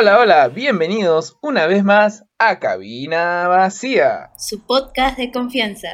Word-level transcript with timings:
Hola, 0.00 0.18
hola, 0.18 0.48
bienvenidos 0.48 1.36
una 1.42 1.66
vez 1.66 1.84
más 1.84 2.24
a 2.38 2.58
Cabina 2.58 3.46
Vacía. 3.48 4.30
Su 4.38 4.64
podcast 4.64 5.18
de 5.18 5.30
confianza. 5.30 5.88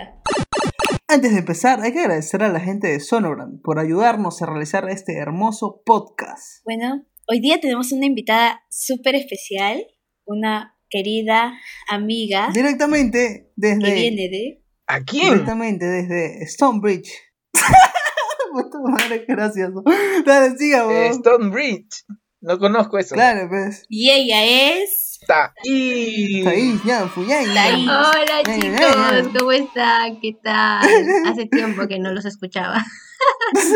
Antes 1.09 1.33
de 1.33 1.41
empezar, 1.41 1.80
hay 1.80 1.93
que 1.93 1.98
agradecer 1.98 2.45
a 2.45 2.48
la 2.48 2.61
gente 2.61 2.87
de 2.87 3.01
Sonogram 3.01 3.61
por 3.62 3.80
ayudarnos 3.80 4.41
a 4.41 4.47
realizar 4.47 4.89
este 4.89 5.19
hermoso 5.19 5.83
podcast. 5.84 6.62
Bueno, 6.65 7.05
hoy 7.27 7.41
día 7.41 7.59
tenemos 7.61 7.91
una 7.91 8.07
invitada 8.07 8.62
súper 8.71 9.16
especial, 9.16 9.84
una 10.25 10.79
querida 10.88 11.59
amiga 11.88 12.51
Directamente 12.55 13.51
desde. 13.57 13.83
que 13.83 13.93
viene 13.93 14.29
de... 14.29 14.65
¿A 14.87 15.01
quién? 15.01 15.33
Directamente 15.33 15.84
desde 15.84 16.47
Stonebridge. 16.47 17.11
Puta 18.52 18.79
madre, 18.84 19.25
gracioso. 19.27 19.83
Dale, 20.25 20.57
siga. 20.57 20.87
Eh, 20.93 21.12
Stonebridge. 21.12 22.05
No 22.41 22.59
conozco 22.59 22.99
eso. 22.99 23.15
Claro, 23.15 23.49
pues. 23.49 23.85
Y 23.89 24.11
ella 24.11 24.45
es... 24.45 25.19
Taís. 25.27 26.47
Ahí, 26.47 26.79
ya, 26.85 27.11
ya. 27.27 27.55
Taís. 27.55 27.89
Hola 27.89 28.43
chicos, 28.45 29.33
¿cómo 29.39 29.53
están? 29.53 30.21
¿Qué 30.21 30.37
tal? 30.43 30.87
Hace 31.27 31.47
tiempo 31.47 31.89
que 31.89 31.99
no 31.99 32.12
los 32.12 32.25
escuchaba. 32.25 32.85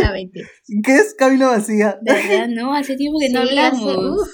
No, 0.03 0.13
mentira. 0.13 0.47
¿Qué 0.85 0.97
es 0.97 1.15
cabina 1.19 1.49
vacía? 1.49 1.99
De 2.03 2.13
verdad, 2.13 2.49
no, 2.49 2.75
hace 2.75 2.97
tiempo 2.97 3.19
que 3.21 3.31
no 3.31 3.43
Sí, 3.43 3.49
hablamos. 3.49 3.81
hace- 3.81 3.97
uf. 3.99 4.29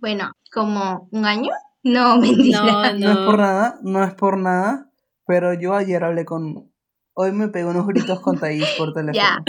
Bueno, 0.00 0.32
como 0.52 1.08
un 1.12 1.24
año. 1.24 1.50
No, 1.84 2.18
mentira. 2.18 2.60
No, 2.62 2.92
No 2.98 3.10
es 3.12 3.16
por 3.18 3.36
no. 3.38 3.44
nada, 3.44 3.78
no 3.82 4.02
es 4.04 4.14
por 4.14 4.36
nada. 4.38 4.90
Pero 5.26 5.54
yo 5.54 5.74
ayer 5.74 6.02
hablé 6.02 6.24
con. 6.24 6.72
Hoy 7.14 7.32
me 7.32 7.48
pegó 7.48 7.70
unos 7.70 7.86
gritos 7.86 8.20
con 8.20 8.38
Thaís 8.38 8.66
por 8.76 8.92
teléfono. 8.92 9.14
Ya. 9.14 9.44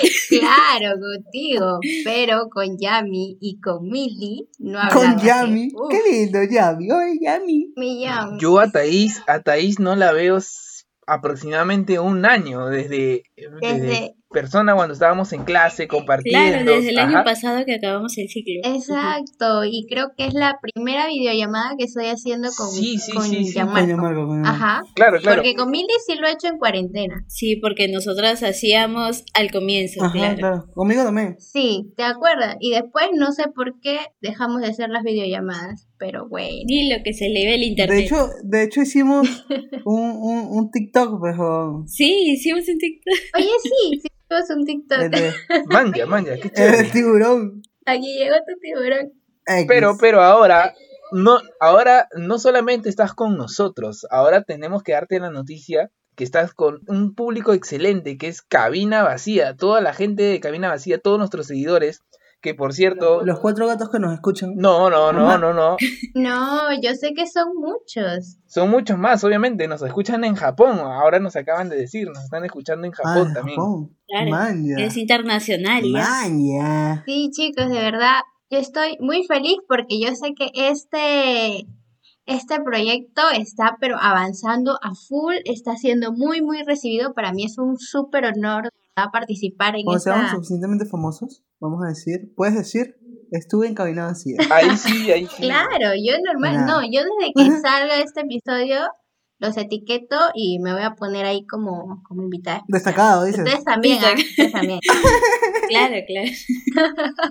claro, 0.28 0.96
contigo, 1.00 1.78
pero 2.04 2.48
con 2.50 2.76
Yami 2.78 3.38
y 3.40 3.60
con 3.60 3.88
Mili 3.88 4.48
no 4.58 4.78
hablaba. 4.78 5.14
Con. 5.16 5.24
Yami. 5.24 5.68
Qué 5.90 6.00
lindo, 6.10 6.42
Yami. 6.42 6.90
Oye, 6.90 7.18
Yami. 7.20 7.72
Mi 7.76 8.02
Yami. 8.02 8.38
Yo 8.40 8.58
a 8.58 8.70
Taís, 8.70 9.22
a 9.26 9.40
Taís 9.42 9.78
no 9.78 9.96
la 9.96 10.12
veo 10.12 10.38
aproximadamente 11.06 11.98
un 11.98 12.24
año 12.26 12.66
desde, 12.66 13.22
desde 13.36 13.80
Desde- 13.80 14.14
persona 14.40 14.74
cuando 14.74 14.92
estábamos 14.92 15.32
en 15.32 15.44
clase 15.44 15.88
compartiendo. 15.88 16.48
Claro, 16.64 16.70
desde 16.76 16.90
el 16.90 16.98
año 16.98 17.24
pasado 17.24 17.64
que 17.64 17.74
acabamos 17.76 18.16
el 18.18 18.28
ciclo. 18.28 18.60
Exacto, 18.64 19.64
y 19.64 19.86
creo 19.88 20.12
que 20.16 20.26
es 20.26 20.34
la 20.34 20.58
primera 20.60 21.06
videollamada 21.06 21.74
que 21.78 21.84
estoy 21.84 22.06
haciendo 22.06 22.50
con, 22.56 22.70
Sí, 22.70 22.98
sí, 22.98 23.12
con 23.12 23.22
sí, 23.24 23.44
sí. 23.44 23.52
Gianmarco. 23.54 23.86
Coño, 23.86 23.96
Marco, 23.96 24.26
coño, 24.26 24.40
Marco. 24.42 24.48
Ajá. 24.64 24.82
Claro, 24.94 25.18
claro. 25.20 25.36
Porque 25.42 25.54
con 25.54 25.70
Mili 25.70 25.86
sí 26.06 26.14
lo 26.20 26.26
he 26.28 26.32
hecho 26.32 26.48
en 26.48 26.58
cuarentena. 26.58 27.24
Sí, 27.28 27.56
porque 27.56 27.88
nosotras 27.88 28.42
hacíamos 28.42 29.24
al 29.34 29.50
comienzo, 29.50 30.04
Ajá, 30.04 30.12
claro. 30.12 30.36
claro. 30.36 30.64
Conmigo 30.74 31.02
también. 31.04 31.36
Sí, 31.40 31.92
¿te 31.96 32.02
acuerdas? 32.02 32.56
Y 32.60 32.72
después 32.72 33.06
no 33.14 33.32
sé 33.32 33.44
por 33.54 33.80
qué 33.80 33.98
dejamos 34.20 34.60
de 34.60 34.68
hacer 34.68 34.90
las 34.90 35.02
videollamadas, 35.02 35.86
pero 35.98 36.28
bueno. 36.28 36.48
Ni 36.66 36.90
lo 36.90 36.96
que 37.02 37.12
se 37.14 37.28
le 37.30 37.46
ve 37.46 37.54
el 37.54 37.62
internet. 37.62 37.96
De 37.96 38.04
hecho, 38.04 38.28
de 38.44 38.62
hecho 38.64 38.82
hicimos 38.82 39.26
un, 39.84 40.00
un, 40.10 40.46
un 40.50 40.70
TikTok, 40.70 41.18
pues, 41.20 41.36
o- 41.38 41.84
Sí, 41.86 42.32
hicimos 42.32 42.68
un 42.68 42.78
TikTok. 42.78 43.14
Oye, 43.36 43.48
sí, 43.62 44.00
sí, 44.02 44.08
hicimos 44.28 44.50
un 44.50 44.64
TikTok. 44.64 44.98
el, 45.02 45.10
de- 45.10 45.34
Manja, 45.66 46.06
manja, 46.06 46.34
qué 46.36 46.48
el 46.48 46.52
chévere. 46.52 46.90
tiburón. 46.90 47.62
Aquí 47.84 48.18
llegó 48.18 48.34
tu 48.36 48.58
tiburón. 48.60 49.12
Pero, 49.68 49.96
pero 50.00 50.22
ahora, 50.22 50.74
no, 51.12 51.38
ahora 51.60 52.08
no 52.16 52.38
solamente 52.38 52.88
estás 52.88 53.14
con 53.14 53.36
nosotros, 53.36 54.06
ahora 54.10 54.42
tenemos 54.42 54.82
que 54.82 54.92
darte 54.92 55.20
la 55.20 55.30
noticia 55.30 55.90
que 56.16 56.24
estás 56.24 56.52
con 56.52 56.80
un 56.88 57.14
público 57.14 57.52
excelente, 57.52 58.16
que 58.18 58.26
es 58.28 58.42
Cabina 58.42 59.04
Vacía, 59.04 59.54
toda 59.54 59.80
la 59.80 59.92
gente 59.94 60.22
de 60.24 60.40
Cabina 60.40 60.68
Vacía, 60.70 60.98
todos 60.98 61.18
nuestros 61.18 61.46
seguidores, 61.46 62.00
que 62.40 62.54
por 62.54 62.72
cierto, 62.74 63.24
Los 63.24 63.40
cuatro 63.40 63.66
gatos 63.66 63.90
que 63.90 63.98
nos 63.98 64.12
escuchan. 64.12 64.54
no, 64.56 64.88
no, 64.90 65.12
no, 65.12 65.36
no, 65.38 65.52
no, 65.52 65.76
No, 66.14 66.80
yo 66.80 66.94
sé 66.94 67.12
que 67.14 67.26
son 67.26 67.48
muchos. 67.56 68.36
son 68.46 68.70
muchos 68.70 68.96
más, 68.98 69.24
obviamente, 69.24 69.66
nos 69.66 69.82
escuchan 69.82 70.22
en 70.24 70.34
Japón, 70.36 70.78
ahora 70.78 71.18
nos 71.18 71.34
acaban 71.36 71.68
de 71.68 71.76
decir, 71.76 72.06
nos 72.08 72.22
están 72.22 72.44
escuchando 72.44 72.86
en 72.86 72.92
Ah, 72.92 72.96
Japón 73.02 73.28
en 73.28 73.34
también. 73.34 73.56
Japón. 73.58 73.96
Claro. 74.06 74.76
Es 74.78 74.96
internacional. 74.96 75.82
Sí, 77.06 77.30
chicos, 77.32 77.68
de 77.68 77.80
verdad, 77.80 78.20
yo 78.50 78.58
estoy 78.58 78.96
muy 79.00 79.24
feliz 79.24 79.56
porque 79.68 79.98
yo 80.00 80.14
sé 80.14 80.34
que 80.34 80.50
este, 80.54 81.66
este 82.26 82.60
proyecto 82.60 83.22
está 83.36 83.76
pero 83.80 83.96
avanzando 84.00 84.78
a 84.82 84.92
full, 84.94 85.34
está 85.44 85.74
siendo 85.76 86.12
muy, 86.12 86.42
muy 86.42 86.62
recibido. 86.62 87.12
Para 87.14 87.32
mí 87.32 87.44
es 87.44 87.58
un 87.58 87.76
súper 87.78 88.24
honor 88.26 88.70
verdad, 88.96 89.12
participar 89.12 89.76
en 89.76 89.84
Cuando 89.84 90.00
seamos 90.00 90.24
esta... 90.24 90.36
suficientemente 90.36 90.86
famosos, 90.86 91.44
vamos 91.60 91.84
a 91.84 91.88
decir, 91.88 92.32
puedes 92.34 92.54
decir, 92.54 92.96
estuve 93.30 93.66
en 93.66 93.74
cabina 93.74 94.06
vacía. 94.06 94.36
Ahí 94.50 94.76
sí, 94.76 95.10
ahí 95.10 95.26
sí. 95.26 95.42
Claro, 95.42 95.92
yo 95.94 96.14
normal, 96.24 96.66
no, 96.66 96.82
yo 96.82 97.02
desde 97.02 97.32
que 97.34 97.60
salga 97.60 97.98
este 97.98 98.20
episodio 98.22 98.80
los 99.38 99.56
etiqueto 99.58 100.16
y 100.34 100.58
me 100.60 100.72
voy 100.72 100.82
a 100.82 100.94
poner 100.94 101.26
ahí 101.26 101.46
como, 101.46 102.02
como 102.08 102.22
invitada. 102.22 102.64
Destacado, 102.68 103.26
dices. 103.26 103.44
Ustedes 103.44 103.64
también, 103.64 103.98
¿ah? 104.02 104.14
Ustedes 104.16 104.52
también. 104.52 104.80
Claro, 105.68 105.96
claro. 106.06 106.28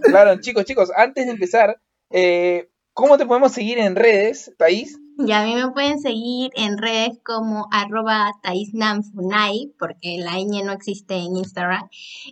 Claro, 0.02 0.42
chicos, 0.42 0.66
chicos, 0.66 0.92
antes 0.94 1.26
de 1.26 1.32
empezar, 1.32 1.82
eh, 2.12 2.70
¿cómo 2.94 3.18
te 3.18 3.26
podemos 3.26 3.54
seguir 3.54 3.78
en 3.80 3.96
redes, 3.96 4.54
Thaís? 4.58 5.00
Y 5.18 5.32
a 5.32 5.44
mí 5.44 5.56
me 5.56 5.72
pueden 5.72 6.00
seguir 6.00 6.52
en 6.56 6.78
redes 6.78 7.18
como 7.24 7.68
arroba 7.72 8.32
taisnamfunai, 8.44 9.74
porque 9.80 10.18
la 10.20 10.34
ñ 10.40 10.64
no 10.64 10.72
existe 10.74 11.16
en 11.16 11.38
Instagram, 11.38 11.88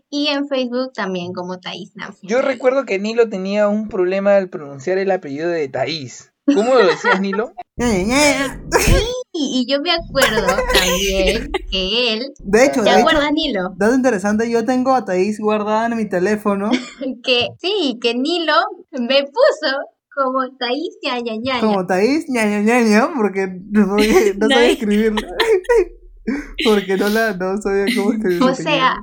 y 0.10 0.28
en 0.28 0.48
Facebook 0.48 0.94
también 0.94 1.34
como 1.34 1.60
taisnamfunai. 1.60 2.30
Yo 2.30 2.42
recuerdo 2.42 2.86
que 2.86 3.00
Nilo 3.00 3.30
tenía 3.30 3.68
un 3.70 3.88
problema 3.88 4.36
al 4.36 4.50
pronunciar 4.50 4.98
el 4.98 5.12
apellido 5.12 5.50
de 5.50 5.68
Thaís. 5.70 6.32
¿Cómo 6.46 6.74
lo 6.74 6.86
decías, 6.86 7.22
Nilo? 7.22 7.54
Ña. 7.78 8.62
Y, 9.32 9.62
y 9.62 9.66
yo 9.72 9.82
me 9.82 9.92
acuerdo 9.92 10.46
también 10.74 11.52
que 11.72 12.14
él, 12.14 12.34
De 12.40 12.66
hecho, 12.66 12.84
¿te 12.84 12.90
de 12.90 12.92
hecho, 12.92 13.00
acuerdas, 13.00 13.32
Nilo? 13.32 13.70
dato 13.78 13.96
interesante, 13.96 14.50
yo 14.52 14.64
tengo 14.66 14.94
a 14.94 15.06
Thaís 15.06 15.40
guardada 15.40 15.88
en 15.88 15.98
mi 15.98 16.08
teléfono 16.08 16.70
Que 17.24 17.48
sí, 17.60 17.98
que 18.02 18.14
Nilo 18.14 18.54
me 18.92 19.24
puso 19.24 19.78
como 20.16 20.40
ya 20.60 21.20
ya. 21.44 21.60
como 21.60 21.86
Thaís, 21.86 22.26
ña, 22.30 22.46
ña, 22.46 22.62
ña, 22.62 22.82
ña, 22.82 23.10
porque, 23.16 23.48
porque 23.74 24.34
no 24.38 24.48
sabía 24.48 24.68
Nice. 24.68 24.72
escribirlo. 24.74 25.28
porque 26.66 26.98
no 26.98 27.10
la, 27.10 27.34
no 27.36 27.62
sabía 27.62 27.86
cómo 27.96 28.14
escribirlo. 28.14 28.52
O 28.52 28.56
sea, 28.56 28.96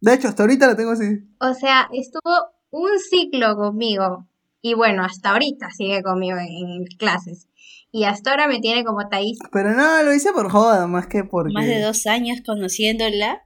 De 0.00 0.14
hecho, 0.14 0.28
hasta 0.28 0.42
ahorita 0.42 0.66
la 0.66 0.76
tengo 0.76 0.92
así. 0.92 1.04
o 1.40 1.54
sea, 1.54 1.88
estuvo 1.92 2.34
un 2.70 2.98
ciclo 2.98 3.56
conmigo. 3.56 4.26
Y 4.62 4.74
bueno, 4.74 5.04
hasta 5.04 5.30
ahorita 5.30 5.70
sigue 5.70 6.02
conmigo 6.02 6.38
en, 6.38 6.48
en 6.48 6.84
clases. 6.98 7.46
Y 7.92 8.04
hasta 8.04 8.30
ahora 8.32 8.48
me 8.48 8.58
tiene 8.60 8.84
como 8.84 9.08
Taís. 9.08 9.38
Pero 9.52 9.72
no, 9.74 10.02
lo 10.02 10.12
hice 10.12 10.32
por 10.32 10.50
joda, 10.50 10.86
más 10.86 11.06
que 11.06 11.24
porque... 11.24 11.52
Más 11.52 11.66
de 11.66 11.80
dos 11.80 12.06
años 12.06 12.38
conociéndola. 12.44 13.42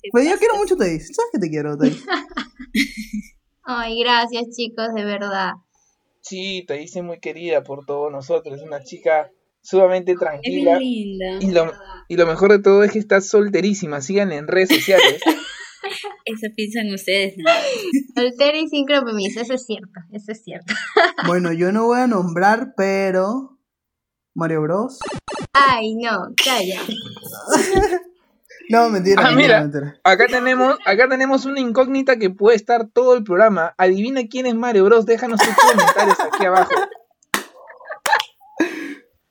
¿Qué 0.00 0.08
Pues 0.12 0.28
yo 0.28 0.38
quiero 0.38 0.56
mucho 0.56 0.76
Thaís. 0.76 1.08
¿Sabes 1.14 1.30
que 1.32 1.38
te 1.38 1.50
quiero, 1.50 1.76
Thaís? 1.76 2.02
Ay, 3.64 4.00
gracias 4.02 4.44
chicos, 4.56 4.88
de 4.94 5.04
verdad. 5.04 5.52
Sí, 6.22 6.64
Thaís 6.66 6.94
es 6.94 7.02
muy 7.02 7.18
querida 7.20 7.62
por 7.62 7.84
todos 7.86 8.12
nosotros, 8.12 8.56
es 8.56 8.62
una 8.62 8.82
chica 8.82 9.30
sumamente 9.62 10.12
Es 10.12 10.18
tranquila. 10.18 10.78
bien 10.78 11.18
linda. 11.18 11.38
Y 11.40 11.50
lo, 11.50 11.72
y 12.08 12.16
lo 12.16 12.26
mejor 12.26 12.52
de 12.52 12.58
todo 12.60 12.82
es 12.84 12.92
que 12.92 12.98
está 12.98 13.20
solterísima, 13.20 14.00
síganla 14.00 14.36
en 14.36 14.46
redes 14.48 14.68
sociales. 14.70 15.20
Eso 16.26 16.46
piensan 16.54 16.92
ustedes, 16.92 17.34
¿no? 17.38 17.50
Soltera 18.14 18.58
y 18.58 18.68
sin 18.68 18.86
compromiso, 18.86 19.40
eso 19.40 19.54
es 19.54 19.64
cierto, 19.64 20.00
eso 20.12 20.32
es 20.32 20.42
cierto. 20.44 20.74
Bueno, 21.26 21.52
yo 21.52 21.72
no 21.72 21.86
voy 21.86 22.00
a 22.00 22.06
nombrar, 22.06 22.74
pero... 22.76 23.58
Mario 24.34 24.62
Bros. 24.62 24.98
Ay, 25.52 25.94
no, 25.96 26.32
calla. 26.42 26.80
No, 28.70 28.88
mentira, 28.88 29.22
Ah, 29.24 29.30
mentira, 29.32 29.60
mira. 29.60 29.60
mentira. 29.62 30.00
Acá 30.04 30.26
tenemos, 30.28 30.78
acá 30.86 31.08
tenemos 31.08 31.44
una 31.44 31.60
incógnita 31.60 32.16
que 32.18 32.30
puede 32.30 32.56
estar 32.56 32.88
todo 32.88 33.14
el 33.16 33.24
programa. 33.24 33.74
Adivina 33.76 34.22
quién 34.30 34.46
es 34.46 34.54
Mario 34.54 34.84
Bros. 34.84 35.06
Déjanos 35.06 35.40
tus 35.40 35.54
comentarios 35.56 36.16
aquí 36.20 36.46
abajo. 36.46 36.70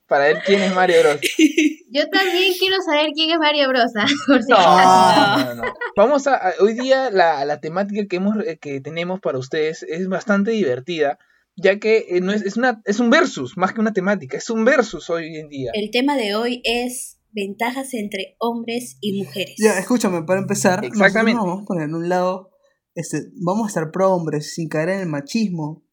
Para 0.07 0.25
ver 0.25 0.41
quién 0.43 0.61
es 0.63 0.73
Mario 0.73 0.95
Bros. 1.01 1.19
Yo 1.91 2.07
también 2.09 2.53
quiero 2.59 2.77
saber 2.83 3.11
quién 3.13 3.29
es 3.31 3.37
Mario 3.37 3.67
Brosa, 3.69 4.05
por 4.27 4.41
si 4.43 4.51
No, 4.51 4.57
no, 4.59 5.45
no, 5.45 5.55
no. 5.55 5.73
Vamos 5.95 6.25
a, 6.27 6.35
a- 6.35 6.53
hoy 6.59 6.73
día 6.73 7.09
la, 7.11 7.45
la 7.45 7.59
temática 7.59 8.05
que 8.07 8.15
hemos 8.17 8.35
eh, 8.45 8.57
que 8.59 8.81
tenemos 8.81 9.19
para 9.19 9.37
ustedes 9.37 9.83
es 9.83 10.07
bastante 10.07 10.51
divertida, 10.51 11.19
ya 11.55 11.79
que 11.79 12.05
eh, 12.09 12.21
no 12.21 12.31
es, 12.31 12.41
es 12.43 12.57
una 12.57 12.81
es 12.85 12.99
un 12.99 13.09
versus 13.11 13.55
más 13.57 13.73
que 13.73 13.81
una 13.81 13.93
temática, 13.93 14.37
es 14.37 14.49
un 14.49 14.65
versus 14.65 15.09
hoy 15.11 15.37
en 15.37 15.47
día. 15.49 15.71
El 15.75 15.91
tema 15.91 16.15
de 16.15 16.35
hoy 16.35 16.61
es 16.63 17.18
ventajas 17.31 17.93
entre 17.93 18.35
hombres 18.39 18.97
y 19.01 19.21
mujeres. 19.23 19.55
Ya, 19.57 19.77
escúchame, 19.79 20.23
para 20.23 20.39
empezar, 20.41 20.83
Exactamente. 20.85 21.35
nos 21.37 21.45
vamos 21.45 21.63
a 21.63 21.65
poner 21.65 21.83
en 21.89 21.95
un 21.95 22.09
lado, 22.09 22.51
este, 22.95 23.23
vamos 23.43 23.65
a 23.65 23.67
estar 23.67 23.91
pro 23.91 24.11
hombres, 24.13 24.53
sin 24.53 24.67
caer 24.69 24.89
en 24.89 24.99
el 25.01 25.07
machismo. 25.07 25.83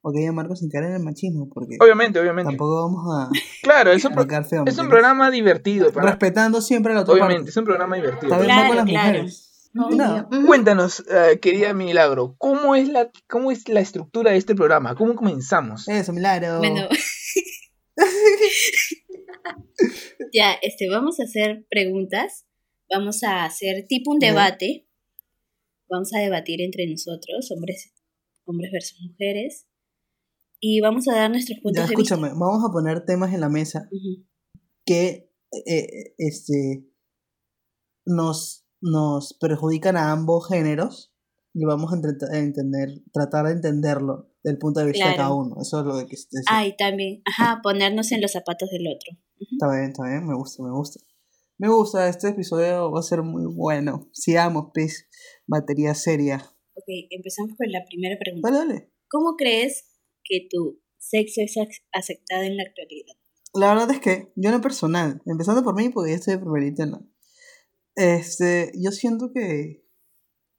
Ok, 0.00 0.14
ya 0.22 0.32
Marco, 0.32 0.54
sin 0.56 0.70
caer 0.70 0.84
en 0.84 0.92
el 0.94 1.02
machismo, 1.02 1.48
porque 1.52 1.76
Obviamente, 1.80 2.20
obviamente. 2.20 2.50
tampoco 2.50 2.82
vamos 2.88 3.04
a, 3.16 3.30
Claro, 3.62 3.90
es 3.92 4.04
un, 4.04 4.12
a 4.12 4.14
pro- 4.24 4.44
feo. 4.44 4.64
es 4.66 4.76
¿me 4.76 4.82
un 4.84 4.88
programa 4.88 5.30
divertido. 5.30 5.92
Para, 5.92 6.10
Respetando 6.10 6.60
siempre 6.62 6.92
a 6.92 6.94
la 6.96 7.00
otra 7.02 7.14
obviamente, 7.14 7.38
parte. 7.40 7.50
es 7.50 7.56
un 7.56 7.64
programa 7.64 7.96
divertido. 7.96 8.30
También 8.30 8.52
Claro, 8.54 8.74
las 8.74 8.84
claro. 8.86 9.08
mujeres. 9.08 9.44
Nada. 9.74 10.28
Ujú. 10.32 10.46
Cuéntanos, 10.46 11.04
eh, 11.10 11.38
querida 11.40 11.74
Milagro, 11.74 12.34
¿cómo 12.38 12.74
es, 12.74 12.88
la, 12.88 13.10
¿cómo 13.28 13.50
es 13.52 13.68
la 13.68 13.80
estructura 13.80 14.30
de 14.30 14.38
este 14.38 14.54
programa? 14.54 14.94
¿Cómo 14.96 15.14
comenzamos? 15.14 15.86
Eso, 15.88 16.12
milagro. 16.12 16.58
Bueno. 16.58 16.88
ya, 20.32 20.52
este, 20.62 20.88
vamos 20.88 21.20
a 21.20 21.24
hacer 21.24 21.66
preguntas. 21.68 22.46
Vamos 22.90 23.22
a 23.22 23.44
hacer 23.44 23.86
tipo 23.86 24.10
un 24.10 24.18
debate. 24.18 24.88
Vamos 25.90 26.12
a 26.14 26.20
debatir 26.20 26.60
entre 26.60 26.86
nosotros, 26.86 27.50
hombres, 27.50 27.92
hombres 28.44 28.70
versus 28.72 28.98
mujeres. 29.00 29.66
Y 30.60 30.80
vamos 30.80 31.08
a 31.08 31.14
dar 31.14 31.30
nuestros 31.30 31.60
puntos 31.60 31.82
Ya, 31.82 31.86
de 31.86 31.92
escúchame, 31.92 32.28
vamos 32.30 32.64
a 32.68 32.72
poner 32.72 33.04
temas 33.04 33.32
en 33.32 33.40
la 33.40 33.48
mesa 33.48 33.88
vista. 33.90 34.28
Que 34.84 35.30
eh, 35.66 36.14
este 36.18 36.88
nos, 38.06 38.66
nos 38.80 39.34
perjudican 39.34 39.96
a 39.96 40.12
ambos 40.12 40.48
géneros 40.48 41.12
y 41.54 41.64
vamos 41.64 41.92
a, 41.92 42.36
entender, 42.38 42.88
tratar 43.12 43.46
de 43.46 43.52
entenderlo 43.52 44.30
del 44.42 44.58
punto 44.58 44.80
de 44.80 44.86
vista 44.86 45.10
de 45.10 45.16
cada 45.16 45.34
uno. 45.34 45.56
Eso 45.60 45.80
es 45.80 45.86
lo 45.86 45.98
que 45.98 46.06
quise 46.06 46.28
decir. 46.30 46.46
Ah, 46.50 46.66
y 46.66 46.76
también, 46.76 47.22
ajá, 47.24 47.60
ponernos 47.62 48.12
en 48.12 48.20
los 48.20 48.32
zapatos 48.32 48.70
del 48.70 48.86
otro. 48.86 49.18
Está 49.40 49.70
bien, 49.70 49.90
está 49.90 50.04
bien, 50.08 50.26
me 50.26 50.34
gusta, 50.34 50.62
me 50.62 50.70
gusta. 50.70 51.00
Me 51.58 51.68
gusta, 51.68 52.08
este 52.08 52.28
episodio 52.28 52.90
va 52.90 53.00
a 53.00 53.02
ser 53.02 53.22
muy 53.22 53.44
bueno. 53.52 54.08
Sigamos, 54.12 54.66
pues, 54.72 55.08
batería 55.46 55.94
seria. 55.94 56.36
Ok, 56.74 56.84
empezamos 57.10 57.56
con 57.56 57.70
la 57.72 57.80
primera 57.88 58.16
pregunta. 58.18 58.50
Dale, 58.50 58.58
dale. 58.74 58.92
¿Cómo 59.10 59.34
crees 59.36 59.84
que 60.24 60.46
tu 60.50 60.80
sexo 60.98 61.40
es 61.42 61.56
ac- 61.56 61.82
aceptado 61.92 62.42
en 62.42 62.56
la 62.56 62.62
actualidad? 62.64 63.14
La 63.54 63.68
verdad 63.74 63.90
es 63.90 64.00
que 64.00 64.32
yo 64.36 64.50
en 64.50 64.56
lo 64.56 64.60
personal, 64.60 65.20
empezando 65.26 65.64
por 65.64 65.74
mí, 65.74 65.88
porque 65.88 66.10
yo 66.10 66.16
estoy 66.16 66.34
de 66.34 66.40
primerita 66.40 66.82
en 66.84 66.90
la- 66.92 67.02
Este, 67.96 68.70
yo 68.80 68.92
siento 68.92 69.32
que, 69.34 69.84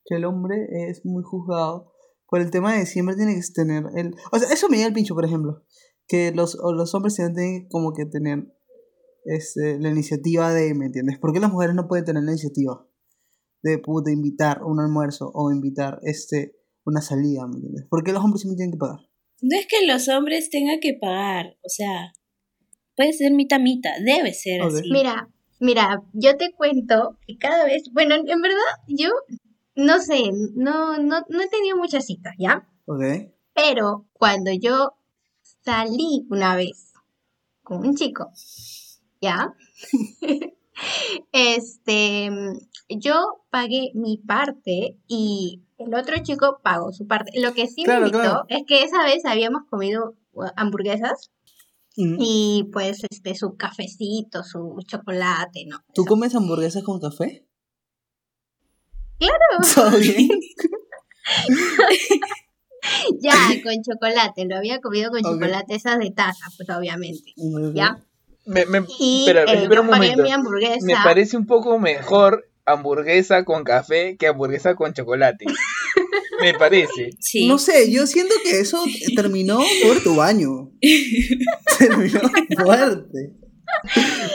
que 0.05 0.15
el 0.15 0.25
hombre 0.25 0.67
es 0.89 1.05
muy 1.05 1.23
juzgado 1.23 1.93
por 2.27 2.41
el 2.41 2.51
tema 2.51 2.75
de 2.77 2.85
siempre 2.85 3.15
tiene 3.15 3.35
que 3.35 3.41
tener 3.53 3.85
el... 3.95 4.15
O 4.31 4.39
sea, 4.39 4.51
eso 4.51 4.67
me 4.69 4.79
da 4.79 4.87
el 4.87 4.93
pincho, 4.93 5.15
por 5.15 5.25
ejemplo. 5.25 5.63
Que 6.07 6.31
los, 6.31 6.55
o 6.61 6.73
los 6.73 6.93
hombres 6.93 7.15
siempre 7.15 7.35
tienen 7.43 7.69
como 7.69 7.93
que 7.93 8.05
tener 8.05 8.53
este, 9.25 9.79
la 9.79 9.89
iniciativa 9.89 10.53
de, 10.53 10.73
¿me 10.73 10.85
entiendes? 10.85 11.19
¿Por 11.19 11.33
qué 11.33 11.39
las 11.39 11.51
mujeres 11.51 11.75
no 11.75 11.87
pueden 11.87 12.05
tener 12.05 12.23
la 12.23 12.31
iniciativa 12.31 12.85
de 13.61 13.77
puta, 13.77 14.11
invitar 14.11 14.63
un 14.63 14.79
almuerzo 14.79 15.31
o 15.33 15.51
invitar 15.51 15.99
este, 16.03 16.55
una 16.85 17.01
salida, 17.01 17.45
¿me 17.47 17.55
entiendes? 17.55 17.85
¿Por 17.89 18.03
qué 18.03 18.13
los 18.13 18.23
hombres 18.23 18.41
siempre 18.41 18.57
tienen 18.57 18.73
que 18.73 18.77
pagar? 18.77 18.99
No 19.41 19.57
es 19.57 19.67
que 19.67 19.85
los 19.85 20.07
hombres 20.09 20.49
tengan 20.49 20.79
que 20.79 20.97
pagar, 20.99 21.57
o 21.63 21.69
sea, 21.69 22.13
puede 22.95 23.13
ser 23.13 23.31
mitad 23.31 23.59
mitad, 23.59 23.91
debe 24.03 24.33
ser 24.33 24.61
así. 24.61 24.89
Mira, 24.91 25.29
mira, 25.59 26.03
yo 26.13 26.35
te 26.37 26.51
cuento 26.51 27.17
que 27.25 27.37
cada 27.37 27.65
vez, 27.65 27.83
bueno, 27.93 28.15
en 28.15 28.41
verdad, 28.41 28.57
yo 28.87 29.09
no 29.75 29.99
sé, 29.99 30.31
no, 30.55 30.97
no, 30.97 31.25
no 31.29 31.41
he 31.41 31.47
tenido 31.47 31.77
muchas 31.77 32.05
citas, 32.05 32.33
¿ya? 32.37 32.67
¿Ok? 32.85 33.01
Pero 33.53 34.07
cuando 34.13 34.51
yo 34.51 34.93
salí 35.63 36.27
una 36.29 36.55
vez 36.55 36.93
con 37.63 37.85
un 37.85 37.95
chico, 37.95 38.31
¿ya? 39.21 39.53
este, 41.31 42.29
yo 42.89 43.43
pagué 43.49 43.91
mi 43.93 44.17
parte 44.17 44.97
y 45.07 45.61
el 45.77 45.93
otro 45.95 46.15
chico 46.23 46.59
pagó 46.63 46.91
su 46.93 47.07
parte. 47.07 47.39
Lo 47.39 47.53
que 47.53 47.67
sí 47.67 47.83
Claro, 47.83 48.01
me 48.01 48.07
invitó 48.07 48.21
claro. 48.23 48.45
es 48.49 48.63
que 48.67 48.83
esa 48.83 49.03
vez 49.03 49.25
habíamos 49.25 49.63
comido 49.69 50.15
uh, 50.33 50.45
hamburguesas 50.55 51.31
Mm. 51.97 52.15
y 52.19 52.69
pues 52.71 53.03
este 53.09 53.35
su 53.35 53.57
cafecito, 53.57 54.41
su 54.43 54.77
chocolate, 54.87 55.65
¿no? 55.67 55.79
¿Tú 55.93 56.03
Eso. 56.03 56.07
comes 56.09 56.33
hamburguesas 56.33 56.81
con 56.83 56.99
café? 57.01 57.45
Claro. 59.17 59.35
¿Todo 59.75 59.99
bien? 59.99 60.29
Ya, 63.19 63.33
con 63.61 63.73
chocolate, 63.83 64.45
lo 64.45 64.55
había 64.55 64.79
comido 64.79 65.11
con 65.11 65.21
chocolate, 65.21 65.75
esas 65.75 65.99
de 65.99 66.11
taza, 66.11 66.45
pues 66.55 66.69
obviamente, 66.69 67.33
Ok. 67.37 67.75
¿ya? 67.75 68.01
Me, 68.49 68.65
me- 68.65 68.85
Y 68.99 69.25
espera, 69.27 69.43
eh, 69.53 69.67
un 69.79 69.85
momento. 69.85 70.23
mi 70.23 70.31
hamburguesa. 70.31 70.85
Me 70.85 70.95
parece 70.95 71.37
un 71.37 71.45
poco 71.45 71.77
mejor 71.79 72.45
hamburguesa 72.65 73.45
con 73.45 73.63
café 73.63 74.17
que 74.17 74.27
hamburguesa 74.27 74.75
con 74.75 74.93
chocolate. 74.93 75.45
Me 76.41 76.53
parece. 76.53 77.09
Sí. 77.19 77.47
No 77.47 77.57
sé, 77.57 77.91
yo 77.91 78.07
siento 78.07 78.33
que 78.43 78.59
eso 78.61 78.81
terminó 79.15 79.59
por 79.83 80.01
tu 80.01 80.15
baño. 80.15 80.71
terminó 81.79 82.21
fuerte. 82.63 83.35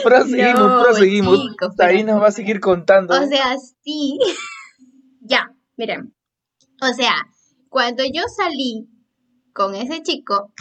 Proseguimos, 0.03 0.59
No, 0.59 0.83
proseguimos. 0.83 1.39
chicos, 1.41 1.69
Ahí 1.79 1.97
pero- 2.03 2.13
nos 2.13 2.23
va 2.23 2.27
a 2.27 2.31
seguir 2.31 2.59
contando. 2.59 3.13
O 3.21 3.27
sea, 3.27 3.55
sí. 3.83 4.17
ya, 5.21 5.51
miren. 5.77 6.13
O 6.81 6.93
sea, 6.93 7.13
cuando 7.69 8.03
yo 8.05 8.21
salí 8.35 8.87
con 9.53 9.73
ese 9.75 10.03
chico, 10.03 10.53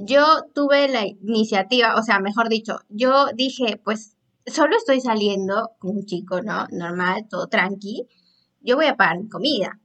yo 0.00 0.24
tuve 0.54 0.88
la 0.88 1.06
iniciativa, 1.06 1.94
o 1.96 2.02
sea, 2.02 2.20
mejor 2.20 2.48
dicho, 2.48 2.80
yo 2.88 3.26
dije, 3.34 3.80
pues 3.82 4.16
solo 4.46 4.76
estoy 4.76 5.00
saliendo 5.00 5.70
con 5.78 5.90
un 5.98 6.04
chico, 6.06 6.40
¿no? 6.42 6.66
Normal, 6.70 7.26
todo 7.28 7.46
tranqui. 7.48 8.06
Yo 8.60 8.76
voy 8.76 8.86
a 8.86 8.96
pagar 8.96 9.18
mi 9.20 9.28
comida. 9.28 9.78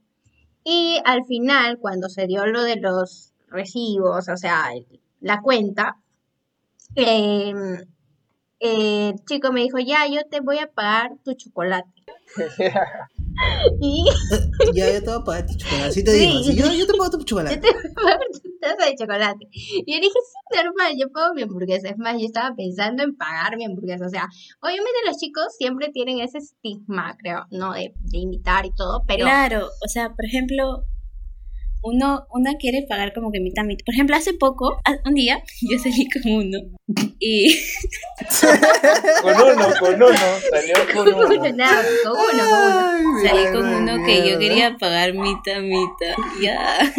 Y 0.63 0.99
al 1.05 1.25
final, 1.25 1.77
cuando 1.79 2.09
se 2.09 2.27
dio 2.27 2.45
lo 2.45 2.63
de 2.63 2.77
los 2.77 3.33
recibos, 3.49 4.29
o 4.29 4.37
sea, 4.37 4.73
el- 4.73 5.01
la 5.19 5.41
cuenta, 5.41 5.97
em, 6.95 7.77
el 8.59 9.15
chico 9.25 9.51
me 9.51 9.61
dijo, 9.61 9.79
ya, 9.79 10.07
yo 10.07 10.21
te 10.29 10.39
voy 10.39 10.59
a 10.59 10.67
pagar 10.71 11.11
tu 11.23 11.33
chocolate. 11.33 11.89
y 13.81 14.05
Ya, 14.73 14.91
yo 14.93 15.03
te 15.03 15.09
voy 15.11 15.19
a 15.19 15.23
pagar 15.23 15.45
tu 15.47 15.53
chocolate. 15.55 15.87
Así 15.89 16.03
te 16.03 16.11
Sí. 16.11 16.19
digo. 16.19 16.37
así, 16.39 16.55
yo, 16.55 16.73
yo 16.73 16.87
te 16.87 16.93
pago 16.93 17.09
tu 17.09 17.17
yo 17.19 17.25
chocolate. 17.25 17.57
te 17.57 17.67
taza 18.63 18.89
de 18.89 18.95
chocolate. 18.95 19.47
Y 19.51 19.93
yo 19.93 19.99
dije, 19.99 20.09
sí, 20.13 20.57
normal, 20.63 20.93
yo 20.97 21.11
pago 21.11 21.33
mi 21.33 21.43
hamburguesa. 21.43 21.89
Es 21.89 21.97
más, 21.97 22.19
yo 22.19 22.25
estaba 22.25 22.55
pensando 22.55 23.03
en 23.03 23.15
pagar 23.15 23.57
mi 23.57 23.65
hamburguesa. 23.65 24.05
O 24.05 24.09
sea, 24.09 24.27
obviamente 24.61 24.99
los 25.05 25.17
chicos 25.17 25.55
siempre 25.57 25.89
tienen 25.89 26.19
ese 26.19 26.39
estigma, 26.39 27.15
creo, 27.17 27.45
¿no? 27.51 27.73
De, 27.73 27.93
de 27.95 28.17
invitar 28.17 28.65
y 28.65 28.73
todo, 28.73 29.03
pero... 29.07 29.25
Claro, 29.25 29.67
o 29.67 29.87
sea, 29.87 30.09
por 30.13 30.25
ejemplo, 30.25 30.85
uno, 31.83 32.25
una 32.31 32.55
quiere 32.55 32.85
pagar 32.87 33.13
como 33.13 33.31
que 33.31 33.39
mitad 33.41 33.63
mitad. 33.65 33.83
Por 33.85 33.93
ejemplo, 33.93 34.15
hace 34.15 34.33
poco, 34.33 34.81
un 35.05 35.13
día, 35.13 35.43
yo 35.61 35.77
salí 35.77 36.07
con 36.09 36.31
uno 36.31 36.59
y 37.19 37.53
Con 39.21 39.35
uno, 39.35 39.67
con 39.79 39.95
uno. 39.95 40.17
Salió 40.49 40.75
con 40.93 41.13
uno. 41.13 41.53
Nada, 41.55 41.83
con 42.03 42.11
uno, 42.11 42.25
con 42.25 42.35
uno. 42.35 43.21
Ay, 43.21 43.27
salí 43.27 43.51
con 43.51 43.65
uno 43.65 44.05
que 44.05 44.29
yo 44.29 44.39
quería 44.39 44.77
pagar 44.77 45.13
mitad 45.13 45.61
mitad. 45.61 46.15
Ya. 46.41 46.79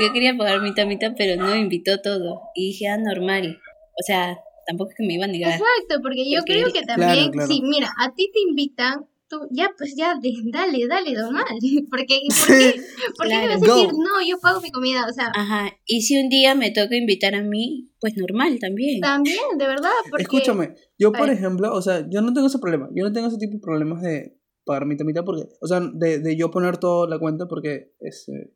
Yo 0.00 0.12
quería 0.12 0.36
pagar 0.36 0.60
mitad 0.62 0.86
mitad, 0.86 1.12
pero 1.16 1.36
no 1.42 1.54
invitó 1.56 2.00
todo. 2.00 2.40
Y 2.54 2.68
dije, 2.68 2.88
ah, 2.88 2.98
normal. 2.98 3.58
O 3.98 4.02
sea, 4.04 4.38
tampoco 4.66 4.90
es 4.90 4.96
que 4.96 5.06
me 5.06 5.14
iba 5.14 5.24
a 5.24 5.28
negar. 5.28 5.52
Exacto, 5.52 6.00
porque 6.02 6.30
yo 6.30 6.40
Porque- 6.40 6.52
creo 6.54 6.72
que 6.72 6.82
también, 6.82 7.30
claro. 7.32 7.48
si 7.48 7.62
mira, 7.62 7.90
a 7.98 8.14
ti 8.14 8.30
te 8.32 8.40
invitan, 8.48 9.06
tú 9.28 9.46
ya, 9.50 9.70
pues 9.78 9.94
ya, 9.96 10.14
de- 10.20 10.32
dale, 10.52 10.86
dale, 10.88 11.12
normal. 11.12 11.44
Porque, 11.90 12.18
¿por 12.28 12.56
qué, 12.58 12.74
¿por 13.16 13.28
qué 13.28 13.36
me 13.36 13.46
vas 13.48 13.56
a 13.56 13.60
decir, 13.60 13.90
Go. 13.92 14.02
no, 14.02 14.26
yo 14.26 14.38
pago 14.40 14.60
mi 14.60 14.70
comida? 14.70 15.06
O 15.08 15.12
sea, 15.12 15.30
Ajá. 15.34 15.70
Y 15.86 16.02
si 16.02 16.18
un 16.20 16.28
día 16.28 16.54
me 16.54 16.70
toca 16.70 16.96
invitar 16.96 17.34
a 17.34 17.42
mí, 17.42 17.90
pues 18.00 18.16
normal 18.16 18.58
también. 18.60 19.00
también, 19.00 19.38
de 19.58 19.66
verdad, 19.66 19.90
porque... 20.10 20.22
Escúchame, 20.24 20.74
yo 20.98 21.12
por 21.12 21.30
ejemplo, 21.30 21.72
o 21.72 21.82
sea, 21.82 22.06
yo 22.10 22.22
no 22.22 22.32
tengo 22.32 22.46
ese 22.48 22.58
problema. 22.58 22.88
Yo 22.94 23.04
no 23.04 23.12
tengo 23.12 23.28
ese 23.28 23.38
tipo 23.38 23.54
de 23.54 23.60
problemas 23.60 24.02
de 24.02 24.36
pagar 24.64 24.86
mitad 24.86 25.04
mitad 25.04 25.24
porque, 25.24 25.44
o 25.60 25.66
sea, 25.66 25.80
de, 25.80 26.18
de 26.18 26.36
yo 26.36 26.50
poner 26.50 26.78
toda 26.78 27.08
la 27.08 27.18
cuenta 27.18 27.46
porque 27.46 27.92
este, 28.00 28.52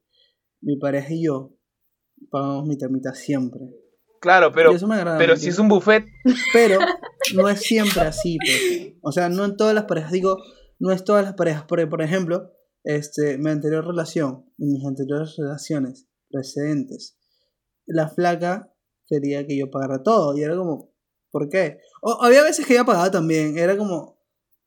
mi 0.64 0.76
pareja 0.76 1.12
y 1.12 1.24
yo 1.24 1.52
pagamos 2.30 2.66
mitad 2.66 2.88
mitad 2.88 3.12
siempre. 3.12 3.60
Claro, 4.20 4.52
pero, 4.52 4.70
agrada. 4.70 5.18
pero 5.18 5.34
¿me 5.34 5.38
si 5.38 5.48
es 5.48 5.58
un 5.58 5.68
buffet, 5.68 6.06
Pero 6.52 6.78
no 7.34 7.48
es 7.48 7.60
siempre 7.60 8.00
así, 8.00 8.38
pues. 8.38 8.94
O 9.02 9.12
sea, 9.12 9.28
no 9.28 9.44
en 9.44 9.56
todas 9.56 9.74
las 9.74 9.84
parejas. 9.84 10.12
Digo, 10.12 10.38
no 10.78 10.92
es 10.92 11.04
todas 11.04 11.24
las 11.24 11.34
parejas. 11.34 11.64
Porque, 11.68 11.86
por 11.86 12.00
ejemplo, 12.00 12.50
este, 12.84 13.36
mi 13.36 13.50
anterior 13.50 13.86
relación 13.86 14.50
y 14.56 14.64
mis 14.66 14.86
anteriores 14.86 15.36
relaciones 15.36 16.08
precedentes, 16.30 17.18
la 17.86 18.08
flaca 18.08 18.72
quería 19.06 19.46
que 19.46 19.58
yo 19.58 19.70
pagara 19.70 20.02
todo. 20.02 20.34
Y 20.36 20.42
era 20.42 20.56
como, 20.56 20.94
¿por 21.30 21.50
qué? 21.50 21.78
O, 22.00 22.22
había 22.22 22.42
veces 22.42 22.66
que 22.66 22.72
ella 22.72 22.84
pagaba 22.84 23.10
también. 23.10 23.58
Era 23.58 23.76
como, 23.76 24.18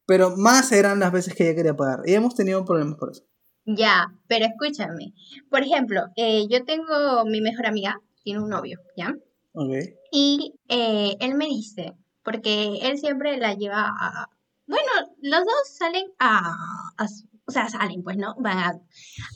pero 0.05 0.37
más 0.37 0.71
eran 0.71 0.99
las 0.99 1.11
veces 1.11 1.33
que 1.33 1.45
ella 1.45 1.55
quería 1.55 1.75
pagar. 1.75 2.01
Y 2.05 2.13
hemos 2.13 2.35
tenido 2.35 2.63
problemas 2.63 2.99
por 2.99 3.09
eso. 3.09 3.23
Ya, 3.67 4.07
pero 4.27 4.45
escúchame. 4.45 5.13
Por 5.49 5.61
ejemplo, 5.61 6.01
eh, 6.15 6.47
yo 6.49 6.63
tengo 6.63 7.25
mi 7.25 7.41
mejor 7.41 7.65
amiga, 7.67 7.99
tiene 8.23 8.39
un 8.41 8.49
novio, 8.49 8.79
¿ya? 8.95 9.13
Ok. 9.53 9.71
Y 10.11 10.53
eh, 10.69 11.17
él 11.19 11.35
me 11.35 11.47
dice, 11.47 11.93
porque 12.23 12.79
él 12.81 12.97
siempre 12.97 13.37
la 13.37 13.53
lleva 13.55 13.87
a... 13.89 14.29
Bueno, 14.67 14.89
los 15.21 15.41
dos 15.41 15.67
salen 15.77 16.05
a... 16.19 16.53
a- 16.97 17.05
o 17.49 17.51
sea, 17.51 17.69
salen, 17.69 18.03
pues, 18.03 18.17
¿no? 18.17 18.35
Van 18.39 18.57
a, 18.57 18.79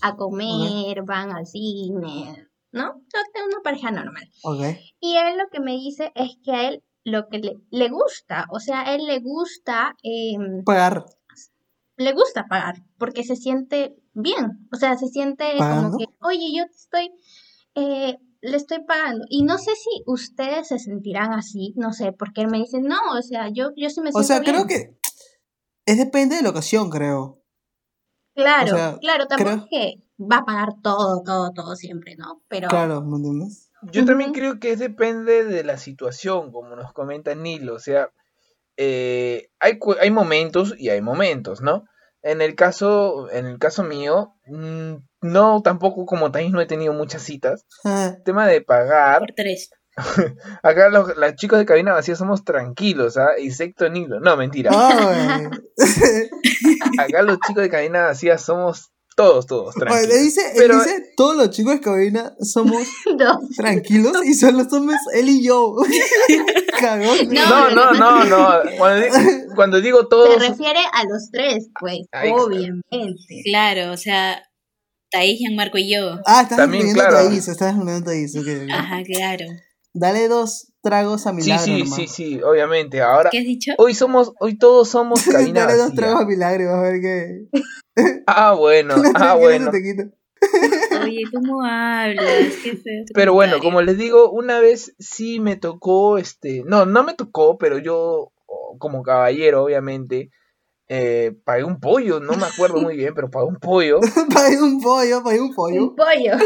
a 0.02 0.16
comer, 0.18 1.04
van 1.04 1.32
al 1.32 1.46
cine, 1.48 2.48
¿no? 2.74 3.02
Es 3.14 3.46
una 3.48 3.62
pareja 3.64 3.90
normal. 3.92 4.30
Ok. 4.44 4.62
Y 5.00 5.16
él 5.16 5.38
lo 5.38 5.50
que 5.50 5.60
me 5.62 5.72
dice 5.74 6.12
es 6.16 6.38
que 6.44 6.52
a 6.52 6.68
él 6.70 6.84
lo 7.06 7.30
que 7.30 7.40
le, 7.40 7.58
le 7.72 7.90
gusta, 7.90 8.48
o 8.52 8.60
sea, 8.60 8.82
a 8.82 8.96
él 8.96 9.06
le 9.06 9.20
gusta 9.20 9.96
em, 10.04 10.64
Pagar. 10.64 11.06
Le 12.02 12.14
gusta 12.14 12.46
pagar 12.48 12.84
porque 12.98 13.24
se 13.24 13.36
siente 13.36 13.96
bien, 14.14 14.68
o 14.72 14.76
sea, 14.76 14.98
se 14.98 15.08
siente 15.08 15.46
¿Pagando? 15.58 15.92
como 15.92 15.98
que, 15.98 16.06
oye, 16.22 16.52
yo 16.56 16.66
te 16.66 16.72
estoy, 16.76 17.12
eh, 17.76 18.18
le 18.42 18.58
estoy 18.58 18.84
pagando. 18.86 19.26
Y 19.30 19.44
no 19.44 19.58
sé 19.58 19.72
si 19.76 20.04
ustedes 20.06 20.68
se 20.68 20.80
sentirán 20.80 21.34
así, 21.34 21.74
no 21.78 21.94
sé, 21.94 22.12
porque 22.12 22.42
él 22.42 22.48
me 22.50 22.58
dice, 22.60 22.82
no, 22.82 22.98
o 23.18 23.22
sea, 23.22 23.50
yo, 23.50 23.72
yo 23.76 23.90
sí 23.90 24.02
me 24.02 24.10
O 24.10 24.22
siento 24.24 24.28
sea, 24.28 24.40
creo 24.42 24.66
bien". 24.66 24.68
que 24.68 24.98
es 25.86 25.98
depende 25.98 26.36
de 26.36 26.42
la 26.44 26.50
ocasión, 26.50 26.90
creo. 26.90 27.38
Claro, 28.36 28.74
o 28.74 28.78
sea, 28.78 28.98
claro, 29.00 29.26
tampoco 29.28 29.50
creo- 29.52 29.64
es 29.64 29.70
que 29.70 30.04
va 30.24 30.38
a 30.38 30.46
pagar 30.46 30.70
todo, 30.82 31.22
todo, 31.24 31.52
todo 31.54 31.76
siempre, 31.76 32.16
¿no? 32.16 32.42
Pero 32.48 32.70
Claro, 32.70 33.02
¿me 33.02 33.18
entiendes? 33.18 33.70
Yo 33.92 34.06
también 34.06 34.32
creo 34.32 34.60
que 34.60 34.72
es 34.72 34.80
depende 34.80 35.44
de 35.44 35.64
la 35.64 35.78
situación, 35.78 36.52
como 36.52 36.76
nos 36.76 36.94
comenta 36.94 37.34
Nilo. 37.34 37.74
O 37.76 37.80
sea, 37.80 38.10
eh, 38.78 39.50
hay, 39.60 39.80
cu- 39.80 39.96
hay 40.00 40.12
momentos 40.12 40.76
y 40.78 40.90
hay 40.90 41.02
momentos, 41.02 41.62
¿no? 41.62 41.84
En 42.24 42.42
el 42.42 42.56
caso, 42.56 43.30
en 43.32 43.46
el 43.46 43.58
caso 43.58 43.84
mío, 43.84 44.36
mm, 44.46 44.96
no 45.22 45.62
tampoco 45.62 46.06
como 46.06 46.32
también 46.32 46.52
no 46.52 46.62
he 46.62 46.66
tenido 46.66 46.94
muchas 46.94 47.24
citas. 47.24 47.66
El 47.84 48.24
tema 48.24 48.48
de 48.48 48.62
pagar, 48.62 49.20
Por 49.20 49.34
tres. 49.36 49.72
acá 50.64 50.90
los, 50.90 51.18
los 51.18 51.36
chicos 51.36 51.60
de 51.60 51.66
cabina 51.66 51.94
vacía 51.94 52.16
somos 52.16 52.44
tranquilos, 52.44 53.18
¿ah? 53.18 53.32
Excepto 53.38 53.90
Nilo. 53.90 54.20
No, 54.20 54.38
mentira. 54.38 54.72
Ay. 54.74 55.50
Acá 56.98 57.22
los 57.24 57.40
chicos 57.40 57.64
de 57.64 57.70
cabina 57.70 58.06
vacía 58.06 58.38
somos 58.38 58.92
todos, 59.16 59.46
todos 59.46 59.76
Oye, 59.76 59.86
tranquilos. 59.86 60.08
le 60.16 60.24
dice, 60.24 60.42
él 60.42 60.54
Pero- 60.58 60.78
dice, 60.80 61.14
todos 61.18 61.36
los 61.36 61.50
chicos 61.52 61.74
de 61.74 61.80
cabina 61.82 62.34
somos 62.42 62.88
no. 63.20 63.40
tranquilos 63.58 64.14
y 64.26 64.34
solo 64.34 64.68
somos 64.70 64.96
él 65.14 65.30
y 65.30 65.44
yo. 65.44 65.76
Cagón. 66.80 67.18
No, 67.30 67.70
No, 67.70 67.94
no, 67.94 67.94
no, 67.94 68.26
no. 68.26 68.72
Cuando, 68.78 69.06
di- 69.06 69.12
cuando 69.56 69.82
digo 69.82 70.00
Se 70.02 70.08
todos, 70.10 70.40
refiere 70.48 70.80
a 70.94 71.04
los 71.04 71.30
tres, 71.32 71.70
pues, 71.80 72.00
Ah, 72.12 72.24
obviamente. 72.34 73.42
Claro, 73.46 73.92
o 73.92 73.98
sea, 73.98 74.42
Taís, 75.12 75.40
Gianmarco 75.40 75.78
y 75.78 75.94
yo. 75.94 76.18
Ah, 76.26 76.44
estás 76.44 76.58
También, 76.58 76.94
claro. 76.94 77.18
a 77.18 77.24
Thaís, 77.24 77.48
estás 77.48 77.76
a 77.76 78.04
Thaís, 78.04 78.36
ok, 78.36 78.48
ok. 78.64 78.72
Ajá, 78.72 79.04
claro. 79.04 79.46
Dale 79.94 80.30
dos 80.30 80.72
tragos 80.82 81.28
a 81.28 81.32
sí, 81.32 81.36
Milagro 81.36 81.66
sí, 81.66 81.80
nomás. 81.84 81.96
sí, 81.96 82.08
sí, 82.08 82.42
obviamente. 82.42 83.02
Ahora, 83.02 83.30
¿Qué 83.30 83.40
has 83.40 83.44
dicho? 83.44 83.74
hoy 83.78 83.94
somos, 83.94 84.32
hoy 84.40 84.58
todos 84.58 84.88
somos 84.90 85.22
cabina 85.24 85.66
Dale 85.66 85.78
dos 85.78 85.94
tragos 85.94 86.22
a 86.22 86.26
Milagro 86.26 86.74
a 86.74 86.82
ver 86.82 87.02
que... 87.02 87.48
Ah, 88.28 88.54
bueno, 88.54 88.96
ah, 89.16 89.36
bueno. 89.36 89.72
Oye, 91.04 91.24
¿cómo 91.34 91.64
hablas? 91.64 92.56
Qué 92.64 92.76
tu 92.76 93.14
Pero 93.14 93.34
bueno, 93.34 93.60
como 93.60 93.82
les 93.82 93.98
digo, 93.98 94.32
una 94.32 94.60
vez 94.60 94.96
sí 95.00 95.40
me 95.40 95.56
tocó, 95.56 96.18
este, 96.18 96.64
no, 96.66 96.86
no 96.86 97.04
me 97.04 97.14
tocó, 97.14 97.58
pero 97.58 97.78
yo, 97.78 98.32
como 98.80 99.04
caballero, 99.04 99.64
obviamente, 99.64 100.32
eh, 100.88 101.34
pagué 101.46 101.64
un 101.64 101.80
pollo, 101.80 102.20
no 102.20 102.34
me 102.34 102.46
acuerdo 102.46 102.82
muy 102.82 102.96
bien, 102.96 103.14
pero 103.14 103.30
pagué 103.30 103.46
un 103.46 103.58
pollo, 103.58 104.00
Pagué 104.34 104.62
un 104.62 104.82
pollo, 104.82 105.24
pagué 105.24 105.42
un 105.42 105.54
pollo. 105.54 105.84
Un 105.84 105.96
pollo 105.96 106.38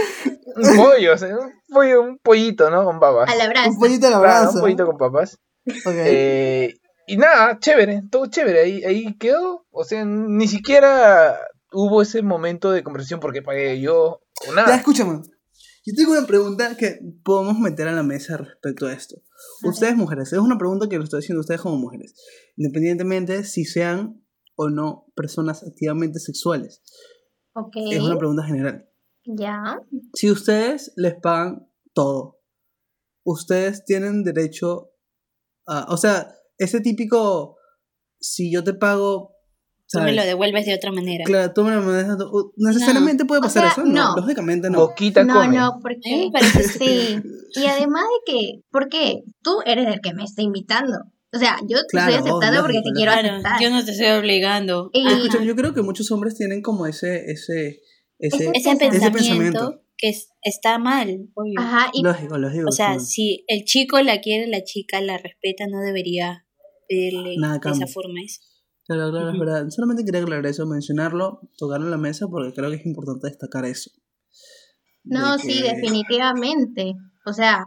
un 0.56 0.76
pollo, 0.78 1.14
o 1.14 1.18
sea, 1.18 1.36
un 1.38 1.52
pollo, 1.70 2.02
un 2.02 2.18
pollito, 2.20 2.70
¿no? 2.70 2.84
Con 2.86 3.00
papas. 3.00 3.30
a 3.30 3.36
la 3.36 3.48
brasa. 3.50 3.70
Un 3.70 3.80
pollito 3.80 4.08
a 4.08 4.10
la 4.12 4.20
Claro, 4.20 4.42
brasa. 4.42 4.56
un 4.56 4.62
pollito 4.62 4.86
con 4.86 4.98
papas. 4.98 5.40
Ok. 5.68 5.94
Eh, 5.96 6.74
y 7.08 7.18
nada, 7.18 7.60
chévere, 7.60 8.04
todo 8.12 8.26
chévere, 8.28 8.62
ahí, 8.62 8.84
ahí 8.84 9.18
quedó. 9.18 9.66
O 9.72 9.84
sea, 9.84 10.06
ni 10.06 10.48
siquiera 10.48 11.38
hubo 11.72 12.02
ese 12.02 12.22
momento 12.22 12.72
de 12.72 12.84
conversación 12.84 13.20
porque 13.20 13.42
pagué 13.42 13.80
yo 13.82 13.98
o 14.04 14.22
Ya, 14.48 14.54
nada. 14.56 14.76
escúchame. 14.76 15.22
Yo 15.88 15.94
tengo 15.96 16.14
una 16.14 16.26
pregunta 16.26 16.76
que 16.78 17.00
podemos 17.24 17.60
meter 17.60 17.88
a 17.88 17.92
la 17.92 18.02
mesa 18.02 18.38
respecto 18.38 18.88
a 18.88 18.94
esto. 18.94 19.18
Ustedes 19.64 19.96
mujeres, 19.96 20.34
es 20.34 20.40
una 20.40 20.58
pregunta 20.58 20.88
que 20.90 20.98
lo 20.98 21.04
estoy 21.04 21.20
haciendo 21.20 21.40
a 21.40 21.42
ustedes 21.42 21.62
como 21.62 21.78
mujeres. 21.78 22.16
Independientemente 22.58 23.44
si 23.44 23.66
sean 23.66 24.26
o 24.56 24.70
no 24.70 25.06
personas 25.16 25.64
activamente 25.64 26.18
sexuales. 26.20 26.82
Ok, 27.54 27.76
Es 27.92 28.02
una 28.02 28.18
pregunta 28.18 28.44
general. 28.44 28.90
ya. 29.26 29.80
Si 30.16 30.32
ustedes 30.32 30.92
les 30.96 31.16
pagan 31.22 31.70
todo, 31.94 32.40
ustedes 33.24 33.86
tienen 33.86 34.24
derecho 34.24 34.92
a... 35.68 35.86
O 35.94 35.98
sea, 35.98 36.34
ese 36.58 36.82
típico... 36.82 37.58
Si 38.20 38.52
yo 38.52 38.64
te 38.64 38.74
pago... 38.74 39.32
Tú 39.88 40.00
me 40.00 40.06
¿sabes? 40.06 40.16
lo 40.16 40.24
devuelves 40.24 40.66
de 40.66 40.74
otra 40.74 40.92
manera. 40.92 41.26
Claro, 41.26 41.54
tú 41.54 41.64
me 41.64 41.70
lo 41.76 41.82
mandas- 41.84 42.18
uh, 42.20 42.52
Necesariamente 42.58 43.24
puede 43.26 43.40
O 43.40 43.44
pasar 43.44 43.64
sea, 43.64 43.72
eso, 43.74 43.84
no. 43.84 43.94
no. 43.94 44.16
Lógicamente 44.16 44.70
no. 44.72 44.80
Boquita 44.80 45.24
No, 45.24 45.36
come. 45.36 45.58
no, 45.58 45.78
porque 45.80 46.00
me 46.26 46.32
parece 46.32 46.64
sí. 46.80 47.22
Y 47.54 47.66
además 47.68 48.04
de 48.04 48.32
que, 48.34 48.62
¿por 48.72 48.90
qué? 48.90 49.24
Tú 49.44 49.52
eres 49.64 49.88
el 49.88 50.02
que 50.02 50.14
me 50.16 50.24
está 50.24 50.42
invitando. 50.42 50.98
O 51.32 51.38
sea, 51.38 51.58
yo 51.68 51.78
te 51.82 51.86
Claro, 51.90 52.16
estoy 52.16 52.30
aceptando 52.32 52.62
porque 52.64 52.82
te 52.82 52.92
quiero 52.96 53.12
Claro, 53.12 53.30
aceptar. 53.30 53.62
yo 53.62 53.70
no 53.70 53.86
te 53.86 53.92
estoy 53.92 54.08
obligando. 54.08 54.90
Y- 54.92 55.06
Ajá. 55.06 55.18
Escucha, 55.18 55.44
yo 55.44 55.56
creo 55.56 55.74
que 55.76 55.82
muchos 55.84 56.10
hombres 56.12 56.36
tienen 56.36 56.64
como 56.64 56.88
ese, 56.88 57.30
ese, 57.30 57.82
ese, 58.18 58.38
Ese 58.38 58.52
Ese 58.56 58.76
pensamiento. 58.78 59.12
pensamiento 59.18 59.82
que 59.98 60.10
es- 60.10 60.30
está 60.42 60.80
mal, 60.80 61.30
obvio. 61.36 61.60
Ajá, 61.60 61.92
y 61.94 62.02
lógico, 62.02 62.40
lógico. 62.40 62.70
O 62.70 62.72
sea, 62.72 62.98
sí. 63.00 63.06
si 63.06 63.46
el 63.48 63.66
chico 63.66 64.02
la 64.02 64.20
quiere, 64.22 64.48
la 64.48 64.64
chica 64.64 65.00
la 65.02 65.18
respeta, 65.20 65.66
no 65.70 65.80
debería 65.82 66.45
pedirle 66.88 67.36
Nada 67.38 67.60
de 67.60 67.72
esa 67.72 67.88
forma 67.88 68.20
eso. 68.24 68.42
Claro, 68.88 69.10
claro, 69.12 69.32
es 69.32 69.40
verdad. 69.40 69.66
Solamente 69.70 70.06
quería 70.06 70.22
aclarar 70.22 70.46
eso, 70.46 70.66
mencionarlo, 70.68 71.42
tocarlo 71.58 71.86
en 71.86 71.92
la 71.92 71.98
mesa, 71.98 72.28
porque 72.28 72.54
creo 72.54 72.70
que 72.70 72.76
es 72.78 72.86
importante 72.86 73.28
destacar 73.28 73.66
eso. 73.66 73.90
no, 75.04 75.34
De 75.34 75.40
sí, 75.40 75.62
definitivamente. 75.62 76.94
O 77.26 77.34
sea, 77.34 77.66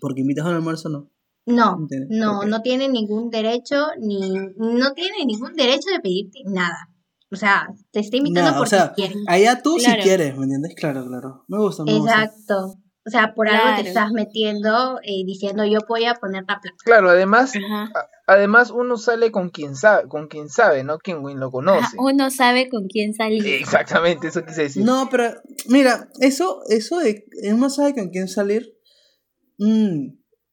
Porque 0.00 0.22
invitas 0.22 0.46
a 0.46 0.48
un 0.50 0.54
almuerzo, 0.56 0.88
no. 0.88 1.10
no, 1.46 1.86
no, 2.08 2.44
no 2.44 2.62
tiene 2.62 2.88
ningún 2.88 3.28
derecho, 3.30 3.88
ni, 4.00 4.30
no 4.56 4.92
tiene 4.94 5.24
ningún 5.26 5.52
derecho 5.54 5.90
de 5.92 6.00
pedirte 6.00 6.38
nada. 6.46 6.88
O 7.30 7.36
sea, 7.36 7.66
te 7.90 8.00
está 8.00 8.16
invitando 8.16 8.50
No, 8.52 8.56
o 8.56 8.58
porque 8.60 8.70
sea, 8.70 8.92
quiere. 8.94 9.14
allá 9.26 9.60
tú 9.60 9.76
Claro. 9.76 10.02
si 10.02 10.08
quieres, 10.08 10.36
¿me 10.38 10.44
entiendes? 10.44 10.74
Claro, 10.76 11.04
claro. 11.06 11.44
Me 11.48 11.58
gusta, 11.58 11.84
me 11.84 11.92
gusta. 11.98 12.30
O 13.06 13.10
sea, 13.10 13.34
por 13.34 13.48
algo 13.48 13.82
te 13.82 13.88
estás 13.88 14.12
metiendo 14.12 14.98
eh, 15.02 15.24
diciendo 15.26 15.64
yo 15.66 15.80
voy 15.86 16.06
a 16.06 16.14
poner 16.14 16.44
la 16.48 16.58
plata. 16.58 16.76
Claro, 16.84 17.10
además, 17.10 17.52
a- 17.94 18.08
además 18.26 18.70
uno 18.70 18.96
sale 18.96 19.30
con 19.30 19.50
quien 19.50 19.76
sabe, 19.76 20.08
con 20.08 20.26
quien 20.28 20.48
sabe, 20.48 20.84
¿no? 20.84 20.96
Quien 20.98 21.18
lo 21.22 21.28
Ajá, 21.46 21.50
conoce. 21.50 21.96
Uno 21.98 22.30
sabe 22.30 22.70
con 22.70 22.86
quién 22.88 23.12
salir. 23.12 23.44
Exactamente, 23.46 24.28
eso 24.28 24.42
quise 24.46 24.62
decir. 24.62 24.84
No, 24.84 25.08
pero 25.10 25.34
mira, 25.68 26.08
eso, 26.20 26.60
eso 26.68 26.98
de 26.98 27.24
uno 27.52 27.68
sabe 27.68 27.94
con 27.94 28.08
quién 28.08 28.26
salir, 28.26 28.72
mm, 29.58 30.06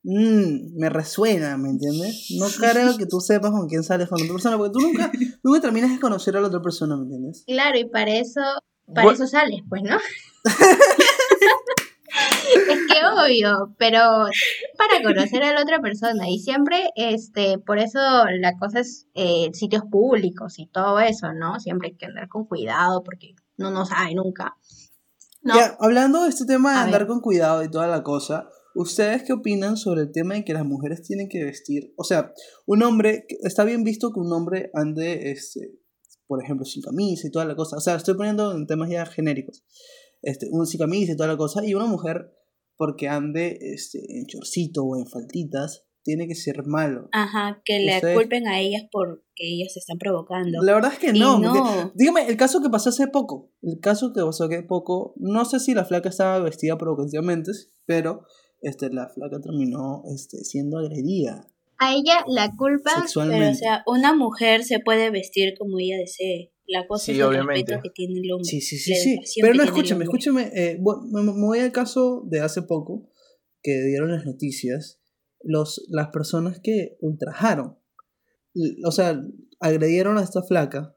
mm, 0.03 0.77
me 0.77 0.89
resuena, 0.89 1.55
¿me 1.57 1.69
entiendes? 1.69 2.27
No 2.37 2.47
creo 2.59 2.97
que 2.97 3.05
tú 3.05 3.21
sepas 3.21 3.51
con 3.51 3.69
quién 3.69 3.83
sales 3.83 4.09
con 4.09 4.21
otra 4.21 4.33
persona, 4.33 4.57
porque 4.57 4.73
tú 4.73 4.79
nunca, 4.81 5.09
nunca 5.43 5.61
terminas 5.61 5.91
de 5.91 6.01
conocer 6.01 6.35
a 6.35 6.41
la 6.41 6.47
otra 6.47 6.61
persona, 6.61 6.97
¿me 6.97 7.03
entiendes? 7.03 7.45
Claro, 7.47 7.77
y 7.79 7.85
para 7.85 8.11
eso, 8.17 8.41
para 8.93 9.07
Bu- 9.07 9.13
eso 9.13 9.25
sales, 9.27 9.61
pues, 9.69 9.83
¿no? 9.83 9.97
que 12.93 13.05
obvio, 13.05 13.75
pero 13.77 13.99
para 14.77 15.03
conocer 15.03 15.43
a 15.43 15.53
la 15.53 15.61
otra 15.61 15.79
persona 15.79 16.29
y 16.29 16.39
siempre, 16.39 16.91
este, 16.95 17.57
por 17.59 17.79
eso 17.79 17.99
la 18.39 18.57
cosa 18.57 18.79
es 18.79 19.07
eh, 19.13 19.49
sitios 19.53 19.83
públicos 19.89 20.59
y 20.59 20.67
todo 20.67 20.99
eso, 20.99 21.33
¿no? 21.33 21.59
Siempre 21.59 21.89
hay 21.89 21.95
que 21.97 22.05
andar 22.05 22.27
con 22.27 22.45
cuidado 22.45 23.03
porque 23.03 23.35
no 23.57 23.71
no 23.71 23.85
sabe 23.85 24.15
nunca. 24.15 24.57
No, 25.43 25.55
Ya, 25.55 25.75
hablando 25.79 26.23
de 26.23 26.29
este 26.29 26.45
tema 26.45 26.71
de 26.71 26.77
A 26.77 26.83
andar 26.83 27.01
ver. 27.01 27.07
con 27.07 27.21
cuidado 27.21 27.63
y 27.63 27.69
toda 27.71 27.87
la 27.87 28.03
cosa, 28.03 28.47
¿ustedes 28.75 29.23
qué 29.23 29.33
opinan 29.33 29.75
sobre 29.77 30.01
el 30.01 30.11
tema 30.11 30.35
de 30.35 30.45
que 30.45 30.53
las 30.53 30.65
mujeres 30.65 31.01
tienen 31.01 31.29
que 31.29 31.43
vestir? 31.43 31.93
O 31.97 32.03
sea, 32.03 32.31
un 32.65 32.83
hombre, 32.83 33.25
está 33.43 33.63
bien 33.63 33.83
visto 33.83 34.11
que 34.13 34.19
un 34.19 34.31
hombre 34.31 34.69
ande, 34.73 35.31
este, 35.31 35.71
por 36.27 36.43
ejemplo, 36.43 36.65
sin 36.65 36.81
camisa 36.83 37.27
y 37.27 37.31
toda 37.31 37.45
la 37.45 37.55
cosa. 37.55 37.77
O 37.77 37.81
sea, 37.81 37.95
estoy 37.95 38.13
poniendo 38.15 38.53
en 38.53 38.67
temas 38.67 38.89
ya 38.89 39.05
genéricos. 39.05 39.63
Este, 40.21 40.47
un 40.51 40.67
sin 40.67 40.79
camisa 40.79 41.13
y 41.13 41.15
toda 41.15 41.27
la 41.27 41.37
cosa. 41.37 41.65
Y 41.65 41.73
una 41.73 41.87
mujer, 41.87 42.31
porque 42.81 43.07
ande 43.07 43.59
este, 43.61 43.99
en 44.17 44.25
chorcito 44.25 44.83
o 44.83 44.97
en 44.97 45.05
faltitas, 45.05 45.85
tiene 46.03 46.27
que 46.27 46.33
ser 46.33 46.65
malo. 46.65 47.09
Ajá, 47.11 47.61
que 47.63 47.77
le 47.77 47.97
Ustedes- 47.97 48.17
culpen 48.17 48.47
a 48.47 48.59
ellas 48.59 48.87
porque 48.91 49.21
ellas 49.37 49.71
se 49.73 49.77
están 49.77 49.99
provocando. 49.99 50.63
La 50.63 50.73
verdad 50.73 50.91
es 50.91 50.97
que 50.97 51.13
no. 51.13 51.37
no. 51.37 51.91
dígame, 51.93 52.25
el 52.27 52.37
caso 52.37 52.59
que 52.59 52.71
pasó 52.71 52.89
hace 52.89 53.07
poco. 53.07 53.51
El 53.61 53.79
caso 53.79 54.13
que 54.13 54.23
pasó 54.23 54.45
hace 54.45 54.63
poco. 54.63 55.13
No 55.17 55.45
sé 55.45 55.59
si 55.59 55.75
la 55.75 55.85
flaca 55.85 56.09
estaba 56.09 56.39
vestida 56.39 56.75
provocativamente, 56.79 57.51
pero 57.85 58.25
este, 58.61 58.89
la 58.89 59.09
flaca 59.09 59.39
terminó 59.39 60.01
este, 60.11 60.43
siendo 60.43 60.79
agredida 60.79 61.47
a 61.77 61.93
ella 61.95 62.23
la 62.27 62.55
culpa, 62.55 62.91
sexualmente. 62.99 63.43
Pero, 63.43 63.51
o 63.51 63.55
sea, 63.55 63.83
una 63.85 64.15
mujer 64.15 64.63
se 64.63 64.79
puede 64.79 65.09
vestir 65.09 65.53
como 65.57 65.77
ella 65.79 65.97
desee. 65.97 66.51
La 66.71 66.87
cosa 66.87 67.05
Sí, 67.05 67.11
es 67.11 67.17
el 67.17 67.23
obviamente. 67.23 67.73
respeto 67.73 67.81
que 67.83 67.89
tiene 67.89 68.19
el 68.21 68.31
hombre. 68.31 68.45
sí, 68.49 68.61
sí, 68.61 68.77
sí, 68.77 68.93
sí. 69.25 69.41
Pero 69.41 69.53
no, 69.55 69.63
escúchame, 69.63 70.03
escúchame. 70.05 70.51
eh, 70.55 70.77
bu- 70.79 71.05
me, 71.11 71.21
me 71.23 71.31
voy 71.45 71.59
al 71.59 71.71
caso 71.71 72.23
de 72.29 72.39
hace 72.39 72.61
poco 72.61 73.09
que 73.61 73.73
dieron 73.83 74.11
las 74.11 74.25
noticias. 74.25 74.99
Los, 75.43 75.83
las 75.89 76.09
personas 76.09 76.59
que 76.63 76.97
ultrajaron. 77.01 77.77
O 78.85 78.91
sea, 78.91 79.19
agredieron 79.59 80.17
a 80.17 80.23
esta 80.23 80.43
flaca. 80.43 80.95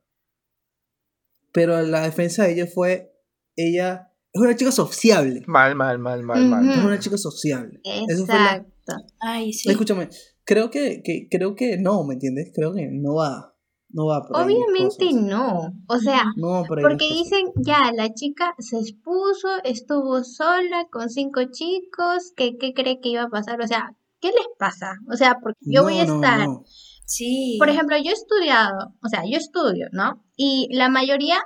Pero 1.53 1.81
la 1.83 2.03
defensa 2.03 2.45
de 2.45 2.53
ella 2.53 2.67
fue. 2.67 3.13
Ella 3.57 4.13
es 4.33 4.41
una 4.43 4.57
chica 4.57 4.73
sociable. 4.73 5.43
Mal, 5.47 5.75
mal, 5.77 5.99
mal, 5.99 6.23
mal, 6.25 6.45
mal. 6.49 6.69
Es 6.79 6.85
una 6.85 6.99
chica 6.99 7.17
sociable. 7.17 7.81
Eso 7.85 8.27
fue 8.27 8.35
la- 8.35 8.57
exacto. 8.57 9.07
Ay, 9.21 9.53
sí. 9.53 9.71
Escúchame, 9.71 10.09
creo 10.45 10.71
que, 10.71 11.03
que, 11.03 11.29
creo 11.31 11.55
que 11.55 11.79
no, 11.79 12.05
¿me 12.05 12.15
entiendes? 12.15 12.51
Creo 12.55 12.75
que 12.75 12.89
no 12.91 13.15
va. 13.15 13.54
No 13.99 14.07
va 14.07 14.17
por 14.27 14.37
Obviamente 14.43 15.07
cosas. 15.07 15.23
no. 15.23 15.73
O 15.89 15.99
sea, 15.99 16.25
No 16.37 16.65
porque 16.67 17.07
dicen, 17.09 17.47
ya, 17.57 17.93
la 17.95 18.13
chica 18.13 18.55
se 18.59 18.79
expuso, 18.79 19.49
estuvo 19.65 20.23
sola 20.25 20.87
con 20.91 21.09
cinco 21.11 21.41
chicos, 21.51 22.33
¿qué, 22.37 22.57
qué 22.59 22.75
cree 22.75 23.01
que 23.01 23.11
iba 23.11 23.23
a 23.23 23.29
pasar? 23.31 23.61
O 23.63 23.67
sea, 23.67 23.95
¿qué 24.21 24.29
les 24.29 24.47
pasa? 24.59 24.95
O 25.13 25.17
sea, 25.17 25.39
porque 25.43 25.61
yo 25.63 25.83
voy 25.83 25.99
a 26.01 26.05
No, 26.07 26.15
estar, 26.17 26.41
no. 26.49 26.63
Sí. 27.07 27.57
por 27.59 27.69
ejemplo, 27.71 27.97
yo 27.99 28.11
he 28.11 28.15
estudiado, 28.15 28.95
o 29.03 29.09
sea, 29.09 29.23
yo 29.31 29.37
estudio, 29.39 29.87
¿no? 29.93 30.25
Y 30.37 30.69
la 30.73 30.89
mayoría 30.89 31.39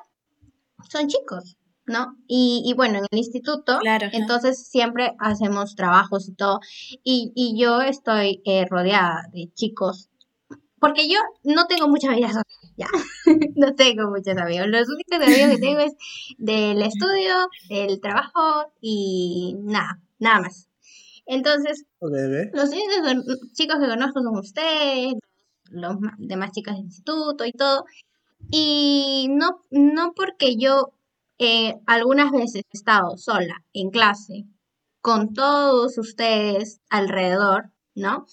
son 0.90 1.08
chicos, 1.08 1.56
¿no? 1.86 2.16
Y, 2.26 2.62
y 2.64 2.74
bueno, 2.74 2.98
en 2.98 3.04
el 3.10 3.18
instituto, 3.18 3.78
Claro, 3.80 4.08
entonces 4.12 4.68
siempre 4.68 5.14
hacemos 5.18 5.74
trabajos 5.74 6.28
y 6.28 6.34
todo. 6.34 6.60
Y, 7.04 7.32
y 7.34 7.60
yo 7.60 7.80
estoy 7.82 8.40
eh, 8.44 8.66
rodeada 8.68 9.22
de 9.32 9.50
chicos, 9.54 10.08
porque 10.80 11.08
yo 11.08 11.18
no 11.44 11.66
tengo 11.66 11.88
muchas 11.88 12.10
amigas 12.10 12.32
sociales, 12.32 12.74
ya. 12.76 12.86
no 13.56 13.74
tengo 13.74 14.10
muchos 14.10 14.36
amigos. 14.36 14.66
Los 14.68 14.88
únicos 14.88 15.26
amigos 15.26 15.50
que 15.56 15.60
tengo 15.60 15.80
es 15.80 15.92
del 16.38 16.82
estudio, 16.82 17.34
del 17.68 18.00
trabajo 18.00 18.72
y 18.80 19.56
nada, 19.58 20.00
nada 20.18 20.40
más. 20.42 20.68
Entonces, 21.26 21.84
los 22.00 22.70
únicos 22.70 23.52
chicos 23.52 23.76
que 23.78 23.88
conozco 23.88 24.22
son 24.22 24.38
ustedes, 24.38 25.14
los 25.70 25.96
demás 26.18 26.52
chicas 26.52 26.76
del 26.76 26.86
instituto 26.86 27.44
y 27.44 27.52
todo. 27.52 27.84
Y 28.50 29.28
no, 29.30 29.62
no 29.70 30.12
porque 30.14 30.56
yo 30.56 30.92
eh, 31.38 31.74
algunas 31.86 32.30
veces 32.32 32.62
he 32.72 32.76
estado 32.76 33.16
sola 33.18 33.62
en 33.72 33.90
clase 33.90 34.46
con 35.00 35.34
todos 35.34 35.98
ustedes 35.98 36.80
alrededor, 36.90 37.70
¿no? 37.94 38.26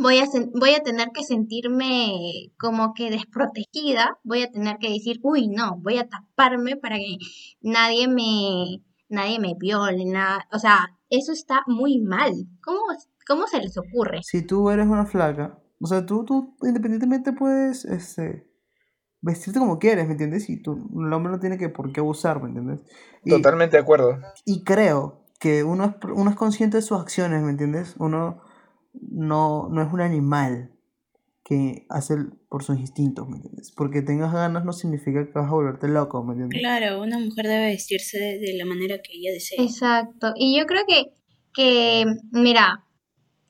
Voy 0.00 0.18
a, 0.18 0.24
voy 0.54 0.74
a 0.74 0.82
tener 0.82 1.08
que 1.12 1.22
sentirme 1.24 2.52
como 2.58 2.94
que 2.94 3.10
desprotegida, 3.10 4.18
voy 4.24 4.42
a 4.42 4.50
tener 4.50 4.78
que 4.78 4.90
decir, 4.90 5.20
uy, 5.22 5.48
no, 5.48 5.76
voy 5.78 5.98
a 5.98 6.08
taparme 6.08 6.76
para 6.76 6.96
que 6.96 7.18
nadie 7.60 8.08
me, 8.08 8.82
nadie 9.08 9.38
me 9.38 9.54
viole, 9.58 10.04
nada. 10.06 10.46
O 10.52 10.58
sea, 10.58 10.98
eso 11.10 11.32
está 11.32 11.62
muy 11.66 12.00
mal. 12.00 12.32
¿Cómo, 12.62 12.80
cómo 13.26 13.46
se 13.46 13.60
les 13.60 13.76
ocurre? 13.76 14.20
Si 14.22 14.42
tú 14.42 14.70
eres 14.70 14.86
una 14.86 15.06
flaca, 15.06 15.58
o 15.80 15.86
sea, 15.86 16.04
tú, 16.06 16.24
tú 16.24 16.56
independientemente 16.62 17.32
puedes 17.32 17.84
este, 17.84 18.46
vestirte 19.20 19.58
como 19.60 19.78
quieres, 19.78 20.06
¿me 20.06 20.12
entiendes? 20.12 20.48
Y 20.48 20.62
tú, 20.62 20.72
el 21.06 21.12
hombre 21.12 21.32
no 21.32 21.40
tiene 21.40 21.58
que 21.58 21.68
por 21.68 21.92
qué 21.92 22.00
abusar, 22.00 22.42
¿me 22.42 22.48
entiendes? 22.48 22.80
Y, 23.24 23.30
Totalmente 23.30 23.76
de 23.76 23.82
acuerdo. 23.82 24.18
y 24.44 24.64
creo 24.64 25.24
que 25.38 25.64
uno 25.64 25.84
es, 25.84 25.90
pr- 25.92 26.12
uno 26.14 26.30
es 26.30 26.36
consciente 26.36 26.78
de 26.78 26.82
sus 26.82 26.98
acciones, 27.00 27.42
¿me 27.42 27.50
entiendes? 27.50 27.94
Uno 27.98 28.40
no, 28.92 29.68
no 29.70 29.82
es 29.82 29.92
un 29.92 30.00
animal 30.00 30.70
que 31.44 31.86
hace 31.88 32.14
el- 32.14 32.32
por 32.48 32.62
sus 32.62 32.78
instintos, 32.78 33.28
¿me 33.28 33.36
entiendes? 33.36 33.72
Porque 33.72 34.02
tengas 34.02 34.32
ganas 34.32 34.64
no 34.64 34.72
significa 34.72 35.24
que 35.24 35.32
vas 35.32 35.48
a 35.48 35.54
volverte 35.54 35.88
loco, 35.88 36.22
¿me 36.22 36.32
entiendes? 36.32 36.60
Claro, 36.60 37.02
una 37.02 37.18
mujer 37.18 37.46
debe 37.48 37.66
vestirse 37.66 38.18
de, 38.18 38.38
de 38.38 38.54
la 38.56 38.64
manera 38.64 38.98
que 39.02 39.12
ella 39.14 39.32
desee. 39.32 39.62
Exacto. 39.62 40.32
Y 40.36 40.58
yo 40.58 40.66
creo 40.66 40.82
que, 40.86 41.12
que, 41.54 42.04
mira, 42.32 42.84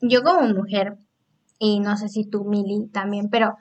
yo 0.00 0.22
como 0.22 0.48
mujer, 0.48 0.98
y 1.58 1.80
no 1.80 1.96
sé 1.96 2.08
si 2.08 2.24
tú, 2.24 2.44
Mili, 2.44 2.88
también, 2.88 3.28
pero 3.28 3.56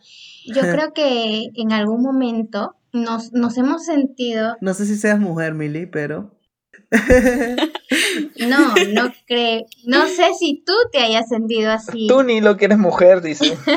yo 0.45 0.61
creo 0.71 0.93
que 0.93 1.49
en 1.55 1.73
algún 1.73 2.01
momento 2.01 2.75
nos, 2.93 3.33
nos 3.33 3.57
hemos 3.57 3.85
sentido, 3.85 4.55
No 4.61 4.73
sé 4.73 4.85
si 4.85 4.95
seas 4.95 5.19
mujer, 5.19 5.53
Milly, 5.53 5.85
pero... 5.85 6.38
no, 8.39 8.73
no 8.93 9.13
creo, 9.27 9.65
no 9.85 10.07
sé 10.07 10.33
si 10.39 10.63
tú 10.65 10.73
te 10.91 10.99
hayas 10.99 11.29
sentido 11.29 11.71
así. 11.71 12.07
Tú 12.07 12.23
ni 12.23 12.41
lo 12.41 12.57
que 12.57 12.65
eres 12.65 12.77
mujer, 12.77 13.21
dice. 13.21 13.57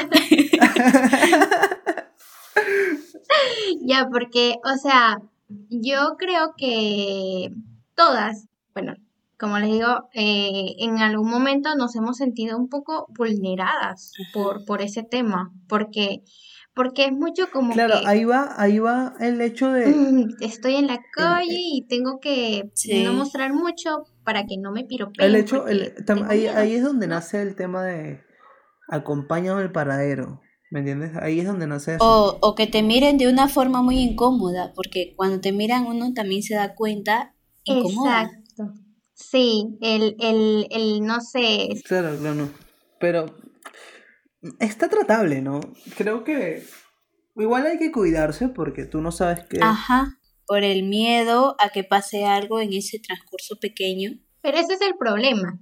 Ya, 3.81 4.09
porque, 4.11 4.57
o 4.64 4.77
sea, 4.77 5.18
yo 5.48 6.16
creo 6.18 6.55
que 6.57 7.51
todas, 7.94 8.46
bueno, 8.75 8.94
como 9.42 9.59
les 9.59 9.70
digo, 9.72 10.09
eh, 10.14 10.76
en 10.78 10.98
algún 10.98 11.28
momento 11.28 11.74
nos 11.74 11.96
hemos 11.96 12.16
sentido 12.16 12.57
un 12.57 12.68
poco 12.68 13.07
vulneradas 13.18 14.12
por, 14.33 14.64
por 14.64 14.83
ese 14.83 15.02
tema, 15.02 15.52
porque, 15.68 16.22
porque 16.74 17.07
es 17.07 17.12
mucho 17.12 17.50
como 17.52 17.72
Claro, 17.74 17.94
que 18.00 18.07
ahí 18.07 18.24
va, 18.24 18.55
ahí 18.57 18.78
va 18.78 19.14
el 19.18 19.40
hecho 19.40 19.72
de... 19.72 19.87
mm, 19.90 20.42
estoy 20.42 20.76
en 20.76 20.87
la 20.87 21.00
calle 21.12 21.59
y 21.59 21.87
tengo 21.88 22.20
que 22.20 22.70
Sí. 22.74 23.02
no 23.05 23.12
mostrar 23.14 23.52
mucho 23.52 24.05
para 24.24 24.46
que 24.46 24.57
no 24.59 24.70
me 24.70 24.85
piropeen. 24.85 25.28
El 25.28 25.37
hecho, 25.37 25.66
el, 25.66 25.92
tam- 26.07 26.26
ahí, 26.28 26.46
ahí 26.46 26.74
es 26.76 26.85
donde 26.85 27.09
nace 27.09 27.42
el 27.42 27.57
tema 27.57 27.85
de 27.85 28.20
acompáñame 28.88 29.62
al 29.62 29.72
paradero, 29.72 30.40
¿me 30.70 30.81
entiendes? 30.81 31.16
Ahí 31.16 31.40
es 31.40 31.46
donde 31.46 31.66
nace 31.66 31.96
eso. 31.96 32.05
O, 32.05 32.38
o 32.46 32.55
que 32.57 32.66
te 32.66 32.83
miren 32.83 33.18
de 33.18 33.28
una 33.28 33.48
forma 33.48 33.83
muy 33.83 33.98
incómoda, 33.98 34.72
porque 34.76 35.14
cuando 35.16 35.40
te 35.40 35.52
miran 35.52 35.87
uno 35.87 36.12
también 36.14 36.42
se 36.42 36.55
da 36.55 36.74
cuenta 36.74 37.35
incómoda. 37.64 38.22
Exacto. 38.22 38.41
Sí, 39.30 39.78
el, 39.80 40.16
el, 40.20 40.66
el, 40.70 41.02
no 41.02 41.20
sé, 41.20 41.68
Claro, 41.87 42.16
claro. 42.18 42.50
Pero 42.98 43.26
está 44.61 44.88
tratable, 44.88 45.40
¿no? 45.40 45.61
Creo 45.96 46.24
que 46.24 46.64
igual 47.37 47.66
hay 47.66 47.78
que 47.78 47.92
cuidarse 47.92 48.48
porque 48.48 48.85
tú 48.85 49.00
no 49.00 49.12
sabes 49.12 49.40
qué... 49.48 49.58
Ajá, 49.62 50.18
por 50.46 50.64
el 50.64 50.82
miedo 50.82 51.56
a 51.58 51.70
que 51.70 51.85
pase 51.85 52.24
algo 52.26 52.61
en 52.61 52.72
ese 52.72 52.98
transcurso 52.98 53.56
pequeño. 53.61 54.11
pero 54.42 54.58
ese 54.58 54.74
es 54.74 54.80
el 54.82 54.96
problema. 54.98 55.58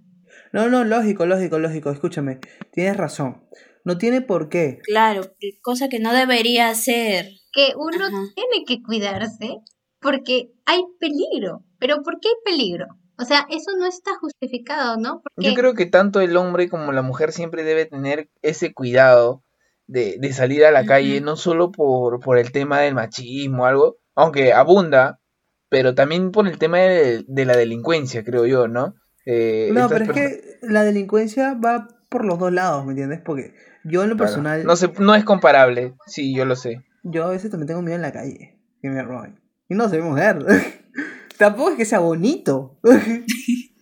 No, 0.52 0.68
no, 0.68 0.84
lógico, 0.84 1.26
lógico, 1.26 1.58
lógico. 1.58 1.90
Escúchame, 1.90 2.40
tienes 2.72 2.96
razón. 2.96 3.44
No 3.84 3.98
tiene 3.98 4.20
por 4.20 4.48
qué. 4.48 4.78
Claro, 4.82 5.22
cosa 5.62 5.88
que 5.88 6.00
no 6.00 6.12
debería 6.12 6.68
hacer. 6.70 7.28
que 7.52 7.72
uno 7.76 8.04
Ajá. 8.06 8.16
tiene 8.34 8.64
que 8.66 8.82
cuidarse 8.82 9.58
porque 10.00 10.52
hay 10.66 10.80
peligro. 10.98 11.64
Pero 11.78 12.02
¿por 12.02 12.20
qué 12.20 12.28
hay 12.28 12.52
peligro? 12.52 12.86
O 13.20 13.24
sea, 13.24 13.46
eso 13.50 13.72
no 13.78 13.86
está 13.86 14.12
justificado, 14.20 14.96
¿no? 14.96 15.20
Porque 15.22 15.48
Yo 15.48 15.54
creo 15.54 15.74
que 15.74 15.86
tanto 15.86 16.20
el 16.20 16.36
hombre 16.36 16.68
como 16.68 16.92
la 16.92 17.02
mujer 17.02 17.32
siempre 17.32 17.64
debe 17.64 17.84
tener 17.86 18.28
ese 18.42 18.72
cuidado 18.72 19.42
de, 19.86 20.16
de 20.18 20.32
salir 20.32 20.64
a 20.64 20.70
la 20.70 20.84
calle, 20.86 21.20
no 21.20 21.36
solo 21.36 21.70
por, 21.70 22.20
por 22.20 22.38
el 22.38 22.52
tema 22.52 22.80
del 22.80 22.94
machismo 22.94 23.64
o 23.64 23.66
algo, 23.66 23.96
aunque 24.14 24.52
abunda, 24.52 25.20
pero 25.68 25.94
también 25.94 26.30
por 26.30 26.46
el 26.48 26.58
tema 26.58 26.78
de, 26.78 27.24
de 27.26 27.44
la 27.44 27.56
delincuencia, 27.56 28.24
creo 28.24 28.46
yo, 28.46 28.68
¿no? 28.68 28.94
Eh, 29.26 29.70
No, 29.72 29.88
pero 29.88 30.04
es 30.04 30.10
que 30.12 30.58
la 30.62 30.82
delincuencia 30.84 31.54
va 31.54 31.88
por 32.08 32.24
los 32.24 32.38
dos 32.38 32.52
lados, 32.52 32.84
¿me 32.86 32.92
entiendes? 32.92 33.20
Porque 33.24 33.54
yo 33.84 34.02
en 34.02 34.10
lo 34.10 34.16
claro, 34.16 34.28
personal, 34.30 34.64
no, 34.64 34.76
se, 34.76 34.88
no 34.98 35.14
es 35.14 35.24
comparable, 35.24 35.94
sí, 36.06 36.34
yo 36.34 36.44
lo 36.44 36.56
sé. 36.56 36.84
yo 37.02 37.24
a 37.24 37.30
veces 37.30 37.50
también 37.50 37.68
tengo 37.68 37.82
miedo 37.82 37.96
en 37.96 38.02
la 38.02 38.12
calle, 38.12 38.58
que 38.80 38.88
me 38.88 39.02
roben. 39.02 39.40
Y 39.68 39.74
no 39.74 39.88
soy 39.88 40.00
mujer. 40.02 40.38
Tampoco 41.38 41.70
es 41.70 41.76
que 41.76 41.84
sea 41.84 42.00
bonito. 42.00 42.69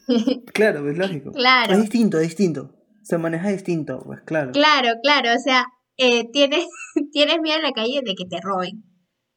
claro, 0.55 0.89
es 0.91 0.99
lógico. 0.99 1.33
Claro. 1.33 1.73
Es 1.75 1.81
distinto, 1.81 2.19
es 2.19 2.29
distinto. 2.29 2.75
Se 3.03 3.19
maneja 3.19 3.49
distinto, 3.49 4.03
pues 4.05 4.21
claro. 4.23 4.53
Claro, 4.53 4.89
claro, 5.03 5.31
o 5.35 5.39
sea, 5.43 5.67
eh, 5.97 6.29
tienes, 6.33 6.67
tienes 7.13 7.41
miedo 7.41 7.57
en 7.59 7.63
la 7.63 7.73
calle 7.73 8.01
de 8.05 8.15
que 8.15 8.25
te 8.27 8.41
roben. 8.41 8.85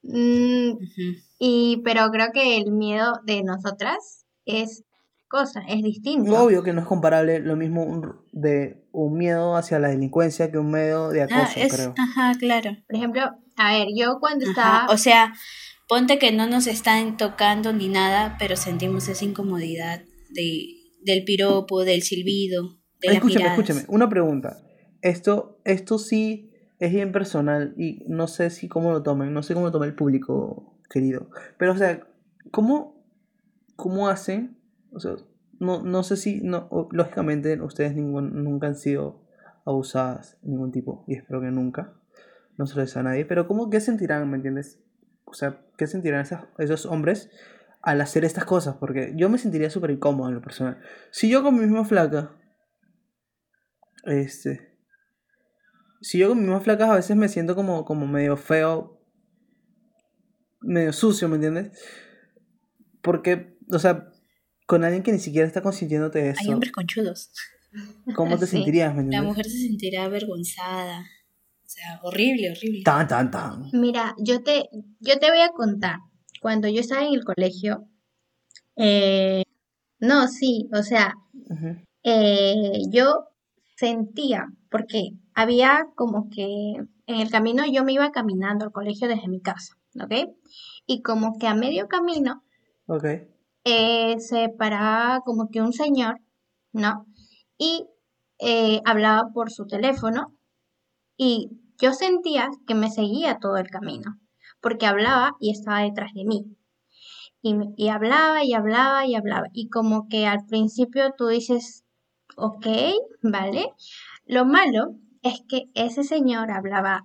Mm, 0.03 0.77
y, 1.39 1.81
pero 1.83 2.09
creo 2.11 2.27
que 2.33 2.57
el 2.57 2.71
miedo 2.71 3.13
de 3.25 3.43
nosotras 3.43 4.25
es 4.45 4.83
cosa, 5.27 5.61
es 5.67 5.83
distinto. 5.83 6.43
Obvio 6.43 6.63
que 6.63 6.73
no 6.73 6.81
es 6.81 6.87
comparable 6.87 7.39
lo 7.39 7.55
mismo 7.55 7.83
un- 7.83 8.15
de 8.31 8.83
un 8.91 9.17
miedo 9.17 9.55
hacia 9.55 9.79
la 9.79 9.89
delincuencia 9.89 10.51
que 10.51 10.57
un 10.57 10.71
miedo 10.71 11.09
de 11.11 11.21
acoso, 11.23 11.41
Ah, 11.45 11.51
es, 11.55 11.73
creo. 11.73 11.93
ajá, 11.97 12.33
claro. 12.39 12.71
Por 12.87 12.95
ejemplo, 12.97 13.21
a 13.55 13.71
ver, 13.73 13.87
yo 13.95 14.19
cuando 14.19 14.43
Ajá, 14.43 14.51
estaba, 14.51 14.93
O 14.93 14.97
sea, 14.97 15.33
ponte 15.91 16.17
que 16.19 16.31
no 16.31 16.47
nos 16.47 16.67
están 16.67 17.17
tocando 17.17 17.73
ni 17.73 17.89
nada, 17.89 18.37
pero 18.39 18.55
sentimos 18.55 19.09
esa 19.09 19.25
incomodidad 19.25 20.01
de, 20.29 20.67
del 21.03 21.25
piropo, 21.25 21.83
del 21.83 22.01
silbido, 22.01 22.77
de 23.01 23.07
las 23.09 23.15
Escúchame, 23.17 23.43
miradas. 23.43 23.59
escúchame, 23.59 23.85
una 23.89 24.07
pregunta. 24.07 24.63
Esto, 25.01 25.59
esto 25.65 25.97
sí 25.97 26.49
es 26.79 26.93
bien 26.93 27.11
personal 27.11 27.73
y 27.77 28.05
no 28.07 28.27
sé 28.29 28.51
si 28.51 28.69
cómo 28.69 28.93
lo 28.93 29.03
tomen, 29.03 29.33
no 29.33 29.43
sé 29.43 29.53
cómo 29.53 29.65
lo 29.65 29.73
toma 29.73 29.85
el 29.85 29.93
público, 29.93 30.79
querido. 30.89 31.29
Pero, 31.57 31.73
o 31.73 31.77
sea, 31.77 32.07
¿cómo, 32.51 33.03
cómo 33.75 34.07
hacen? 34.07 34.57
O 34.93 35.01
sea, 35.01 35.17
no, 35.59 35.83
no 35.83 36.03
sé 36.03 36.15
si, 36.15 36.39
no, 36.39 36.69
lógicamente 36.93 37.61
ustedes 37.61 37.93
ningún- 37.95 38.45
nunca 38.45 38.67
han 38.67 38.77
sido 38.77 39.25
abusadas 39.65 40.37
de 40.41 40.51
ningún 40.51 40.71
tipo 40.71 41.03
y 41.05 41.15
espero 41.15 41.41
que 41.41 41.51
nunca. 41.51 41.99
No 42.57 42.65
se 42.65 42.75
lo 42.75 42.81
deseo 42.81 43.01
a 43.01 43.03
nadie, 43.03 43.25
pero 43.25 43.45
¿cómo, 43.45 43.69
qué 43.69 43.81
sentirán, 43.81 44.29
me 44.29 44.37
entiendes? 44.37 44.79
O 45.31 45.33
sea, 45.33 45.59
¿qué 45.77 45.87
sentirán 45.87 46.21
esas- 46.21 46.43
esos 46.59 46.85
hombres 46.85 47.29
al 47.81 48.01
hacer 48.01 48.25
estas 48.25 48.45
cosas? 48.45 48.75
Porque 48.79 49.13
yo 49.15 49.29
me 49.29 49.37
sentiría 49.37 49.69
súper 49.69 49.91
incómodo 49.91 50.27
en 50.29 50.35
lo 50.35 50.41
personal. 50.41 50.79
Si 51.11 51.29
yo 51.29 51.41
con 51.41 51.55
mi 51.55 51.61
misma 51.61 51.85
flaca 51.85 52.35
este. 54.03 54.75
Si 56.01 56.17
yo 56.17 56.29
con 56.29 56.37
mis 56.39 56.47
mismas 56.47 56.63
flacas 56.63 56.89
a 56.89 56.95
veces 56.95 57.15
me 57.15 57.29
siento 57.29 57.55
como, 57.55 57.85
como 57.85 58.07
medio 58.07 58.35
feo, 58.35 58.99
medio 60.61 60.91
sucio, 60.93 61.27
¿me 61.29 61.35
entiendes? 61.35 61.79
Porque, 63.01 63.57
o 63.71 63.79
sea, 63.79 64.09
con 64.67 64.83
alguien 64.83 65.03
que 65.03 65.11
ni 65.11 65.19
siquiera 65.19 65.47
está 65.47 65.61
consintiéndote 65.61 66.21
Hay 66.21 66.29
eso, 66.29 66.51
hombres 66.53 66.71
conchudos. 66.71 67.31
¿cómo 68.15 68.37
te 68.37 68.45
Sí. 68.47 68.57
sentirías, 68.57 68.89
me 68.93 68.97
La 68.97 69.03
entiendes? 69.03 69.29
mujer 69.29 69.45
se 69.45 69.57
sentirá 69.67 70.03
avergonzada, 70.05 71.05
sea, 71.73 71.99
horrible, 72.03 72.51
horrible. 72.51 72.83
Tan, 72.83 73.07
tan, 73.07 73.31
tan. 73.31 73.69
Mira, 73.73 74.13
yo 74.19 74.43
te, 74.43 74.69
yo 74.99 75.17
te 75.19 75.29
voy 75.29 75.41
a 75.41 75.49
contar. 75.49 75.97
Cuando 76.41 76.67
yo 76.67 76.79
estaba 76.81 77.03
en 77.05 77.13
el 77.13 77.23
colegio, 77.23 77.87
eh, 78.75 79.43
no, 79.99 80.27
sí, 80.27 80.69
o 80.73 80.81
sea, 80.83 81.13
eh, 82.03 82.81
yo 82.89 83.25
sentía, 83.75 84.47
porque 84.69 85.11
había 85.33 85.85
como 85.95 86.29
que 86.29 86.45
en 87.07 87.15
el 87.19 87.29
camino 87.29 87.63
yo 87.71 87.83
me 87.83 87.93
iba 87.93 88.11
caminando 88.11 88.65
al 88.65 88.71
colegio 88.71 89.07
desde 89.07 89.27
mi 89.27 89.41
casa, 89.41 89.75
¿ok? 90.03 90.29
Y 90.87 91.01
como 91.01 91.37
que 91.39 91.47
a 91.47 91.53
medio 91.55 91.87
camino 91.87 92.43
Ok. 92.87 93.05
eh, 93.65 94.19
se 94.19 94.49
paraba 94.49 95.21
como 95.21 95.49
que 95.49 95.61
un 95.61 95.73
señor, 95.73 96.19
¿no? 96.73 97.05
Y 97.57 97.85
eh, 98.39 98.81
hablaba 98.85 99.29
por 99.33 99.51
su 99.51 99.67
teléfono 99.67 100.35
y 101.17 101.49
yo 101.81 101.93
sentía 101.93 102.49
que 102.67 102.75
me 102.75 102.91
seguía 102.91 103.39
todo 103.39 103.57
el 103.57 103.69
camino, 103.69 104.17
porque 104.61 104.85
hablaba 104.87 105.35
y 105.39 105.51
estaba 105.51 105.81
detrás 105.81 106.13
de 106.13 106.25
mí. 106.25 106.45
Y, 107.41 107.55
y 107.77 107.89
hablaba 107.89 108.43
y 108.43 108.53
hablaba 108.53 109.05
y 109.05 109.15
hablaba. 109.15 109.47
Y 109.53 109.69
como 109.69 110.07
que 110.09 110.27
al 110.27 110.45
principio 110.47 111.13
tú 111.17 111.27
dices, 111.27 111.83
ok, 112.37 112.67
vale. 113.23 113.67
Lo 114.25 114.45
malo 114.45 114.95
es 115.23 115.41
que 115.49 115.65
ese 115.75 116.03
señor 116.03 116.51
hablaba 116.51 117.03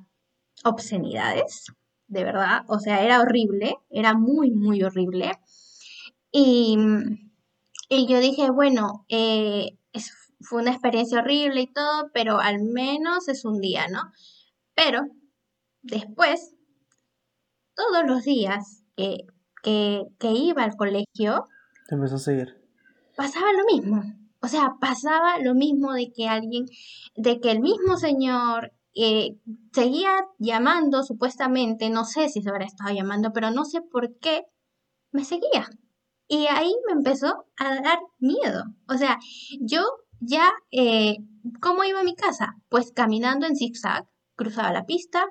obscenidades, 0.65 1.67
de 2.09 2.25
verdad. 2.25 2.63
O 2.69 2.79
sea, 2.81 3.05
era 3.05 3.21
horrible, 3.23 3.77
era 3.91 4.15
muy, 4.15 4.51
muy 4.53 4.83
horrible. 4.85 5.33
Y, 6.33 6.77
y 7.89 8.07
yo 8.07 8.21
dije, 8.21 8.51
bueno, 8.51 9.05
eh, 9.09 9.77
es- 9.93 10.13
fue 10.41 10.61
una 10.63 10.71
experiencia 10.73 11.19
horrible 11.21 11.63
y 11.63 11.73
todo, 11.73 12.11
pero 12.13 12.39
al 12.41 12.63
menos 12.63 13.29
es 13.29 13.45
un 13.45 13.61
día, 13.61 13.89
¿no? 13.89 14.01
Pero 14.77 15.03
después, 15.83 16.55
todos 17.75 18.05
los 18.07 18.23
días 18.23 18.85
que, 18.97 19.19
que, 19.63 20.05
que 20.21 20.31
iba 20.31 20.63
al 20.63 20.77
colegio, 20.77 21.45
Te 21.89 21.95
empezó 21.97 22.17
a 22.17 22.19
seguir. 22.19 22.55
pasaba 23.17 23.47
lo 23.53 23.65
mismo. 23.75 24.03
O 24.43 24.49
sea, 24.49 24.75
pasaba 24.81 25.39
lo 25.39 25.55
mismo 25.55 25.93
de 25.93 26.13
que 26.13 26.29
alguien, 26.29 26.67
de 27.17 27.41
que 27.41 27.51
el 27.51 27.61
mismo 27.61 27.97
señor 27.97 28.73
eh, 28.95 29.37
seguía 29.73 30.11
llamando 30.39 31.03
supuestamente, 31.03 31.91
no 31.91 32.05
sé 32.05 32.29
si 32.29 32.43
se 32.43 32.51
habrá 32.51 32.65
estado 32.67 32.95
llamando, 32.95 33.33
pero 33.33 33.51
no 33.51 33.65
sé 33.65 33.81
por 33.83 34.17
qué 34.19 34.45
me 35.11 35.25
seguía. 35.25 35.69
Y 36.29 36.47
ahí 36.47 36.73
me 36.87 36.93
empezó 36.93 37.47
a 37.57 37.75
dar 37.81 37.99
miedo. 38.19 38.65
O 38.89 38.97
sea, 38.99 39.19
yo 39.61 39.83
ya, 40.21 40.53
eh, 40.71 41.17
¿cómo 41.61 41.85
iba 41.85 42.01
a 42.01 42.05
mi 42.05 42.15
casa? 42.15 42.55
Pues 42.69 42.93
caminando 42.93 43.47
en 43.47 43.57
zigzag, 43.57 44.07
cruzaba 44.37 44.73
la 44.73 44.87
pista, 44.87 45.25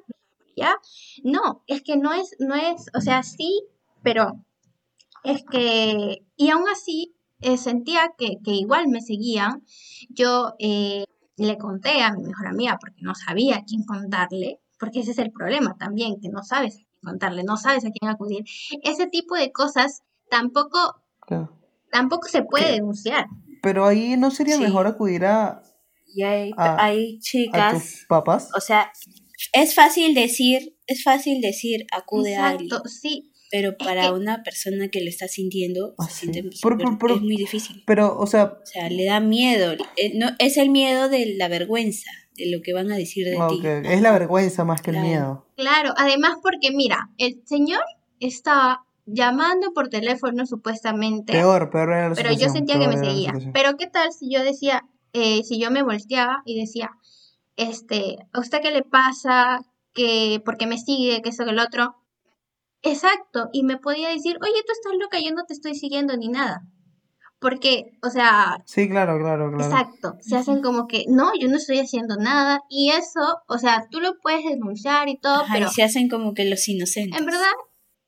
ya. 0.56 0.76
No, 1.24 1.64
es 1.68 1.82
que 1.84 1.98
no 1.98 2.12
es, 2.14 2.36
no 2.40 2.56
es, 2.56 2.88
o 2.96 3.02
sea, 3.02 3.24
sí, 3.24 3.64
pero 4.04 4.34
es 5.24 5.44
que, 5.50 6.26
y 6.36 6.50
aún 6.50 6.68
así 6.70 7.16
eh, 7.42 7.58
sentía 7.58 8.14
que, 8.18 8.38
que 8.44 8.52
igual 8.52 8.88
me 8.88 9.02
seguían. 9.02 9.64
Yo 10.10 10.54
eh, 10.60 11.06
le 11.38 11.58
conté 11.58 12.02
a 12.02 12.14
mi 12.14 12.24
mejor 12.24 12.48
amiga 12.48 12.78
porque 12.80 13.02
no 13.02 13.16
sabía 13.16 13.58
a 13.58 13.64
quién 13.64 13.84
contarle, 13.84 14.60
porque 14.80 15.00
ese 15.02 15.12
es 15.12 15.18
el 15.20 15.32
problema 15.32 15.76
también, 15.78 16.20
que 16.22 16.30
no 16.30 16.44
sabes 16.44 16.76
a 16.76 16.78
quién 16.78 16.88
contarle, 17.04 17.44
no 17.44 17.58
sabes 17.58 17.86
a 17.86 17.90
quién 17.92 18.10
acudir. 18.10 18.44
Ese 18.84 19.08
tipo 19.08 19.36
de 19.36 19.52
cosas 19.52 20.04
tampoco, 20.30 21.02
tampoco 21.92 22.28
se 22.28 22.44
puede 22.44 22.66
¿Qué? 22.66 22.72
denunciar. 22.74 23.28
Pero 23.62 23.86
ahí 23.86 24.16
no 24.18 24.32
sería 24.32 24.58
Sí. 24.58 24.62
mejor 24.64 24.86
acudir 24.88 25.26
a, 25.26 25.62
Y 26.16 26.24
hay, 26.24 26.52
a- 26.58 26.84
hay 26.86 27.18
a 27.18 27.20
chicas, 27.20 27.74
tus 27.74 28.06
papás. 28.08 28.50
o 28.56 28.62
sea, 28.62 28.92
es 29.54 29.76
fácil 29.76 30.14
decir, 30.14 30.76
es 30.88 31.04
fácil 31.04 31.42
decir 31.42 31.86
acude 31.92 32.36
a 32.38 32.48
alguien, 32.50 32.68
Exacto, 32.68 32.90
sí. 32.90 33.32
pero 33.52 33.78
para 33.78 34.04
que- 34.04 34.12
una 34.12 34.42
persona 34.44 34.88
que 34.90 35.02
lo 35.02 35.10
está 35.10 35.28
sintiendo, 35.28 35.94
Ah, 35.98 36.06
se 36.08 36.12
sí. 36.28 36.32
siente 36.34 36.58
pero- 36.64 36.78
pero- 36.98 37.16
es 37.16 37.22
muy 37.22 37.36
difícil. 37.36 37.84
Pero, 37.86 38.18
o 38.18 38.26
sea, 38.28 38.46
O 38.46 38.66
sea, 38.66 38.90
le 38.90 39.06
da 39.06 39.20
miedo. 39.20 39.74
eh, 39.98 40.14
no, 40.16 40.30
es 40.40 40.56
el 40.58 40.70
miedo 40.70 41.10
de 41.10 41.36
la 41.38 41.50
vergüenza, 41.50 42.10
de 42.38 42.50
lo 42.50 42.62
que 42.62 42.74
van 42.74 42.92
a 42.92 42.98
decir 42.98 43.26
de 43.26 43.38
ah, 43.40 43.48
ti. 43.50 43.62
es 43.66 44.02
la 44.02 44.12
vergüenza 44.12 44.64
más 44.64 44.82
que 44.82 44.92
el 44.92 45.00
miedo. 45.02 45.48
Claro, 45.58 45.94
además 45.98 46.36
porque 46.42 46.72
mira, 46.72 47.10
el 47.18 47.42
señor 47.46 47.82
estaba 48.20 48.86
llamando 49.06 49.72
por 49.74 49.90
teléfono 49.90 50.46
supuestamente. 50.46 51.32
Peor, 51.34 51.70
peor 51.70 51.90
era 51.90 52.10
la 52.10 52.16
Pero 52.16 52.32
yo 52.34 52.50
sentía 52.50 52.80
que 52.80 52.88
me 52.88 52.98
seguía. 52.98 53.34
Pero 53.54 53.78
qué 53.78 53.88
tal 53.88 54.12
si 54.12 54.30
yo 54.34 54.44
decía, 54.44 54.84
eh, 55.16 55.44
si 55.44 55.60
yo 55.60 55.72
me 55.72 55.82
volteaba 55.84 56.42
y 56.46 56.60
decía, 56.60 56.92
este, 57.56 58.18
¿a 58.34 58.40
usted 58.40 58.60
qué 58.62 58.72
le 58.72 58.84
pasa? 58.84 59.60
Que, 59.94 60.42
porque 60.46 60.68
me 60.68 60.78
sigue? 60.78 61.22
Que 61.22 61.30
eso, 61.30 61.46
que 61.46 61.52
el 61.52 61.60
otro. 61.60 61.96
Exacto. 62.82 63.50
Y 63.54 63.64
me 63.64 63.78
podía 63.78 64.10
decir, 64.10 64.38
oye, 64.42 64.62
tú 64.66 64.72
estás 64.74 64.94
loca, 65.00 65.18
yo 65.24 65.32
no 65.34 65.44
te 65.46 65.54
estoy 65.54 65.76
siguiendo 65.76 66.16
ni 66.18 66.28
nada. 66.28 66.62
Porque, 67.40 67.98
o 68.02 68.10
sea, 68.10 68.58
Sí, 68.66 68.88
claro, 68.90 69.18
claro, 69.20 69.52
claro. 69.52 69.64
exacto, 69.64 70.16
se 70.22 70.36
hacen 70.38 70.62
como 70.62 70.88
que, 70.88 71.04
no, 71.10 71.32
yo 71.40 71.48
no 71.48 71.58
estoy 71.58 71.80
haciendo 71.80 72.16
nada. 72.16 72.62
Y 72.70 72.92
eso, 72.92 73.22
o 73.48 73.58
sea, 73.58 73.88
tú 73.92 74.00
lo 74.00 74.18
puedes 74.22 74.46
denunciar 74.46 75.10
y 75.10 75.18
todo, 75.20 75.44
Ajá, 75.44 75.54
pero 75.54 75.68
y 75.68 75.70
se 75.70 75.84
hacen 75.84 76.10
como 76.10 76.34
que 76.34 76.46
los 76.46 76.68
inocentes. 76.68 77.20
en 77.20 77.26
verdad 77.26 77.52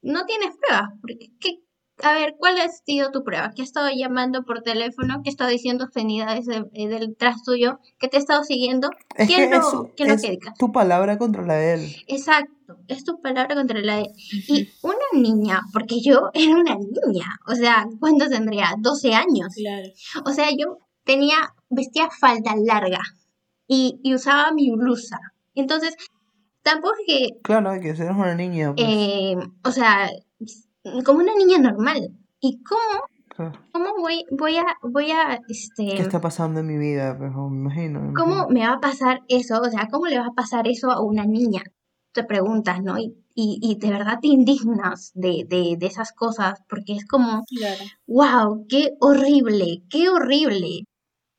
no 0.02 0.26
tienes 0.26 0.56
pruebas. 0.58 0.90
Porque, 1.02 1.30
¿qué- 1.40 1.60
a 2.04 2.14
ver, 2.14 2.36
¿cuál 2.38 2.60
ha 2.60 2.70
sido 2.70 3.12
tu 3.12 3.24
prueba? 3.24 3.52
Que 3.56 3.62
he 3.62 3.66
estado 3.66 3.90
llamando 3.96 4.44
por 4.44 4.62
teléfono, 4.62 5.22
que 5.24 5.30
he 5.30 5.32
estado 5.32 5.50
diciendo 5.50 5.86
obscenidades 5.86 6.46
de- 6.46 6.70
eh, 6.74 6.88
detrás 6.88 7.44
tuyo, 7.44 7.80
que 8.00 8.08
te 8.08 8.18
he 8.18 8.20
estado 8.20 8.44
siguiendo. 8.44 8.90
Es 9.16 9.28
¿Quién 9.28 9.50
que 9.50 9.58
lo, 9.58 9.94
quién 9.96 10.10
lo 10.10 10.16
es 10.16 10.22
quería? 10.22 10.54
tu 10.60 10.72
palabra 10.72 11.18
contra 11.18 11.44
la 11.44 11.56
de 11.56 11.74
él. 11.74 11.96
Exacto, 12.08 12.78
es 12.88 13.04
tu 13.04 13.20
palabra 13.22 13.56
contra 13.56 13.80
la 13.82 13.98
de... 13.98 14.12
Y 14.48 14.70
una 14.84 14.98
niña, 15.14 15.62
porque 15.74 16.02
yo 16.02 16.30
era 16.34 16.52
una 16.56 16.76
niña, 16.76 17.26
o 17.48 17.56
sea, 17.56 17.88
¿cuánto 18.00 18.28
tendría? 18.30 18.74
12 18.80 19.14
años. 19.14 19.54
Claro. 19.56 19.88
O 20.26 20.32
sea, 20.34 20.50
yo 20.52 20.78
tenía, 21.04 21.38
vestía 21.70 22.10
falda 22.10 22.54
larga 22.64 23.00
y, 23.68 24.00
y 24.04 24.14
usaba 24.14 24.52
mi 24.52 24.70
blusa. 24.72 25.18
Entonces, 25.56 25.96
tampoco 26.62 26.94
es 27.00 27.06
que 27.08 27.30
Claro, 27.42 27.72
que 27.82 27.90
eres 27.90 28.00
una 28.02 28.36
niña, 28.36 28.74
pues. 28.76 28.88
eh, 28.88 29.36
o 29.64 29.72
sea, 29.72 30.10
como 31.06 31.20
una 31.20 31.36
niña 31.36 31.58
normal. 31.60 32.10
¿Y 32.40 32.62
cómo, 32.64 33.02
claro. 33.30 33.60
cómo 33.72 33.96
voy, 34.00 34.24
voy 34.32 34.58
a, 34.58 34.66
voy 34.84 35.12
a, 35.12 35.40
este, 35.48 35.86
¿Qué 35.96 36.02
está 36.02 36.22
pasando 36.22 36.60
en 36.60 36.68
mi 36.68 36.78
vida? 36.78 37.18
Pues, 37.18 37.32
me 37.34 37.48
imagino. 37.58 38.00
me 38.02 38.14
cómo 38.14 38.48
me 38.50 38.62
va 38.68 38.74
a 38.74 38.80
pasar 38.80 39.22
eso? 39.28 39.60
O 39.62 39.70
sea, 39.70 39.88
¿cómo 39.92 40.06
le 40.08 40.20
va 40.20 40.28
a 40.28 40.34
pasar 40.36 40.68
eso 40.68 40.92
a 40.92 41.02
una 41.02 41.26
niña? 41.26 41.62
Te 42.14 42.24
preguntas, 42.24 42.82
¿no? 42.82 42.98
Y, 42.98 43.16
y, 43.36 43.60
y 43.62 43.76
de 43.78 43.92
verdad 43.92 44.20
te 44.22 44.28
indignas 44.28 45.12
de, 45.14 45.46
de, 45.48 45.76
de 45.78 45.86
esas 45.86 46.12
cosas, 46.14 46.60
porque 46.68 46.94
es 46.94 47.06
como, 47.08 47.44
Claro. 47.48 47.84
wow, 48.08 48.66
qué 48.68 48.94
horrible, 49.00 49.84
qué 49.90 50.10
horrible. 50.10 50.86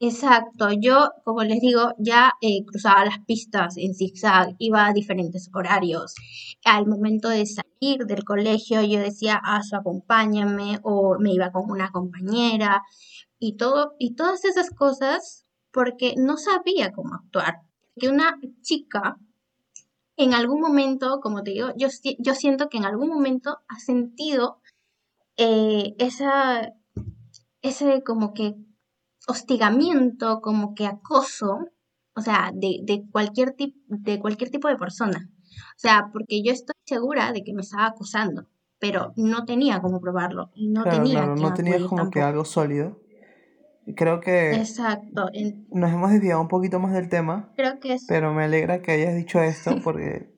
Exacto, 0.00 0.68
yo, 0.80 1.10
como 1.24 1.42
les 1.42 1.60
digo, 1.60 1.92
ya 1.98 2.32
eh, 2.40 2.64
cruzaba 2.64 3.04
las 3.04 3.18
pistas 3.26 3.76
en 3.76 3.94
zigzag, 3.94 4.54
iba 4.58 4.86
a 4.86 4.92
diferentes 4.92 5.50
horarios. 5.52 6.14
Al 6.64 6.86
momento 6.86 7.28
de 7.28 7.44
salir 7.46 8.06
del 8.06 8.22
colegio, 8.24 8.80
yo 8.82 9.00
decía, 9.00 9.40
Asu, 9.42 9.74
acompáñame, 9.76 10.78
o 10.84 11.16
me 11.18 11.32
iba 11.32 11.50
con 11.50 11.68
una 11.70 11.90
compañera, 11.90 12.82
y 13.40 13.56
todo, 13.56 13.94
y 13.98 14.14
todas 14.14 14.44
esas 14.44 14.70
cosas, 14.70 15.46
porque 15.72 16.14
no 16.16 16.36
sabía 16.36 16.92
cómo 16.92 17.14
actuar. 17.16 17.62
Que 17.96 18.08
una 18.08 18.38
chica, 18.62 19.18
en 20.16 20.34
algún 20.34 20.60
momento, 20.60 21.20
como 21.20 21.42
te 21.42 21.52
digo, 21.52 21.70
yo, 21.76 21.88
yo 22.20 22.34
siento 22.34 22.68
que 22.68 22.78
en 22.78 22.84
algún 22.84 23.08
momento 23.08 23.58
ha 23.68 23.78
sentido 23.80 24.60
eh, 25.36 25.94
esa, 25.98 26.72
ese 27.62 28.02
como 28.04 28.34
que 28.34 28.54
hostigamiento, 29.28 30.40
como 30.40 30.74
que 30.74 30.86
acoso, 30.86 31.58
o 32.14 32.20
sea, 32.20 32.50
de, 32.54 32.80
de 32.82 33.04
cualquier 33.12 33.52
tip, 33.52 33.76
de 33.86 34.18
cualquier 34.18 34.50
tipo 34.50 34.68
de 34.68 34.76
persona. 34.76 35.30
O 35.30 35.78
sea, 35.78 36.10
porque 36.12 36.42
yo 36.42 36.52
estoy 36.52 36.74
segura 36.84 37.32
de 37.32 37.44
que 37.44 37.52
me 37.52 37.60
estaba 37.60 37.86
acosando, 37.86 38.48
pero 38.78 39.12
no 39.16 39.44
tenía 39.44 39.80
cómo 39.80 40.00
probarlo 40.00 40.50
y 40.54 40.68
no 40.68 40.82
Claro, 40.82 40.98
tenía 40.98 41.14
claro, 41.20 41.36
no 41.36 41.48
acudir 41.48 41.86
como 41.86 42.10
que 42.10 42.22
algo 42.22 42.44
sólido. 42.44 43.00
Creo 43.96 44.20
que 44.20 44.54
Exacto, 44.54 45.30
nos 45.70 45.90
hemos 45.90 46.10
desviado 46.10 46.40
un 46.40 46.48
poquito 46.48 46.78
más 46.78 46.92
del 46.92 47.08
tema, 47.08 47.52
creo 47.56 47.80
que 47.80 47.94
es 47.94 48.04
pero 48.06 48.34
me 48.34 48.44
alegra 48.44 48.82
que 48.82 48.92
hayas 48.92 49.14
dicho 49.14 49.40
esto 49.42 49.76
porque 49.82 50.30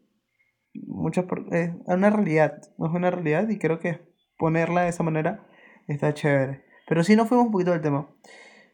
muchas 0.74 1.24
es 1.50 1.70
una 1.86 2.10
realidad, 2.10 2.58
es 2.62 2.70
una 2.78 3.10
realidad 3.10 3.48
y 3.48 3.58
creo 3.58 3.78
que 3.78 4.00
ponerla 4.38 4.82
de 4.82 4.90
esa 4.90 5.02
manera 5.02 5.46
está 5.88 6.14
chévere. 6.14 6.64
Pero 6.88 7.04
sí 7.04 7.16
nos 7.16 7.28
fuimos 7.28 7.46
un 7.46 7.52
poquito 7.52 7.72
del 7.72 7.82
tema. 7.82 8.08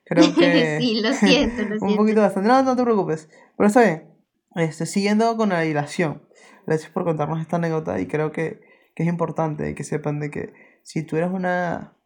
Creo 0.07 0.35
que 0.39 0.79
sí, 0.81 1.01
lo 1.03 1.13
siento, 1.13 1.63
lo 1.65 1.77
un 1.81 1.97
poquito 1.97 2.21
bastante. 2.23 2.49
No, 2.49 2.63
no 2.63 2.75
te 2.77 2.83
preocupes. 2.83 3.29
Pero 3.57 3.67
está 3.69 3.83
bien. 3.83 4.15
Este, 4.55 4.87
siguiendo 4.87 5.37
con 5.37 5.51
la 5.51 5.61
dilación. 5.61 6.23
Gracias 6.67 6.91
por 6.91 7.05
contarnos 7.05 7.41
esta 7.41 7.57
anécdota 7.57 8.01
y 8.01 8.07
creo 8.07 8.33
que, 8.33 8.61
que 8.95 9.03
es 9.03 9.09
importante 9.09 9.75
que 9.75 9.85
sepan 9.85 10.19
de 10.21 10.31
que 10.31 10.53
si 10.83 11.03
tú 11.03 11.17
eres 11.17 11.31
una, 11.31 11.97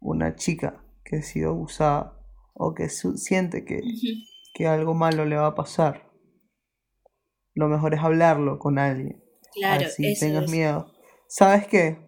una 0.00 0.34
chica 0.34 0.82
que 1.04 1.16
ha 1.18 1.22
sido 1.22 1.50
abusada 1.50 2.20
o 2.54 2.74
que 2.74 2.88
su- 2.88 3.16
siente 3.16 3.64
que, 3.64 3.80
que 4.54 4.66
algo 4.66 4.94
malo 4.94 5.24
le 5.24 5.36
va 5.36 5.46
a 5.46 5.54
pasar, 5.54 6.10
lo 7.54 7.68
mejor 7.68 7.94
es 7.94 8.00
hablarlo 8.00 8.58
con 8.58 8.78
alguien. 8.78 9.22
Claro, 9.54 9.86
Así 9.86 10.12
eso 10.12 10.26
tengas 10.26 10.44
es. 10.44 10.50
miedo. 10.50 10.92
¿Sabes 11.28 11.66
qué? 11.66 11.98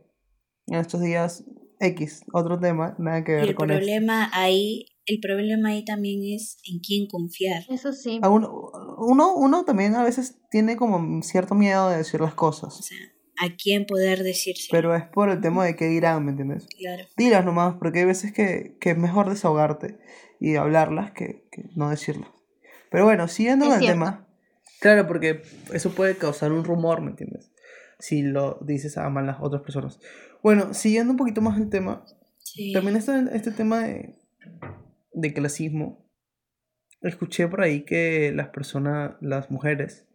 En 0.67 0.77
estos 0.79 1.01
días, 1.01 1.45
X, 1.81 2.25
otro 2.33 2.59
tema, 2.59 2.95
nada 2.99 3.25
que 3.25 3.33
ver 3.33 3.49
el 3.49 3.55
con 3.55 3.71
esto. 3.71 3.79
problema 3.81 4.31
ahí, 4.33 4.87
el 5.07 5.19
problema 5.21 5.71
ahí 5.71 5.85
también 5.85 6.21
es 6.35 6.59
en 6.71 6.79
quién 6.81 7.07
confiar. 7.07 7.63
Eso 7.69 7.93
sí. 7.93 8.21
A 8.23 8.29
uno, 8.29 8.71
uno, 8.99 9.35
uno 9.35 9.65
también 9.65 9.95
a 9.95 10.05
veces 10.05 10.39
tiene 10.51 10.77
como 10.77 11.23
cierto 11.23 11.55
miedo 11.55 11.89
de 11.91 11.97
decir 11.99 12.21
las 12.21 12.33
O 12.33 12.37
cosas, 12.37 12.77
sea, 12.85 12.99
a 13.41 13.57
quién 13.57 13.87
poder 13.87 14.23
decirse. 14.23 14.69
pero 14.71 14.95
es 14.95 15.05
por 15.05 15.29
el 15.31 15.41
tema 15.41 15.65
de 15.65 15.75
qué 15.77 15.87
dirán, 15.87 16.25
¿me 16.25 16.31
entiendes? 16.31 16.67
Claro. 16.79 17.05
Dilas 17.17 17.45
nomás, 17.45 17.75
porque 17.79 18.01
hay 18.01 18.05
veces 18.05 18.33
que, 18.33 18.77
que 18.81 18.91
es 18.91 18.99
mejor 18.99 19.29
desahogarte 19.31 19.99
y 20.39 20.55
hablarlas 20.57 21.13
que, 21.13 21.49
que 21.51 21.65
no 21.75 21.91
decirlas. 21.91 22.29
Pero 22.91 23.05
bueno, 23.05 23.27
siguiendo 23.29 23.65
con 23.67 23.81
el 23.81 23.87
tema. 23.87 24.29
Claro, 24.81 25.07
porque 25.07 25.43
eso 25.73 25.91
puede 25.91 26.17
causar 26.17 26.53
un 26.53 26.65
rumor, 26.65 27.01
¿me 27.01 27.11
entiendes? 27.11 27.51
Si 27.99 28.23
lo 28.23 28.59
dices 28.63 28.99
a 28.99 29.09
malas 29.09 29.39
otras 29.41 29.63
personas. 29.63 30.01
Bueno, 30.43 30.75
siguiendo 30.75 31.13
un 31.13 31.17
poquito 31.17 31.41
más 31.41 31.59
el 31.59 31.71
tema, 31.71 32.05
Sí. 32.39 32.73
también 32.73 32.97
está 32.97 33.19
este 33.33 33.51
tema 33.53 33.85
de, 33.85 34.19
de 35.13 35.33
clasismo. 35.33 36.09
Escuché 37.01 37.49
por 37.49 37.63
ahí 37.63 37.85
que 37.85 38.33
las 38.35 38.49
personas, 38.51 39.17
las 39.21 39.51
mujeres, 39.51 40.07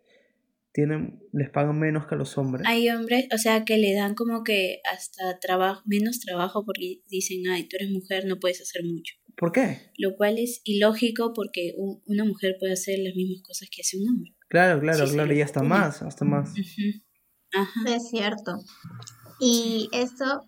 tienen, 0.71 1.19
les 1.33 1.49
pagan 1.49 1.77
menos 1.79 2.05
que 2.07 2.15
a 2.15 2.17
los 2.17 2.37
hombres. 2.37 2.65
Hay 2.67 2.87
hombres, 2.89 3.27
o 3.33 3.37
sea, 3.37 3.65
que 3.65 3.77
le 3.77 3.93
dan 3.95 4.13
como 4.15 4.43
que 4.43 4.79
hasta 4.93 5.39
trabajo, 5.39 5.81
menos 5.85 6.19
trabajo 6.19 6.63
porque 6.65 7.01
dicen, 7.07 7.47
ay, 7.49 7.67
tú 7.67 7.77
eres 7.77 7.89
mujer, 7.91 8.25
no 8.25 8.37
puedes 8.39 8.61
hacer 8.61 8.83
mucho. 8.83 9.15
¿Por 9.35 9.51
qué? 9.51 9.91
Lo 9.97 10.15
cual 10.15 10.37
es 10.37 10.61
ilógico 10.63 11.33
porque 11.33 11.73
un- 11.77 12.01
una 12.05 12.23
mujer 12.25 12.55
puede 12.59 12.73
hacer 12.73 12.99
las 12.99 13.15
mismas 13.15 13.41
cosas 13.43 13.69
que 13.71 13.81
hace 13.81 13.97
un 13.97 14.07
hombre. 14.09 14.35
Claro, 14.49 14.79
claro, 14.79 15.07
Sí, 15.07 15.13
claro, 15.13 15.33
y 15.33 15.41
hasta 15.41 15.63
más, 15.63 16.01
hasta 16.01 16.25
más. 16.25 16.53
Ajá. 17.53 17.95
Es 17.95 18.09
cierto. 18.09 18.57
Y 19.39 19.89
eso, 19.91 20.47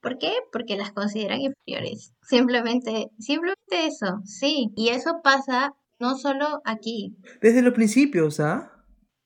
¿por 0.00 0.18
qué? 0.18 0.32
Porque 0.52 0.76
las 0.76 0.92
consideran 0.92 1.40
inferiores. 1.40 2.12
Simplemente, 2.30 3.10
simplemente 3.18 3.86
eso, 3.86 4.20
sí. 4.24 4.70
Y 4.76 4.88
eso 4.90 5.20
pasa 5.22 5.74
no 5.98 6.16
solo 6.16 6.62
aquí. 6.64 7.16
Desde 7.42 7.60
los 7.60 7.74
principios, 7.74 8.38
¿ah? 8.38 8.70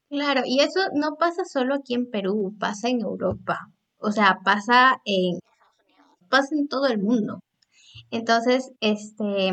Claro, 0.09 0.43
y 0.47 0.61
eso 0.61 0.81
no 0.95 1.17
pasa 1.17 1.45
solo 1.45 1.75
aquí 1.75 1.95
en 1.95 2.11
Perú, 2.11 2.57
pasa 2.59 2.89
en 2.89 3.03
Europa. 3.03 3.71
O 3.99 4.11
sea, 4.11 4.39
pasa 4.43 5.01
en, 5.05 5.39
pasa 6.31 6.55
en 6.57 6.67
todo 6.67 6.87
el 6.87 6.99
mundo. 6.99 7.41
Entonces, 8.11 8.73
este, 8.81 9.51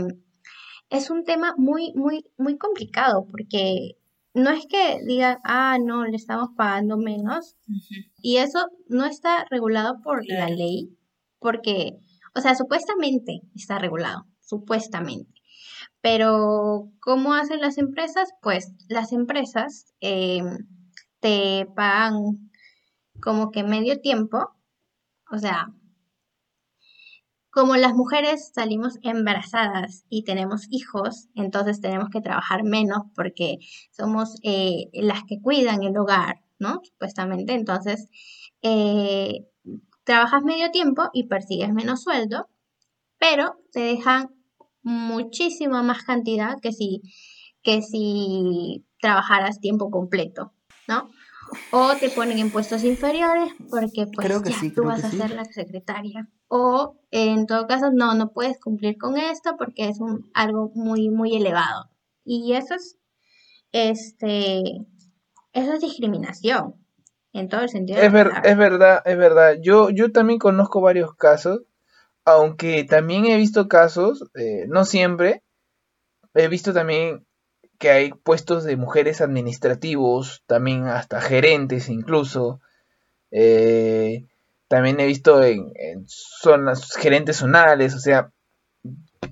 es 0.90 1.10
un 1.10 1.26
tema 1.26 1.54
muy, 1.58 1.92
muy, 1.94 2.26
muy 2.38 2.58
complicado 2.58 3.28
porque 3.30 3.98
no 4.34 4.50
es 4.52 4.66
que 4.66 5.00
digan, 5.06 5.40
ah, 5.44 5.78
no, 5.84 6.06
le 6.06 6.16
estamos 6.16 6.50
pagando 6.56 6.98
menos, 6.98 7.56
y 8.22 8.38
eso 8.38 8.68
no 8.88 9.06
está 9.06 9.46
regulado 9.50 10.02
por 10.02 10.26
la 10.26 10.50
ley, 10.50 10.98
porque, 11.40 11.98
o 12.36 12.42
sea, 12.42 12.56
supuestamente 12.56 13.42
está 13.56 13.80
regulado, 13.80 14.26
supuestamente. 14.40 15.42
Pero, 16.02 16.92
¿cómo 17.00 17.34
hacen 17.34 17.62
las 17.62 17.78
empresas? 17.78 18.30
Pues 18.42 18.72
las 18.90 19.12
empresas 19.14 19.94
eh, 20.02 20.42
te 21.20 21.68
pagan 21.76 22.52
como 23.22 23.52
que 23.52 23.64
medio 23.64 24.02
tiempo, 24.02 24.50
o 25.32 25.38
sea, 25.38 25.68
como 27.52 27.76
las 27.76 27.94
mujeres 27.94 28.52
salimos 28.56 28.98
embarazadas 29.04 30.06
y 30.10 30.24
tenemos 30.24 30.68
hijos, 30.72 31.28
entonces 31.36 31.82
tenemos 31.82 32.10
que 32.10 32.22
trabajar 32.22 32.64
menos 32.64 33.02
porque 33.14 33.58
somos 33.92 34.36
eh, 34.44 34.90
las 34.94 35.24
que 35.26 35.42
cuidan 35.42 35.84
el 35.84 35.98
hogar, 35.98 36.42
¿no? 36.60 36.80
Supuestamente. 36.84 37.54
Entonces, 37.54 38.08
eh, 38.62 39.46
trabajas 40.04 40.44
medio 40.44 40.72
tiempo 40.72 41.10
y 41.14 41.28
persigues 41.28 41.74
menos 41.74 42.04
sueldo, 42.04 42.50
pero 43.20 43.58
te 43.72 43.82
dejan 43.82 44.30
muchísima 44.84 45.84
más 45.84 46.04
cantidad 46.04 46.60
que 46.62 46.72
si, 46.72 47.02
que 47.62 47.82
si 47.82 48.86
trabajaras 49.00 49.60
tiempo 49.60 49.92
completo, 49.92 50.54
¿no? 50.88 51.10
O 51.72 51.96
te 51.98 52.10
ponen 52.10 52.40
en 52.40 52.50
puestos 52.52 52.84
inferiores 52.84 53.54
porque 53.70 54.08
pues 54.08 54.26
Creo 54.26 54.42
que 54.42 54.52
ya 54.52 54.60
sí, 54.60 54.72
tú 54.72 54.84
vas 54.86 55.02
que 55.02 55.08
a 55.08 55.12
sí. 55.12 55.18
ser 55.18 55.32
la 55.32 55.46
secretaria. 55.46 56.30
O 56.48 56.98
en 57.12 57.46
todo 57.46 57.68
caso, 57.68 57.92
no, 57.92 58.14
no 58.14 58.32
puedes 58.32 58.60
cumplir 58.60 58.98
con 58.98 59.18
esto 59.18 59.56
porque 59.58 59.90
es 59.90 60.00
un, 60.00 60.30
algo 60.34 60.72
muy, 60.76 61.10
muy 61.10 61.36
elevado. 61.36 61.90
Y 62.24 62.54
eso 62.54 62.76
es, 62.76 62.98
este, 63.72 64.62
eso 65.54 65.74
es 65.74 65.82
discriminación 65.82 66.76
en 67.34 67.50
todo 67.50 67.62
el 67.62 67.70
sentido 67.70 68.00
ver- 68.12 68.32
es 68.44 68.58
verdad, 68.58 69.02
es 69.06 69.18
verdad. 69.18 69.56
Yo, 69.62 69.90
yo 69.90 70.12
también 70.12 70.40
conozco 70.40 70.82
varios 70.82 71.16
casos, 71.16 71.62
aunque 72.26 72.84
también 72.86 73.26
he 73.26 73.38
visto 73.38 73.68
casos, 73.68 74.26
eh, 74.36 74.66
no 74.70 74.86
siempre, 74.86 75.44
he 76.36 76.48
visto 76.48 76.74
también 76.74 77.26
que 77.80 77.92
hay 77.92 78.12
puestos 78.12 78.64
de 78.66 78.78
mujeres 78.78 79.22
administrativos, 79.22 80.44
también 80.48 80.88
hasta 80.88 81.22
gerentes 81.22 81.90
incluso. 81.90 82.62
eh, 83.32 84.26
también 84.70 85.00
he 85.00 85.08
visto 85.08 85.44
en, 85.44 85.72
en 85.76 86.06
zonas, 86.08 86.96
gerentes 86.98 87.38
zonales, 87.38 87.96
o 87.96 88.00
sea, 88.00 88.32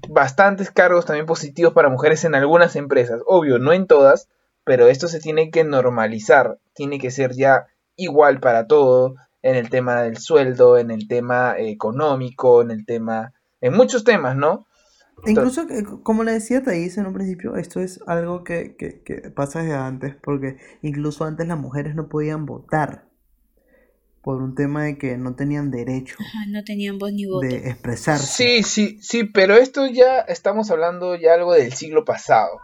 bastantes 0.09 0.71
cargos 0.71 1.05
también 1.05 1.25
positivos 1.25 1.73
para 1.73 1.89
mujeres 1.89 2.23
en 2.25 2.35
algunas 2.35 2.75
empresas. 2.75 3.21
Obvio, 3.25 3.59
no 3.59 3.73
en 3.73 3.87
todas, 3.87 4.27
pero 4.63 4.87
esto 4.87 5.07
se 5.07 5.19
tiene 5.19 5.51
que 5.51 5.63
normalizar, 5.63 6.59
tiene 6.73 6.99
que 6.99 7.11
ser 7.11 7.33
ya 7.33 7.67
igual 7.99 8.39
para 8.39 8.65
todo, 8.67 9.15
en 9.41 9.55
el 9.55 9.69
tema 9.69 10.01
del 10.01 10.17
sueldo, 10.17 10.77
en 10.77 10.91
el 10.91 11.07
tema 11.07 11.55
económico, 11.57 12.61
en 12.61 12.71
el 12.71 12.85
tema, 12.85 13.33
en 13.61 13.73
muchos 13.75 14.03
temas, 14.03 14.35
¿no? 14.35 14.65
Incluso, 15.25 15.67
que- 15.67 15.83
como 16.03 16.23
le 16.23 16.31
decía 16.31 16.63
Thais 16.63 16.97
en 16.97 17.05
un 17.05 17.13
principio, 17.13 17.55
esto 17.57 17.79
es 17.81 17.99
algo 18.07 18.43
que, 18.43 18.75
que, 18.77 19.01
que 19.03 19.29
pasa 19.31 19.61
desde 19.61 19.75
antes, 19.75 20.15
porque 20.21 20.57
incluso 20.81 21.25
antes 21.25 21.45
las 21.47 21.57
mujeres 21.59 21.93
no 21.95 22.07
podían 22.07 22.45
votar 22.45 23.05
por 24.21 24.41
un 24.41 24.55
tema 24.55 24.83
de 24.83 24.97
que 24.97 25.17
no 25.17 25.35
tenían 25.35 25.71
derecho 25.71 26.15
Ajá, 26.19 26.45
no 26.49 26.63
tenían 26.63 26.97
voz 26.99 27.13
ni 27.13 27.25
voto. 27.25 27.47
de 27.47 27.69
expresarse. 27.69 28.25
Sí, 28.43 28.63
sí, 28.63 28.99
sí, 29.01 29.23
pero 29.23 29.55
esto 29.55 29.87
ya 29.87 30.19
estamos 30.19 30.69
hablando 30.71 31.15
ya 31.15 31.33
algo 31.33 31.53
del 31.53 31.73
siglo 31.73 32.03
pasado. 32.05 32.59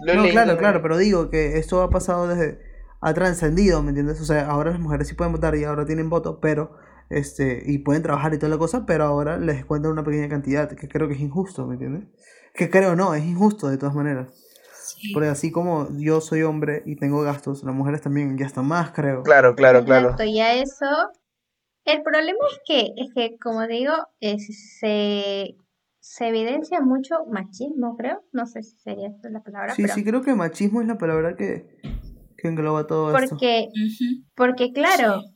Lo 0.00 0.14
No, 0.14 0.28
claro, 0.28 0.56
claro, 0.58 0.82
pero 0.82 0.98
digo 0.98 1.30
que 1.30 1.58
esto 1.58 1.80
ha 1.82 1.90
pasado 1.90 2.28
desde, 2.28 2.58
ha 3.00 3.14
trascendido, 3.14 3.82
¿me 3.82 3.90
entiendes? 3.90 4.20
O 4.20 4.24
sea, 4.24 4.46
ahora 4.48 4.70
las 4.72 4.80
mujeres 4.80 5.08
sí 5.08 5.14
pueden 5.14 5.32
votar 5.32 5.54
y 5.56 5.64
ahora 5.64 5.84
tienen 5.86 6.08
voto, 6.10 6.40
pero, 6.40 6.76
este, 7.10 7.62
y 7.66 7.78
pueden 7.78 8.02
trabajar 8.02 8.34
y 8.34 8.38
toda 8.38 8.50
la 8.50 8.58
cosa, 8.58 8.84
pero 8.86 9.04
ahora 9.04 9.38
les 9.38 9.64
cuentan 9.64 9.92
una 9.92 10.04
pequeña 10.04 10.28
cantidad, 10.28 10.68
que 10.70 10.88
creo 10.88 11.06
que 11.08 11.14
es 11.14 11.20
injusto, 11.20 11.66
¿me 11.66 11.74
entiendes? 11.74 12.08
Que 12.54 12.70
creo 12.70 12.96
no, 12.96 13.14
es 13.14 13.24
injusto 13.24 13.68
de 13.68 13.76
todas 13.78 13.94
maneras. 13.94 14.32
Sí. 14.82 15.12
Porque 15.12 15.28
así 15.28 15.50
como 15.52 15.88
yo 15.98 16.20
soy 16.20 16.42
hombre 16.42 16.82
y 16.86 16.96
tengo 16.96 17.20
gastos, 17.22 17.62
las 17.64 17.74
mujeres 17.74 18.00
también, 18.02 18.38
ya 18.38 18.46
están 18.46 18.66
más, 18.66 18.92
creo. 18.92 19.22
Claro, 19.22 19.54
claro, 19.54 19.84
claro. 19.84 20.04
Exacto, 20.10 20.24
y 20.24 20.40
a 20.40 20.54
eso, 20.54 20.86
el 21.84 22.02
problema 22.02 22.38
es 22.52 22.60
que, 22.66 22.92
es 22.96 23.12
que 23.14 23.36
como 23.38 23.66
digo, 23.66 23.92
es- 24.20 24.78
se, 24.80 25.56
se 26.00 26.28
evidencia 26.28 26.80
mucho 26.80 27.26
machismo, 27.30 27.96
creo, 27.96 28.22
no 28.32 28.46
sé 28.46 28.62
si 28.62 28.76
sería 28.78 29.08
esta 29.08 29.28
la 29.28 29.42
palabra, 29.42 29.74
Sí, 29.74 29.82
pero 29.82 29.94
sí, 29.94 30.04
creo 30.04 30.22
que 30.22 30.34
machismo 30.34 30.80
es 30.80 30.86
la 30.86 30.98
palabra 30.98 31.36
que, 31.36 31.66
que 32.46 32.52
engloba 32.52 32.86
todo 32.86 33.14
esto. 33.16 33.28
porque, 33.36 33.68
Ujú. 33.68 34.24
porque 34.34 34.72
claro, 34.72 35.20
Sí. 35.22 35.28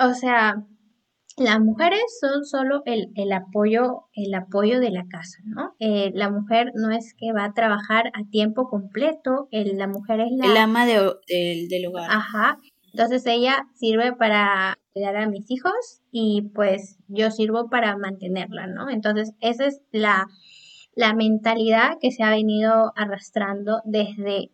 o 0.00 0.14
sea, 0.14 0.62
las 1.38 1.60
mujeres 1.60 2.00
son 2.20 2.44
solo 2.46 2.82
el, 2.86 3.08
el 3.14 3.30
apoyo, 3.32 4.04
el 4.14 4.32
apoyo 4.34 4.80
de 4.80 4.90
la 4.90 5.04
casa, 5.06 5.38
¿no? 5.44 5.74
Eh, 5.80 6.10
la 6.14 6.30
mujer 6.30 6.72
no 6.74 6.90
es 6.90 7.14
que 7.18 7.32
va 7.32 7.44
a 7.44 7.52
trabajar 7.52 8.06
a 8.14 8.24
tiempo 8.30 8.68
completo, 8.70 9.48
el- 9.50 9.76
la 9.76 9.86
mujer 9.86 10.20
es 10.20 10.30
la, 10.32 10.46
El 10.46 10.56
ama 10.56 10.86
de, 10.86 11.12
del- 11.28 11.68
del 11.68 11.86
hogar. 11.86 12.08
Ajá. 12.10 12.58
Entonces 12.92 13.26
ella 13.26 13.66
sirve 13.74 14.14
para 14.14 14.78
cuidar 14.94 15.16
a 15.16 15.28
mis 15.28 15.50
hijos 15.50 15.74
y 16.10 16.50
pues 16.54 16.96
yo 17.08 17.30
sirvo 17.30 17.68
para 17.68 17.98
mantenerla, 17.98 18.66
¿no? 18.68 18.88
Entonces 18.88 19.34
esa 19.40 19.66
es 19.66 19.82
la, 19.92 20.26
la 20.94 21.12
mentalidad 21.12 21.98
que 22.00 22.10
se 22.12 22.22
ha 22.22 22.30
venido 22.30 22.94
arrastrando 22.96 23.82
desde 23.84 24.50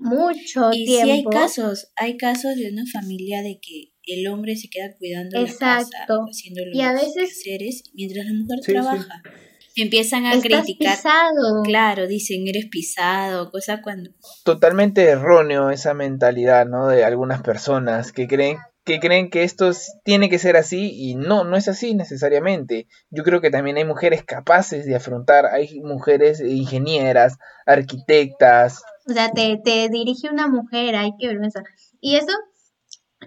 mucho 0.00 0.70
Y 0.72 0.86
sí 0.86 0.98
hay 1.10 1.24
casos, 1.24 1.88
hay 1.96 2.16
casos 2.16 2.56
de 2.56 2.70
una 2.72 2.84
familia 2.92 3.42
de 3.42 3.60
que 3.60 3.92
el 4.04 4.26
hombre 4.28 4.56
se 4.56 4.68
queda 4.68 4.96
cuidando 4.98 5.40
la 5.40 5.46
casa, 5.46 5.86
haciendo 6.30 6.64
los 6.66 6.74
Y 6.74 6.80
a 6.80 6.92
veces- 6.92 7.14
quehaceres, 7.14 7.84
mientras 7.94 8.26
la 8.26 8.32
mujer 8.32 8.58
Sí, 8.58 8.64
sí. 8.66 8.72
trabaja. 8.72 9.22
Empiezan 9.76 10.26
a 10.26 10.34
Estás 10.34 10.64
criticar. 10.64 10.96
pisado. 10.96 11.62
Claro, 11.62 12.08
dicen 12.08 12.46
eres 12.48 12.66
pisado, 12.66 13.50
cosa 13.52 13.80
cuando 13.82 14.10
Totalmente 14.44 15.04
erróneo 15.04 15.70
esa 15.70 15.94
mentalidad, 15.94 16.66
¿no? 16.66 16.88
De 16.88 17.04
algunas 17.04 17.42
personas 17.42 18.10
que 18.12 18.26
creen 18.26 18.58
que 18.82 18.98
creen 18.98 19.30
que 19.30 19.44
esto 19.44 19.68
es- 19.68 19.92
tiene 20.04 20.28
que 20.30 20.38
ser 20.38 20.56
así 20.56 20.90
y 20.92 21.14
no, 21.14 21.44
no 21.44 21.56
es 21.56 21.68
así 21.68 21.94
necesariamente. 21.94 22.88
Yo 23.10 23.22
creo 23.22 23.40
que 23.40 23.50
también 23.50 23.76
hay 23.76 23.84
mujeres 23.84 24.24
capaces 24.24 24.86
de 24.86 24.96
afrontar, 24.96 25.46
hay 25.46 25.80
mujeres 25.80 26.40
ingenieras, 26.40 27.36
arquitectas, 27.66 28.82
O 29.10 29.12
sea, 29.12 29.30
te, 29.32 29.60
te 29.64 29.88
dirige 29.90 30.28
una 30.30 30.46
mujer, 30.48 30.94
ay, 30.96 31.12
qué 31.18 31.26
vergüenza. 31.26 31.62
Y 32.00 32.16
eso 32.16 32.32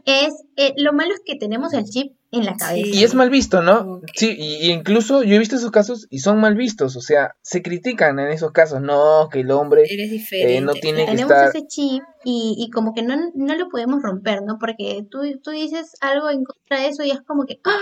es, 0.06 0.34
eh, 0.58 0.74
lo 0.78 0.94
malo 0.94 1.14
es 1.14 1.22
que 1.26 1.36
tenemos 1.36 1.74
el 1.74 1.86
chip 1.86 2.14
en 2.32 2.46
la 2.46 2.56
cabeza. 2.56 2.88
Y 2.98 3.04
es 3.04 3.14
mal 3.14 3.30
visto, 3.30 3.62
¿no? 3.62 4.02
Sí, 4.16 4.36
y, 4.36 4.68
y 4.68 4.72
incluso 4.72 5.22
yo 5.22 5.36
he 5.36 5.40
visto 5.40 5.56
esos 5.56 5.70
casos 5.70 6.08
y 6.10 6.20
son 6.20 6.40
mal 6.40 6.56
vistos, 6.56 6.96
o 6.96 7.02
sea, 7.02 7.36
se 7.44 7.62
critican 7.62 8.18
en 8.18 8.30
esos 8.30 8.52
casos, 8.52 8.82
no, 8.82 9.30
que 9.32 9.42
el 9.42 9.52
hombre 9.52 9.84
Eres 9.88 10.10
diferente. 10.10 10.58
Eh, 10.58 10.62
no 10.62 10.74
tiene 10.74 11.06
que 11.06 11.12
tenemos 11.12 11.32
estar- 11.32 11.50
ese 11.50 11.68
chip 11.68 12.02
y, 12.24 12.56
y 12.58 12.72
como 12.72 12.94
que 12.96 13.04
no, 13.04 13.16
no 13.36 13.56
lo 13.56 13.70
podemos 13.70 14.02
romper, 14.02 14.42
¿no? 14.42 14.58
Porque 14.60 15.06
tú, 15.12 15.20
tú 15.44 15.52
dices 15.52 15.92
algo 16.02 16.32
en 16.32 16.44
contra 16.44 16.80
de 16.80 16.88
eso 16.88 17.04
y 17.04 17.12
es 17.12 17.22
como 17.22 17.46
que, 17.46 17.60
¡ah! 17.64 17.78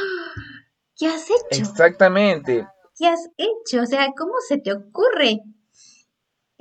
¿qué 0.98 1.08
has 1.08 1.24
hecho? 1.30 1.62
Exactamente. 1.62 2.68
¿Qué 3.00 3.08
has 3.08 3.30
hecho? 3.38 3.82
O 3.84 3.86
sea, 3.86 4.10
¿cómo 4.18 4.34
se 4.50 4.58
te 4.58 4.74
ocurre? 4.74 5.40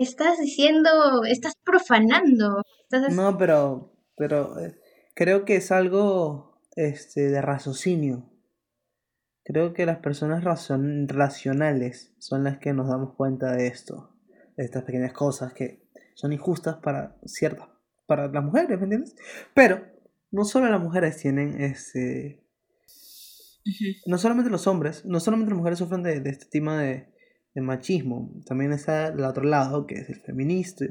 Estás 0.00 0.38
diciendo, 0.40 1.24
estás 1.28 1.52
profanando. 1.62 2.62
Estás 2.90 3.14
No, 3.14 3.36
pero, 3.36 3.92
pero 4.16 4.58
eh, 4.58 4.74
creo 5.14 5.44
que 5.44 5.56
es 5.56 5.70
algo 5.70 6.62
este, 6.74 7.28
de 7.28 7.42
raciocinio. 7.42 8.26
Creo 9.44 9.74
que 9.74 9.84
las 9.84 9.98
personas 9.98 10.42
razon- 10.42 11.06
racionales 11.06 12.14
son 12.18 12.44
las 12.44 12.56
que 12.56 12.72
nos 12.72 12.88
damos 12.88 13.14
cuenta 13.14 13.52
de 13.52 13.66
esto, 13.66 14.16
de 14.56 14.64
estas 14.64 14.84
pequeñas 14.84 15.12
cosas 15.12 15.52
que 15.52 15.86
son 16.14 16.32
injustas 16.32 16.76
para 16.76 17.18
ciertas, 17.26 17.68
para 18.06 18.28
las 18.28 18.42
mujeres, 18.42 18.78
¿me 18.78 18.84
entiendes? 18.84 19.14
Pero 19.52 19.84
no 20.30 20.44
solo 20.46 20.70
las 20.70 20.80
mujeres 20.80 21.18
tienen 21.18 21.60
este, 21.60 22.42
no 24.06 24.16
solamente 24.16 24.50
los 24.50 24.66
hombres, 24.66 25.04
no 25.04 25.20
solamente 25.20 25.50
las 25.50 25.58
mujeres 25.58 25.78
sufren 25.78 26.02
de, 26.02 26.20
de 26.20 26.30
este 26.30 26.46
tema 26.46 26.80
de, 26.80 27.12
de 27.54 27.60
machismo, 27.60 28.30
también 28.46 28.72
está 28.72 29.08
el 29.08 29.24
otro 29.24 29.44
lado 29.44 29.86
que 29.86 29.96
es 29.96 30.08
el 30.08 30.20
feminista. 30.20 30.84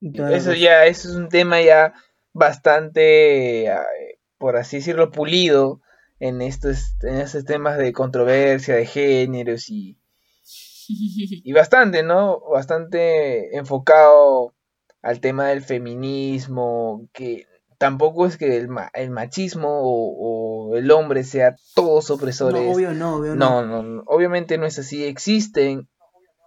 Y 0.00 0.20
Eso 0.32 0.54
ya, 0.54 0.86
eso 0.86 1.08
es 1.08 1.14
un 1.14 1.28
tema 1.28 1.60
ya 1.60 1.92
bastante, 2.32 3.66
eh, 3.66 4.18
por 4.38 4.56
así 4.56 4.76
decirlo, 4.78 5.10
pulido 5.10 5.82
en 6.18 6.42
estos, 6.42 6.96
en 7.02 7.16
estos 7.16 7.44
temas 7.44 7.78
de 7.78 7.92
controversia, 7.92 8.76
de 8.76 8.86
géneros 8.86 9.68
y, 9.70 9.98
y 10.88 11.52
bastante, 11.52 12.02
¿no? 12.02 12.40
Bastante 12.40 13.56
enfocado 13.56 14.54
al 15.02 15.20
tema 15.20 15.48
del 15.48 15.62
feminismo, 15.62 17.08
que 17.12 17.46
tampoco 17.80 18.26
es 18.26 18.36
que 18.36 18.58
el, 18.58 18.68
ma- 18.68 18.90
el 18.92 19.10
machismo 19.10 19.68
o, 19.70 20.68
o 20.72 20.76
el 20.76 20.90
hombre 20.90 21.24
sea 21.24 21.56
todos 21.74 22.10
opresores. 22.10 22.62
No, 22.62 22.72
obvio 22.72 22.92
no, 22.92 23.16
obvio 23.16 23.34
no. 23.34 23.62
No, 23.62 23.66
no, 23.66 23.82
no, 23.82 24.02
obviamente 24.06 24.58
no 24.58 24.66
es 24.66 24.78
así. 24.78 25.02
Existen, 25.06 25.88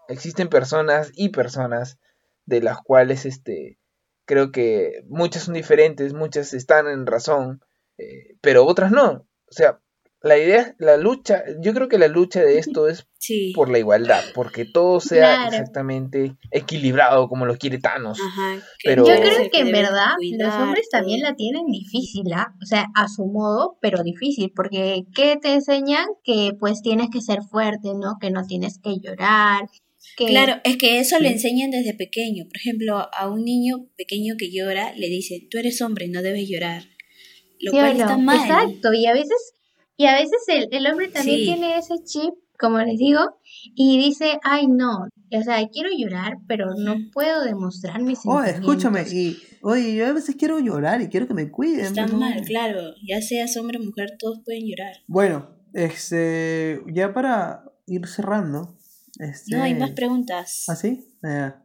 existen 0.08 0.48
personas 0.48 1.12
y 1.16 1.30
personas 1.30 1.98
de 2.46 2.62
las 2.62 2.78
cuales 2.82 3.26
este 3.26 3.80
creo 4.26 4.52
que 4.52 5.02
muchas 5.08 5.44
son 5.44 5.56
diferentes, 5.56 6.14
muchas 6.14 6.54
están 6.54 6.88
en 6.88 7.08
razón, 7.08 7.62
eh, 7.98 8.36
pero 8.42 8.66
otras 8.66 8.92
no. 8.92 9.12
O 9.48 9.52
sea, 9.52 9.82
la 10.24 10.38
idea, 10.38 10.74
la 10.80 10.96
lucha, 10.98 11.44
yo 11.62 11.74
creo 11.74 11.90
que 11.90 11.98
la 11.98 12.08
lucha 12.08 12.42
de 12.42 12.58
esto 12.58 12.88
es 12.88 13.06
Sí. 13.20 13.52
por 13.56 13.70
la 13.70 13.78
igualdad, 13.80 14.22
porque 14.34 14.66
todo 14.66 15.00
sea 15.00 15.36
Claro. 15.36 15.52
exactamente 15.52 16.36
equilibrado 16.52 17.28
como 17.30 17.46
lo 17.46 17.58
quiere 17.58 17.78
Thanos. 17.78 18.20
Ajá. 18.20 18.62
Pero- 18.84 19.06
Yo 19.06 19.16
creo 19.22 19.50
que 19.52 19.60
en 19.60 19.72
verdad 19.72 20.12
los 20.40 20.54
hombres 20.56 20.88
también 20.90 21.22
la 21.22 21.36
tienen 21.36 21.66
difícil, 21.68 22.32
¿ah? 22.34 22.54
O 22.62 22.66
sea, 22.66 22.88
a 22.96 23.08
su 23.08 23.26
modo, 23.26 23.78
pero 23.82 24.02
difícil, 24.04 24.52
porque 24.56 25.04
¿qué 25.14 25.38
te 25.42 25.54
enseñan? 25.54 26.08
Que 26.24 26.52
pues 26.60 26.82
tienes 26.82 27.10
que 27.12 27.22
ser 27.22 27.40
fuerte, 27.44 27.90
¿no? 27.94 28.16
Que 28.20 28.32
no 28.32 28.46
tienes 28.48 28.80
que 28.80 28.96
llorar, 29.02 29.68
que... 30.18 30.26
Claro, 30.26 30.56
es 30.64 30.78
que 30.78 31.00
eso 31.00 31.18
lo 31.20 31.28
Sí. 31.28 31.34
enseñan 31.34 31.72
desde 31.72 31.94
pequeño. 31.94 32.46
Por 32.46 32.58
ejemplo, 32.58 33.10
a 33.14 33.30
un 33.30 33.44
niño 33.44 33.88
pequeño 33.98 34.36
que 34.38 34.52
llora, 34.52 34.94
le 34.96 35.08
dicen, 35.08 35.48
tú 35.50 35.58
eres 35.58 35.82
hombre, 35.82 36.08
no 36.08 36.22
debes 36.22 36.48
llorar. 36.50 36.84
Lo 37.60 37.72
cual 37.72 37.94
Claro, 37.96 38.12
está 38.12 38.18
mal. 38.18 38.38
Exacto, 38.40 38.94
y 38.94 39.06
a 39.06 39.14
veces, 39.14 39.54
y 39.98 40.06
a 40.06 40.16
veces 40.16 40.44
el, 40.48 40.68
el 40.72 40.88
hombre 40.88 41.08
también 41.10 41.40
Sí. 41.40 41.46
tiene 41.46 41.78
ese 41.78 41.96
chip, 42.04 42.34
como 42.60 42.80
les 42.80 42.98
digo, 42.98 43.20
y 43.76 43.98
dice, 43.98 44.40
ay 44.44 44.68
no, 44.68 45.08
o 45.32 45.42
sea, 45.44 45.68
quiero 45.70 45.90
llorar, 45.98 46.38
pero 46.48 46.74
no 46.78 46.96
puedo 47.12 47.44
demostrar 47.44 48.02
mis 48.02 48.20
escúchame, 48.20 49.04
sentimientos. 49.06 49.14
y 49.14 49.58
oye, 49.62 49.96
yo 49.96 50.08
a 50.08 50.14
veces 50.14 50.36
quiero 50.38 50.60
llorar 50.60 51.02
y 51.02 51.10
quiero 51.10 51.28
que 51.28 51.34
me 51.34 51.50
cuiden. 51.50 51.82
Está 51.86 52.04
pues, 52.06 52.14
mal, 52.18 52.42
claro. 52.46 52.94
Ya 53.08 53.22
seas 53.22 53.58
hombre 53.58 53.80
o 53.80 53.84
mujer, 53.84 54.12
todos 54.20 54.40
pueden 54.46 54.64
llorar. 54.68 54.96
Bueno, 55.08 55.50
este, 55.74 56.82
ya 56.94 57.14
para 57.14 57.64
ir 57.88 58.08
cerrando, 58.08 58.78
este, 59.20 59.56
No 59.58 59.64
hay 59.64 59.74
más 59.76 59.92
preguntas. 59.92 60.66
¿Ah, 60.70 60.76
sí? 60.76 61.04
Ah, 61.24 61.62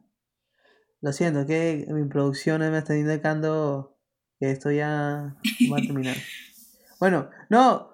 Lo 1.00 1.12
siento, 1.12 1.46
que 1.46 1.86
mi 1.90 2.08
producción 2.08 2.60
me 2.70 2.78
está 2.78 2.96
indicando 2.96 3.96
que 4.40 4.50
esto 4.50 4.70
ya 4.72 5.36
va 5.70 5.78
a 5.78 5.82
terminar. 5.82 6.16
bueno, 7.00 7.28
no, 7.50 7.87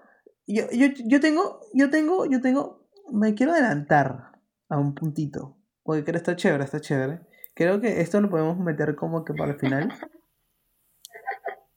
yo, 0.46 0.64
yo, 0.72 0.88
yo 1.06 1.20
tengo, 1.20 1.60
yo 1.72 1.90
tengo, 1.90 2.26
yo 2.26 2.40
tengo, 2.40 2.88
me 3.12 3.34
quiero 3.34 3.52
adelantar 3.52 4.40
a 4.68 4.78
un 4.78 4.94
puntito, 4.94 5.56
porque 5.82 6.04
creo 6.04 6.14
que 6.14 6.18
está 6.18 6.36
chévere, 6.36 6.64
está 6.64 6.80
chévere. 6.80 7.20
Creo 7.54 7.80
que 7.80 8.00
esto 8.00 8.20
lo 8.20 8.30
podemos 8.30 8.58
meter 8.58 8.96
como 8.96 9.24
que 9.24 9.32
para 9.32 9.52
el 9.52 9.58
final. 9.58 9.88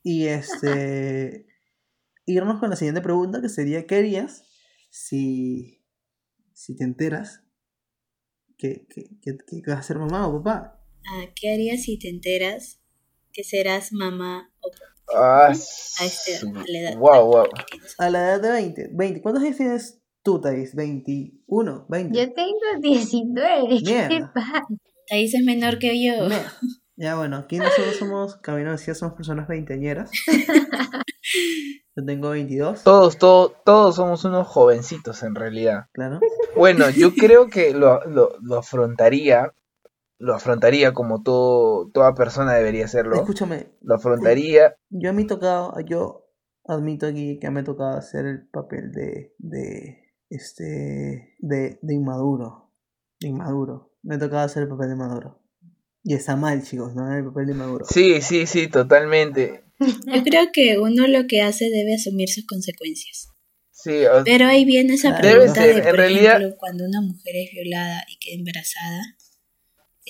Y 0.03 0.27
este, 0.27 1.47
irnos 2.25 2.60
con 2.60 2.69
la 2.69 2.75
siguiente 2.75 3.01
pregunta, 3.01 3.41
que 3.41 3.49
sería, 3.49 3.86
¿qué 3.86 3.97
harías 3.97 4.43
si, 4.89 5.86
si 6.53 6.75
te 6.75 6.84
enteras 6.84 7.43
que, 8.58 8.88
que, 8.88 9.10
que, 9.21 9.38
que 9.38 9.71
vas 9.71 9.80
a 9.80 9.84
ser 9.84 9.99
mamá 9.99 10.27
o 10.27 10.41
papá? 10.41 10.82
Ah, 11.10 11.25
¿Qué 11.36 11.53
harías 11.53 11.84
si 11.84 11.99
te 11.99 12.10
enteras 12.10 12.80
que 13.32 13.43
serás 13.43 13.91
mamá 13.91 14.51
o 14.62 14.71
papá 14.71 14.96
Ah, 15.15 15.48
a, 15.48 15.52
este, 15.52 16.38
a 16.38 16.63
la 16.67 16.80
edad 16.80 16.98
wow, 16.98 17.26
wow. 17.26 17.46
A 17.98 18.10
la 18.10 18.20
edad 18.36 18.41
de 18.41 18.50
20. 18.52 18.89
20. 18.93 19.22
¿Cuántos 19.22 19.43
años 19.43 19.58
tienes 19.58 20.02
tú, 20.24 20.41
Thais? 20.41 20.76
¿21? 20.76 21.34
¿20? 21.88 22.12
Yo 22.13 22.34
tengo 22.34 22.60
19, 22.82 23.67
¿qué 23.70 23.76
te 23.84 24.10
Mierda. 24.10 24.32
pasa? 24.34 24.63
Thais 25.10 25.34
es 25.34 25.43
menor 25.43 25.80
que 25.80 26.04
yo. 26.04 26.28
No. 26.28 26.36
Ya 27.00 27.15
bueno, 27.15 27.38
aquí 27.38 27.58
nosotros 27.60 27.96
somos, 27.98 28.36
Camino 28.38 28.72
decía, 28.72 28.96
somos 28.96 29.15
personas 29.15 29.48
veinteañeras. 29.48 30.10
Yo 31.96 32.06
tengo 32.06 32.30
22, 32.30 32.84
Todos, 32.84 33.17
todos, 33.17 33.54
todos 33.65 33.96
somos 33.96 34.24
unos 34.24 34.48
jovencitos 34.48 35.24
en 35.24 35.34
realidad. 35.36 35.86
claro. 35.93 36.20
Bueno, 36.56 36.89
yo 36.91 37.13
creo 37.13 37.48
que 37.48 37.74
lo, 37.74 38.04
lo, 38.06 38.38
lo 38.41 38.58
afrontaría, 38.60 39.52
lo 40.19 40.34
afrontaría 40.36 40.93
como 40.93 41.21
todo, 41.23 41.89
toda 41.91 42.13
persona 42.15 42.53
debería 42.56 42.86
hacerlo. 42.86 43.15
Escúchame, 43.17 43.67
Lo 43.82 43.95
afrontaría, 43.95 44.75
yo 44.89 45.10
a 45.10 45.13
mí 45.13 45.25
tocado, 45.27 45.73
yo 45.86 46.25
admito 46.65 47.06
aquí 47.08 47.39
que 47.39 47.49
me 47.49 47.60
ha 47.62 47.63
tocado 47.63 47.97
hacer 47.97 48.25
el 48.25 48.47
papel 48.49 48.91
de, 48.91 49.34
de, 49.38 49.97
este, 50.30 51.36
de, 51.39 51.80
de 51.82 51.93
inmaduro. 51.93 52.73
De 53.19 53.30
inmaduro. 53.30 53.93
Me 54.03 54.15
ha 54.15 54.19
tocado 54.19 54.43
hacer 54.43 54.63
el 54.63 54.69
papel 54.69 54.88
de 54.89 54.93
inmaduro. 54.95 55.41
Y 56.03 56.13
está 56.13 56.36
mal, 56.36 56.63
chicos, 56.63 56.95
¿no? 56.95 57.12
El 57.15 57.25
papel 57.25 57.47
de 57.47 57.51
inmaduro. 57.53 57.86
sí, 57.86 58.21
sí, 58.21 58.45
sí, 58.45 58.67
totalmente. 58.67 59.63
Yo 59.80 60.23
creo 60.23 60.47
que 60.53 60.80
uno 60.80 61.08
lo 61.08 61.27
que 61.27 61.41
hace 61.41 61.65
debe 61.69 61.95
asumir 61.95 62.30
sus 62.30 62.45
consecuencias. 62.47 63.30
Sí, 63.71 64.06
o- 64.06 64.23
Pero 64.23 64.45
ahí 64.47 64.65
viene 64.65 64.93
esa 64.95 65.15
pregunta 65.17 65.62
debe 65.62 65.73
ser, 65.73 65.84
de, 65.84 65.89
en 65.89 65.95
por 65.95 65.95
realidad- 65.97 66.38
ejemplo, 66.38 66.58
cuando 66.58 66.86
una 66.86 67.01
mujer 67.01 67.36
es 67.36 67.51
violada 67.53 68.03
y 68.10 68.17
queda 68.19 68.36
embarazada, 68.39 69.01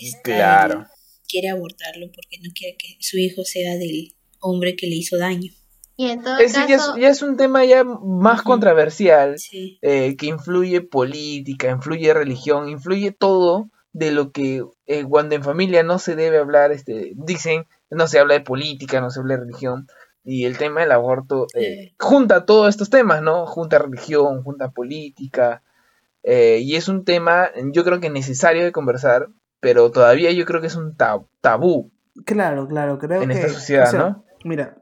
esta 0.02 0.22
Claro. 0.24 0.88
quiere 1.28 1.50
abortarlo 1.50 2.08
porque 2.14 2.38
no 2.42 2.50
quiere 2.56 2.78
que 2.78 2.98
su 3.00 3.18
hijo 3.18 3.44
sea 3.44 3.76
del 3.76 4.14
hombre 4.40 4.76
que 4.76 4.88
le 4.88 4.96
hizo 4.96 5.18
daño. 5.18 5.52
Y 6.00 6.12
en 6.12 6.22
todo 6.22 6.38
ya 6.38 6.46
es, 6.46 6.54
caso, 6.54 6.96
ya 6.98 7.10
es 7.10 7.22
un 7.24 7.38
tema 7.38 7.66
ya 7.66 7.84
más 7.84 8.44
controversial, 8.44 9.40
Sí. 9.40 9.80
eh, 9.82 10.16
que 10.16 10.28
influye 10.28 10.82
política, 10.82 11.72
influye 11.72 12.14
religión, 12.14 12.70
influye 12.70 13.12
todo 13.12 13.70
de 13.94 14.12
lo 14.12 14.32
que 14.32 14.64
eh, 14.86 15.04
cuando 15.06 15.34
en 15.34 15.44
familia 15.44 15.82
no 15.82 15.98
se 15.98 16.16
debe 16.16 16.38
hablar, 16.38 16.72
este, 16.72 17.14
dicen, 17.16 17.66
no 17.90 18.08
se 18.08 18.20
habla 18.20 18.36
de 18.36 18.42
política, 18.42 19.02
no 19.02 19.10
se 19.10 19.20
habla 19.22 19.36
de 19.38 19.42
religión, 19.42 19.88
y 20.24 20.46
el 20.46 20.58
tema 20.60 20.82
del 20.82 20.92
aborto 20.92 21.48
eh, 21.56 21.88
Sí. 21.90 21.96
junta 22.00 22.46
todos 22.46 22.70
estos 22.70 22.90
temas, 22.92 23.24
¿no? 23.24 23.48
Junta 23.48 23.80
religión, 23.80 24.44
junta 24.44 24.70
política, 24.70 25.64
eh, 26.22 26.60
y 26.62 26.76
es 26.76 26.90
un 26.90 27.06
tema, 27.06 27.50
yo 27.74 27.84
creo 27.84 28.00
que 28.00 28.10
necesario 28.12 28.64
de 28.64 28.72
conversar, 28.72 29.30
pero 29.60 29.92
todavía 29.92 30.32
yo 30.32 30.46
creo 30.46 30.62
que 30.62 30.68
es 30.68 30.76
un 30.76 30.96
tab- 30.96 31.28
tabú 31.42 31.92
Claro, 32.26 32.68
claro, 32.68 32.98
creo 32.98 33.22
en 33.22 33.30
que. 33.30 33.36
esta 33.36 33.50
sociedad, 33.54 33.88
o 33.88 33.92
sea, 33.92 34.00
¿no? 34.00 34.26
Mira, 34.44 34.82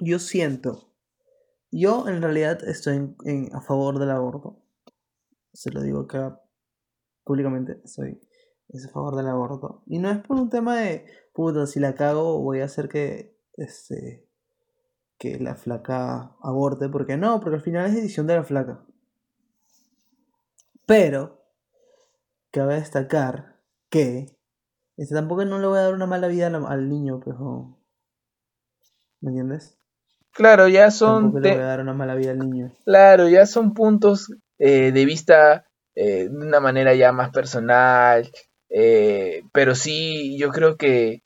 yo 0.00 0.18
siento. 0.18 0.92
Yo 1.72 2.06
en 2.08 2.22
realidad 2.22 2.62
estoy 2.68 2.96
en- 2.96 3.16
en- 3.24 3.54
a 3.54 3.60
favor 3.60 3.98
del 3.98 4.10
aborto. 4.10 4.62
Se 5.52 5.70
lo 5.72 5.80
digo 5.82 6.00
acá 6.00 6.40
públicamente. 7.24 7.80
Soy 7.86 8.20
es 8.68 8.86
a 8.86 8.90
favor 8.90 9.16
del 9.16 9.28
aborto. 9.28 9.82
Y 9.86 9.98
no 9.98 10.10
es 10.10 10.18
por 10.18 10.36
un 10.38 10.48
tema 10.50 10.76
de, 10.76 11.06
puta, 11.32 11.66
si 11.66 11.80
la 11.80 11.94
cago 11.94 12.40
voy 12.40 12.60
a 12.60 12.64
hacer 12.66 12.88
que, 12.88 13.36
este, 13.56 14.26
que 15.18 15.38
la 15.40 15.54
flaca 15.56 16.36
aborte. 16.42 16.88
Porque 16.88 17.16
no, 17.16 17.40
porque 17.40 17.56
al 17.56 17.62
final 17.62 17.86
es 17.86 17.94
decisión 17.94 18.26
de 18.26 18.36
la 18.36 18.44
flaca. 18.44 18.84
Pero, 20.86 21.42
cabe 22.56 22.74
destacar 22.76 23.56
que 23.90 24.26
Este, 24.96 25.14
tampoco 25.14 25.44
no 25.44 25.58
le 25.60 25.66
voy 25.68 25.78
a 25.78 25.82
dar 25.82 25.94
una 25.94 26.06
mala 26.06 26.28
vida 26.28 26.48
al, 26.48 26.66
al 26.66 26.88
niño, 26.88 27.20
pero... 27.24 27.78
¿Me 29.20 29.30
entiendes? 29.30 29.78
Claro, 30.32 30.68
ya 30.68 30.90
son... 30.90 31.22
Tampoco 31.24 31.40
le 31.40 31.50
voy 31.50 31.60
a 31.62 31.66
dar 31.66 31.80
una 31.80 31.94
mala 31.94 32.14
vida 32.14 32.30
al 32.32 32.38
niño. 32.38 32.72
Claro, 32.84 33.28
ya 33.28 33.46
son 33.46 33.74
puntos 33.74 34.30
eh, 34.58 34.92
de 34.92 35.04
vista 35.04 35.66
eh, 35.94 36.28
de 36.28 36.36
una 36.46 36.60
manera 36.60 36.94
ya 36.94 37.12
más 37.12 37.30
personal, 37.30 38.30
eh, 38.68 39.42
pero 39.52 39.74
sí, 39.74 40.38
yo 40.38 40.50
creo 40.50 40.76
que 40.76 41.22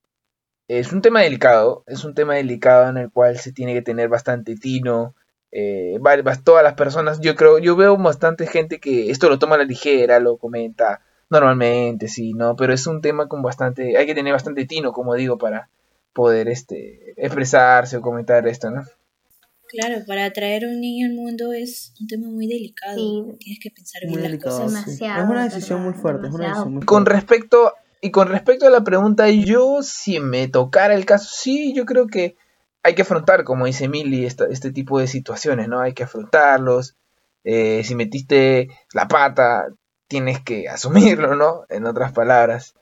es 0.68 0.93
un 0.93 1.03
tema 1.03 1.22
delicado, 1.22 1.85
es 1.87 2.05
un 2.05 2.14
tema 2.14 2.37
delicado 2.37 2.89
en 2.91 2.99
el 2.99 3.11
cual 3.12 3.39
se 3.39 3.53
tiene 3.53 3.74
que 3.74 3.83
tener 3.83 4.09
bastante 4.09 4.57
tino. 4.57 5.14
eh, 5.53 5.99
todas 6.45 6.64
las 6.64 6.74
personas, 6.74 7.20
yo 7.20 7.35
creo, 7.37 7.59
yo 7.59 7.76
veo 7.76 7.97
bastante 7.97 8.47
gente 8.47 8.81
que 8.81 9.11
esto 9.11 9.28
lo 9.28 9.39
toma 9.39 9.57
a 9.57 9.59
la 9.59 9.64
ligera, 9.64 10.20
lo 10.20 10.39
comenta 10.39 11.03
normalmente, 11.31 12.09
sí, 12.09 12.33
¿no? 12.35 12.57
Pero 12.57 12.72
es 12.74 12.87
un 12.87 13.01
tema 13.01 13.28
con 13.28 13.43
bastante, 13.43 13.97
hay 13.97 14.07
que 14.07 14.14
tener 14.14 14.33
bastante 14.33 14.66
tino, 14.66 14.93
como 14.93 15.14
digo, 15.14 15.39
para 15.39 15.68
poder 16.12 16.49
este, 16.49 17.14
expresarse 17.16 17.97
o 17.97 18.01
comentar 18.03 18.47
esto, 18.49 18.70
¿no? 18.70 18.83
Claro, 19.68 20.05
para 20.05 20.33
traer 20.33 20.64
un 20.66 20.81
niño 20.81 21.07
al 21.07 21.14
mundo 21.14 21.53
es 21.53 21.95
un 22.01 22.09
tema 22.09 22.26
muy 22.28 22.49
delicado. 22.49 22.97
Sí. 22.97 23.37
Tienes 23.39 23.61
que 23.62 23.70
pensar 23.70 24.03
Muy 24.03 24.11
bien 24.16 24.22
las 24.22 24.31
delicado. 24.33 24.62
cosas. 24.64 24.85
sí. 24.85 24.91
Demasiado, 24.91 25.22
Es 25.24 25.31
una 25.31 25.43
de 25.45 25.49
decisión 25.49 25.83
muy 25.85 25.93
fuerte, 25.95 26.26
es 26.26 26.35
una 26.35 26.45
decisión 26.49 26.74
muy 26.74 26.83
Con 26.83 27.05
fuerte. 27.05 27.12
respecto, 27.20 27.74
y 28.01 28.11
con 28.11 28.28
respecto 28.28 28.66
a 28.66 28.70
la 28.70 28.83
pregunta, 28.83 29.28
yo 29.31 29.78
si 29.83 30.18
me 30.18 30.49
tocara 30.49 30.95
el 30.95 31.07
caso, 31.07 31.28
sí, 31.33 31.72
yo 31.72 31.85
creo 31.87 32.09
que 32.09 32.37
hay 32.83 32.95
que 32.97 33.03
afrontar, 33.03 33.45
como 33.45 33.66
dice 33.66 33.87
Milly, 33.89 34.24
esta- 34.26 34.47
este 34.51 34.72
tipo 34.72 34.99
de 34.99 35.07
situaciones, 35.07 35.68
¿no? 35.68 35.81
Hay 35.81 35.93
que 35.95 36.03
afrontarlos. 36.05 36.97
eh, 37.43 37.83
si 37.85 37.95
metiste 37.95 38.68
la 38.93 39.09
pata, 39.09 39.64
tienes 40.11 40.40
que 40.40 40.68
asumirlo, 40.68 41.36
¿no? 41.36 41.64
En 41.70 41.86
otras 41.86 42.12
palabras. 42.12 42.74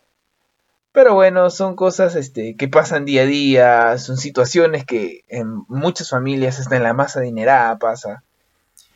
Pero 0.91 1.15
bueno, 1.15 1.51
son 1.51 1.77
cosas 1.77 2.17
este, 2.17 2.57
que 2.57 2.67
pasan 2.67 3.05
día 3.05 3.23
a 3.23 3.27
día, 3.27 3.99
son 3.99 4.17
situaciones 4.17 4.85
que 4.85 5.21
en 5.29 5.47
muchas 5.69 6.11
familias, 6.11 6.59
hasta 6.59 6.77
en 6.77 6.83
la 6.83 6.95
más 6.95 7.17
adinerada, 7.17 7.79
pasa. 7.79 8.25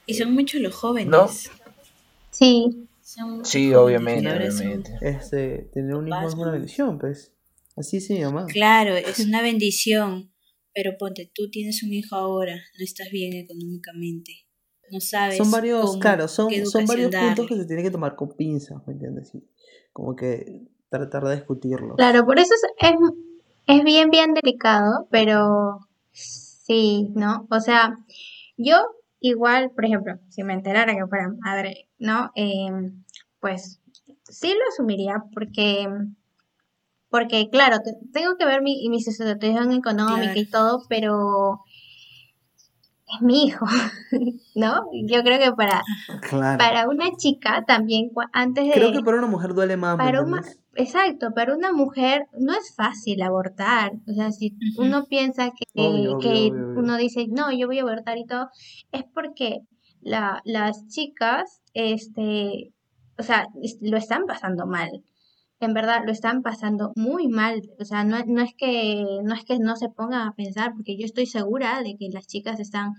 Y 0.06 0.14
son 0.14 0.32
muchos 0.32 0.60
los 0.60 0.74
jóvenes. 0.74 1.10
¿No? 1.10 1.28
Sí, 2.30 2.88
Son 3.02 3.44
Sí, 3.44 3.72
jóvenes 3.72 3.76
obviamente, 4.00 4.50
son- 4.50 4.58
obviamente. 4.58 4.92
Este, 5.02 5.68
tener 5.74 5.94
un 5.94 6.08
hijo 6.08 6.26
es 6.26 6.34
una 6.34 6.50
bendición, 6.50 6.98
pues. 6.98 7.32
Así 7.76 8.00
se 8.00 8.18
llama. 8.18 8.46
Claro, 8.46 8.96
es 8.96 9.18
una 9.26 9.42
bendición. 9.42 10.32
Pero 10.74 10.96
ponte, 10.98 11.30
tú 11.34 11.50
tienes 11.50 11.82
un 11.82 11.92
hijo 11.92 12.16
ahora, 12.16 12.54
no 12.56 12.84
estás 12.84 13.10
bien 13.10 13.34
económicamente. 13.34 14.41
No 14.92 15.00
sabes. 15.00 15.38
Son 15.38 15.50
varios, 15.50 15.80
cómo- 15.86 15.98
claro, 15.98 16.28
son, 16.28 16.50
son 16.66 16.86
varios 16.86 17.10
puntos 17.14 17.46
que 17.48 17.56
se 17.56 17.64
tienen 17.66 17.84
que 17.84 17.90
tomar 17.90 18.14
con 18.14 18.28
pinzas, 18.36 18.86
¿me 18.86 18.92
entiendes? 18.92 19.30
Sí. 19.30 19.42
Como 19.92 20.14
que 20.14 20.62
tratar 20.90 21.24
de 21.24 21.36
discutirlo. 21.36 21.96
claro, 21.96 22.24
por 22.26 22.38
eso 22.38 22.52
es, 22.54 22.90
es, 22.90 22.96
es 23.78 23.84
bien, 23.84 24.10
bien 24.10 24.34
delicado, 24.34 25.08
pero 25.10 25.80
sí, 26.12 27.10
¿no? 27.14 27.46
O 27.50 27.60
sea, 27.60 27.96
yo 28.58 28.76
igual, 29.20 29.70
por 29.70 29.84
ejemplo, 29.86 30.18
si 30.28 30.42
me 30.44 30.52
enterara 30.52 30.94
que 30.94 31.06
fuera 31.06 31.28
madre, 31.38 31.88
¿no? 31.98 32.30
Em, 32.34 33.02
pues 33.40 33.80
sí 34.28 34.48
lo 34.48 34.68
asumiría 34.72 35.24
porque, 35.32 35.88
porque 37.08 37.48
claro, 37.50 37.78
te- 37.82 37.96
tengo 38.12 38.36
que 38.36 38.44
ver 38.46 38.62
mi, 38.62 38.88
mi 38.88 39.00
situación 39.00 39.72
económica 39.72 40.32
y 40.38 40.46
todo, 40.50 40.82
pero 40.88 41.60
es 43.14 43.22
mi 43.22 43.44
hijo, 43.44 43.66
¿no? 44.54 44.84
Yo 45.06 45.22
creo 45.22 45.38
que 45.38 45.52
para, 45.52 45.82
Claro. 46.28 46.58
para 46.58 46.88
una 46.88 47.10
chica 47.16 47.64
también, 47.66 48.10
antes 48.32 48.66
de... 48.66 48.72
Creo 48.72 48.92
que 48.92 49.02
para 49.02 49.18
una 49.18 49.26
mujer 49.26 49.54
duele 49.54 49.76
más, 49.76 49.96
¿me 49.96 50.04
Para 50.04 50.22
una, 50.22 50.42
exacto, 50.74 51.32
para 51.34 51.54
una 51.54 51.72
mujer 51.72 52.26
no 52.38 52.52
es 52.54 52.74
fácil 52.74 53.22
abortar. 53.22 53.92
O 54.08 54.12
sea, 54.14 54.32
si 54.32 54.54
uno 54.78 55.04
piensa 55.06 55.50
que, 55.50 55.64
Obvio, 55.74 56.16
obvio, 56.16 56.18
que 56.18 56.28
obvio, 56.28 56.52
obvio. 56.52 56.80
uno 56.80 56.96
dice, 56.96 57.26
no, 57.28 57.52
yo 57.52 57.66
voy 57.66 57.78
a 57.78 57.82
abortar 57.82 58.18
y 58.18 58.26
todo, 58.26 58.48
es 58.92 59.04
porque 59.14 59.60
la, 60.00 60.40
las 60.44 60.86
chicas, 60.88 61.62
este, 61.74 62.72
o 63.18 63.22
sea, 63.22 63.46
lo 63.80 63.96
están 63.96 64.26
pasando 64.26 64.66
mal. 64.66 65.02
En 65.66 65.74
verdad, 65.74 66.02
lo 66.06 66.12
están 66.12 66.42
pasando 66.42 66.92
muy 66.96 67.28
mal. 67.28 67.62
O 67.80 67.84
sea, 67.84 68.04
no, 68.04 68.18
no 68.26 68.42
es 68.42 68.54
que, 68.56 69.04
no 69.24 69.34
es 69.34 69.44
que 69.44 69.58
no 69.58 69.76
se 69.76 69.88
pongan 69.88 70.28
a 70.28 70.34
pensar, 70.34 70.72
porque 70.74 70.96
yo 70.98 71.04
estoy 71.04 71.26
segura 71.26 71.82
de 71.82 71.96
que 71.96 72.08
las 72.10 72.26
chicas 72.26 72.60
están 72.60 72.94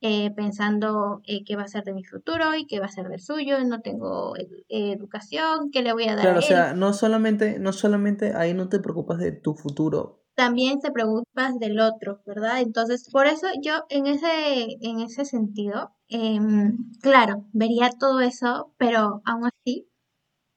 eh, 0.00 0.30
pensando 0.32 1.20
eh, 1.26 1.44
qué 1.44 1.56
va 1.56 1.62
a 1.64 1.68
ser 1.68 1.84
de 1.84 1.92
mi 1.94 2.04
futuro 2.04 2.54
y 2.54 2.66
qué 2.66 2.80
va 2.80 2.86
a 2.86 2.88
ser 2.88 3.08
del 3.08 3.20
suyo. 3.20 3.62
No 3.64 3.80
tengo 3.80 4.34
edu- 4.36 4.64
educación, 4.68 5.70
qué 5.72 5.82
le 5.82 5.92
voy 5.92 6.04
a 6.08 6.16
dar 6.16 6.22
Claro, 6.22 6.36
a 6.36 6.38
o 6.38 6.42
sea, 6.42 6.72
no 6.74 6.92
solamente, 6.92 7.58
no 7.58 7.72
solamente 7.72 8.34
ahí 8.34 8.54
no 8.54 8.68
te 8.68 8.80
preocupas 8.80 9.18
de 9.18 9.32
tu 9.32 9.54
futuro. 9.54 10.22
también 10.34 10.80
te 10.80 10.92
preocupas 10.92 11.58
del 11.58 11.80
otro, 11.80 12.20
¿verdad? 12.24 12.60
Entonces, 12.60 13.08
por 13.10 13.26
eso 13.26 13.46
yo 13.62 13.84
en 13.88 14.06
ese, 14.06 14.76
en 14.80 15.00
ese 15.00 15.24
sentido, 15.24 15.90
em, 16.08 16.76
claro, 17.02 17.44
vería 17.52 17.90
todo 17.98 18.20
eso, 18.20 18.72
pero 18.78 19.20
aún 19.24 19.46
así, 19.46 19.88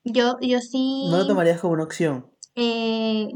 yo, 0.04 0.38
yo 0.42 0.60
sí 0.62 1.08
No 1.10 1.18
lo 1.18 1.28
tomarías 1.28 1.60
como 1.62 1.74
una 1.74 1.84
opción. 1.84 2.30
eh, 2.56 3.30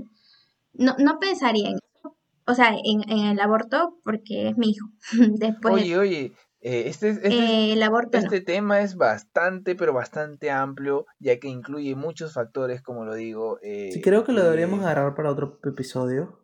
no, 0.74 0.96
no 1.00 1.20
pensaría 1.20 1.70
en 1.70 1.76
eso, 1.78 2.18
o 2.48 2.54
sea, 2.54 2.70
en, 2.84 3.10
en 3.10 3.26
el 3.28 3.40
aborto, 3.40 4.00
porque 4.04 4.50
es 4.50 4.58
mi 4.58 4.72
hijo. 4.72 4.88
Después, 5.40 5.74
Oye, 5.76 5.98
oye, 5.98 6.34
eh, 6.62 6.84
este, 6.88 7.10
es- 7.10 7.18
este, 7.18 7.28
es- 7.28 7.34
eh, 7.34 7.74
el 7.74 7.84
aborto 7.84 8.18
no. 8.18 8.24
Este 8.24 8.42
tema 8.42 8.82
es 8.82 8.96
bastante, 8.96 9.76
pero 9.76 9.94
bastante 9.94 10.52
amplio, 10.52 11.06
ya 11.20 11.40
que 11.40 11.48
incluye 11.48 11.96
muchos 11.96 12.34
factores, 12.34 12.82
como 12.82 13.06
lo 13.06 13.14
digo. 13.16 13.58
eh, 13.62 13.92
Sí, 13.94 14.02
creo 14.02 14.24
que 14.26 14.32
lo 14.34 14.44
deberíamos 14.44 14.80
eh, 14.82 14.84
agarrar 14.84 15.16
para 15.16 15.32
otro 15.32 15.60
episodio. 15.64 16.42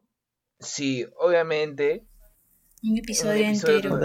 Sí, 0.59 1.05
obviamente, 1.19 2.05
Un 2.83 2.97
episodio 2.99 3.45
episodio 3.47 3.75
entero. 3.77 3.99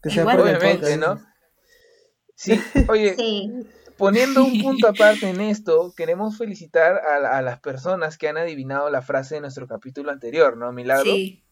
Que 0.00 0.10
sea 0.10 0.24
obviamente, 0.24 0.96
podcast. 0.96 0.98
¿no? 1.00 1.20
Sí, 2.34 2.58
oye, 2.88 3.14
Sí, 3.16 3.50
poniendo 3.96 4.44
un 4.44 4.60
punto 4.60 4.88
aparte 4.88 5.28
en 5.28 5.40
esto, 5.40 5.92
queremos 5.96 6.38
felicitar 6.38 7.00
a, 7.00 7.38
a 7.38 7.42
las 7.42 7.60
personas 7.60 8.18
que 8.18 8.28
han 8.28 8.36
adivinado 8.36 8.90
la 8.90 9.02
frase 9.02 9.36
de 9.36 9.40
nuestro 9.42 9.66
capítulo 9.66 10.10
anterior, 10.10 10.56
¿no, 10.56 10.72
Milagro? 10.72 11.12
Sí. 11.12 11.44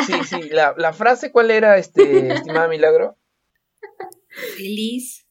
Sí, 0.06 0.14
sí, 0.24 0.48
la, 0.50 0.74
la 0.76 0.92
frase, 0.92 1.32
¿cuál 1.32 1.50
era, 1.50 1.78
este, 1.78 2.34
estimada 2.34 2.68
Milagro? 2.68 3.16
Feliz, 4.56 5.23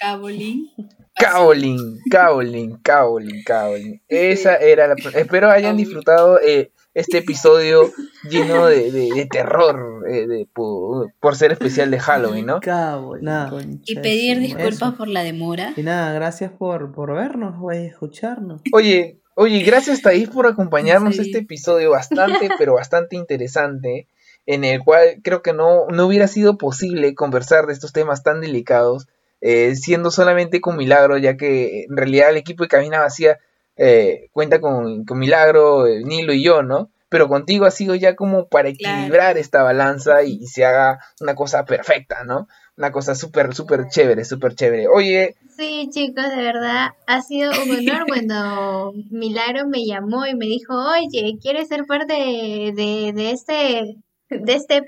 Cabolín. 0.00 0.70
Kaolin, 1.14 1.98
Kaolin, 2.10 2.76
Kaolin, 2.82 3.42
Kaolin. 3.44 4.00
Esa 4.08 4.56
era 4.56 4.86
la. 4.86 4.94
Espero 5.14 5.50
hayan 5.50 5.76
disfrutado 5.76 6.38
eh, 6.40 6.70
este 6.94 7.18
episodio 7.18 7.90
lleno 8.30 8.66
de, 8.66 8.92
de- 8.92 9.10
de 9.12 9.26
terror 9.26 10.04
eh, 10.08 10.26
de- 10.28 10.46
por, 10.52 11.12
por 11.18 11.34
ser 11.34 11.50
especial 11.52 11.90
de 11.90 11.98
Halloween, 11.98 12.46
¿no? 12.46 12.60
Cabo, 12.60 13.16
nada. 13.18 13.50
Y 13.84 13.96
pedir 13.96 14.38
Eso. 14.38 14.56
disculpas 14.56 14.94
por 14.94 15.08
la 15.08 15.24
demora. 15.24 15.72
Y 15.76 15.82
nada, 15.82 16.12
gracias 16.12 16.52
por, 16.52 16.92
por 16.92 17.12
vernos, 17.14 17.58
güey, 17.58 17.86
escucharnos. 17.86 18.60
Oye, 18.72 19.18
oye, 19.34 19.62
gracias 19.64 20.02
Thais 20.02 20.28
por 20.28 20.46
acompañarnos 20.46 21.16
Sí. 21.16 21.22
este 21.22 21.38
episodio 21.38 21.90
bastante, 21.90 22.48
pero 22.58 22.74
bastante 22.74 23.16
interesante, 23.16 24.06
en 24.46 24.62
el 24.62 24.84
cual 24.84 25.18
creo 25.24 25.42
que 25.42 25.52
no, 25.52 25.86
no 25.88 26.06
hubiera 26.06 26.28
sido 26.28 26.58
posible 26.58 27.16
conversar 27.16 27.66
de 27.66 27.72
estos 27.72 27.92
temas 27.92 28.22
tan 28.22 28.40
delicados, 28.40 29.08
eh, 29.40 29.74
siendo 29.76 30.10
solamente 30.10 30.60
con 30.60 30.76
Milagro, 30.76 31.18
ya 31.18 31.36
que 31.36 31.84
en 31.84 31.96
realidad 31.96 32.30
el 32.30 32.36
equipo 32.36 32.64
de 32.64 32.68
Cabina 32.68 33.00
Vacía 33.00 33.38
eh, 33.76 34.28
cuenta 34.32 34.60
con, 34.60 35.04
con 35.04 35.18
Milagro, 35.18 35.86
eh, 35.86 36.02
Nilo 36.04 36.32
y 36.32 36.42
yo, 36.42 36.62
¿no? 36.62 36.90
Pero 37.08 37.28
contigo 37.28 37.64
ha 37.64 37.70
sido 37.70 37.94
ya 37.94 38.16
como 38.16 38.48
para 38.48 38.72
Claro. 38.72 38.98
equilibrar 38.98 39.38
esta 39.38 39.62
balanza 39.62 40.24
y, 40.24 40.46
se 40.46 40.64
haga 40.64 40.98
una 41.20 41.34
cosa 41.34 41.64
perfecta, 41.64 42.24
¿no? 42.24 42.48
Una 42.76 42.92
cosa 42.92 43.14
súper, 43.14 43.54
súper 43.54 43.88
chévere, 43.88 44.24
súper 44.24 44.54
chévere. 44.54 44.88
Oye, 44.88 45.36
Sí, 45.56 45.88
chicos, 45.90 46.28
de 46.30 46.36
verdad, 46.36 46.90
ha 47.06 47.22
sido 47.22 47.50
un 47.50 47.70
honor 47.70 48.06
cuando 48.08 48.92
Milagro 49.10 49.66
me 49.66 49.84
llamó 49.84 50.24
y 50.26 50.34
me 50.36 50.46
dijo, 50.46 50.74
oye, 50.74 51.36
¿quieres 51.40 51.68
ser 51.68 51.84
parte 51.84 52.12
de, 52.12 52.72
de, 52.76 53.12
de 53.12 53.30
este, 53.32 53.96
de 54.30 54.54
este, 54.54 54.82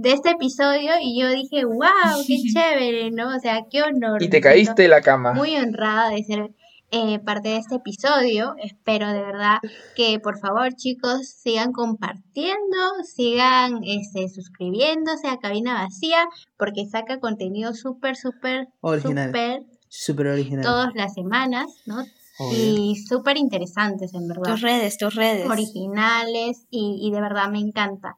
de 0.00 0.12
este 0.12 0.30
episodio? 0.30 0.92
Y 1.00 1.20
yo 1.20 1.28
dije, 1.28 1.64
wow, 1.64 2.24
qué 2.26 2.36
chévere, 2.52 3.10
¿no? 3.10 3.36
O 3.36 3.38
sea, 3.40 3.60
qué 3.70 3.82
honor. 3.82 4.22
y 4.22 4.28
te 4.28 4.40
caíste 4.40 4.82
de 4.82 4.88
la 4.88 5.00
cama. 5.00 5.32
muy 5.32 5.56
honrada 5.56 6.10
de 6.10 6.22
ser 6.24 6.50
eh, 6.92 7.18
parte 7.20 7.50
de 7.50 7.56
este 7.58 7.76
episodio. 7.76 8.54
Espero 8.62 9.12
de 9.12 9.20
verdad 9.22 9.58
que 9.94 10.18
por 10.18 10.38
favor 10.40 10.74
chicos 10.74 11.28
sigan 11.28 11.72
compartiendo, 11.72 12.76
sigan 13.04 13.80
este, 13.84 14.28
suscribiéndose 14.28 15.28
a 15.28 15.36
Cabina 15.38 15.74
Vacía 15.74 16.26
porque 16.58 16.86
saca 16.90 17.20
contenido 17.20 17.74
súper, 17.74 18.16
súper, 18.16 18.66
Original. 18.80 19.28
súper 19.28 19.62
Súper 19.92 20.26
original. 20.28 20.64
todas 20.64 20.90
las 20.94 21.14
semanas, 21.14 21.66
¿no? 21.84 22.04
Obvio. 22.38 22.58
Y 22.58 22.96
súper 22.96 23.36
interesantes 23.36 24.14
en 24.14 24.26
verdad. 24.28 24.52
Tus 24.52 24.60
redes, 24.62 24.96
tus 24.96 25.14
redes. 25.14 25.48
Originales 25.50 26.64
y, 26.70 26.98
y 27.02 27.10
de 27.12 27.20
verdad 27.20 27.50
me 27.50 27.58
encanta. 27.58 28.14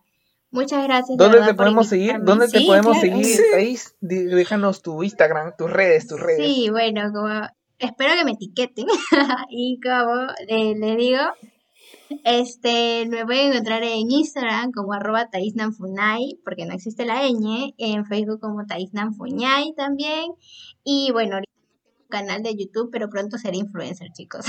Muchas 0.52 0.84
gracias. 0.84 1.16
de 1.18 1.24
¿Dónde 1.24 1.38
verdad, 1.38 1.50
te 1.52 1.54
podemos 1.56 1.86
seguir? 1.88 2.16
¿Dónde 2.22 2.48
te 2.48 2.60
podemos 2.60 2.98
claro. 2.98 3.22
seguir? 3.22 3.78
Di- 4.00 4.24
Déjanos 4.24 4.82
tu 4.82 5.02
Instagram, 5.02 5.54
tus 5.58 5.70
redes, 5.70 6.06
tus 6.06 6.20
redes. 6.20 6.46
Sí, 6.46 6.68
bueno, 6.70 7.10
como 7.12 7.28
espero 7.78 8.14
que 8.14 8.24
me 8.24 8.32
etiqueten 8.32 8.86
y 9.50 9.80
como 9.80 10.22
eh, 10.48 10.74
le 10.78 10.96
digo, 10.96 11.20
este, 12.24 13.06
me 13.08 13.24
pueden 13.24 13.52
encontrar 13.52 13.82
en 13.82 14.10
Instagram 14.10 14.70
como 14.72 14.92
arroba 14.92 15.30
taisnanfunai, 15.30 16.38
porque 16.44 16.66
no 16.66 16.74
existe 16.74 17.06
la 17.06 17.22
ñ, 17.28 17.74
en 17.78 18.04
Facebook 18.04 18.40
como 18.40 18.66
taisnanfuñay 18.66 19.74
también, 19.74 20.32
y 20.84 21.10
bueno, 21.12 21.36
ahorita 21.36 21.52
tengo 21.82 21.96
un 22.02 22.08
canal 22.08 22.42
de 22.42 22.54
YouTube, 22.56 22.90
pero 22.92 23.08
pronto 23.08 23.38
seré 23.38 23.56
influencer, 23.56 24.08
chicos. 24.12 24.44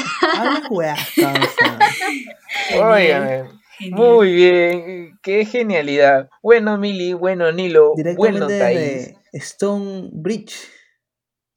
Óigame, 2.75 3.49
Genial. 3.77 3.99
muy 3.99 4.33
bien, 4.33 5.19
qué 5.21 5.45
genialidad. 5.45 6.29
Bueno, 6.41 6.77
Mili, 6.77 7.13
bueno, 7.13 7.51
Nilo, 7.51 7.93
bueno, 8.15 8.47
desde 8.47 9.17
Stone 9.31 10.09
Bridge. 10.11 10.55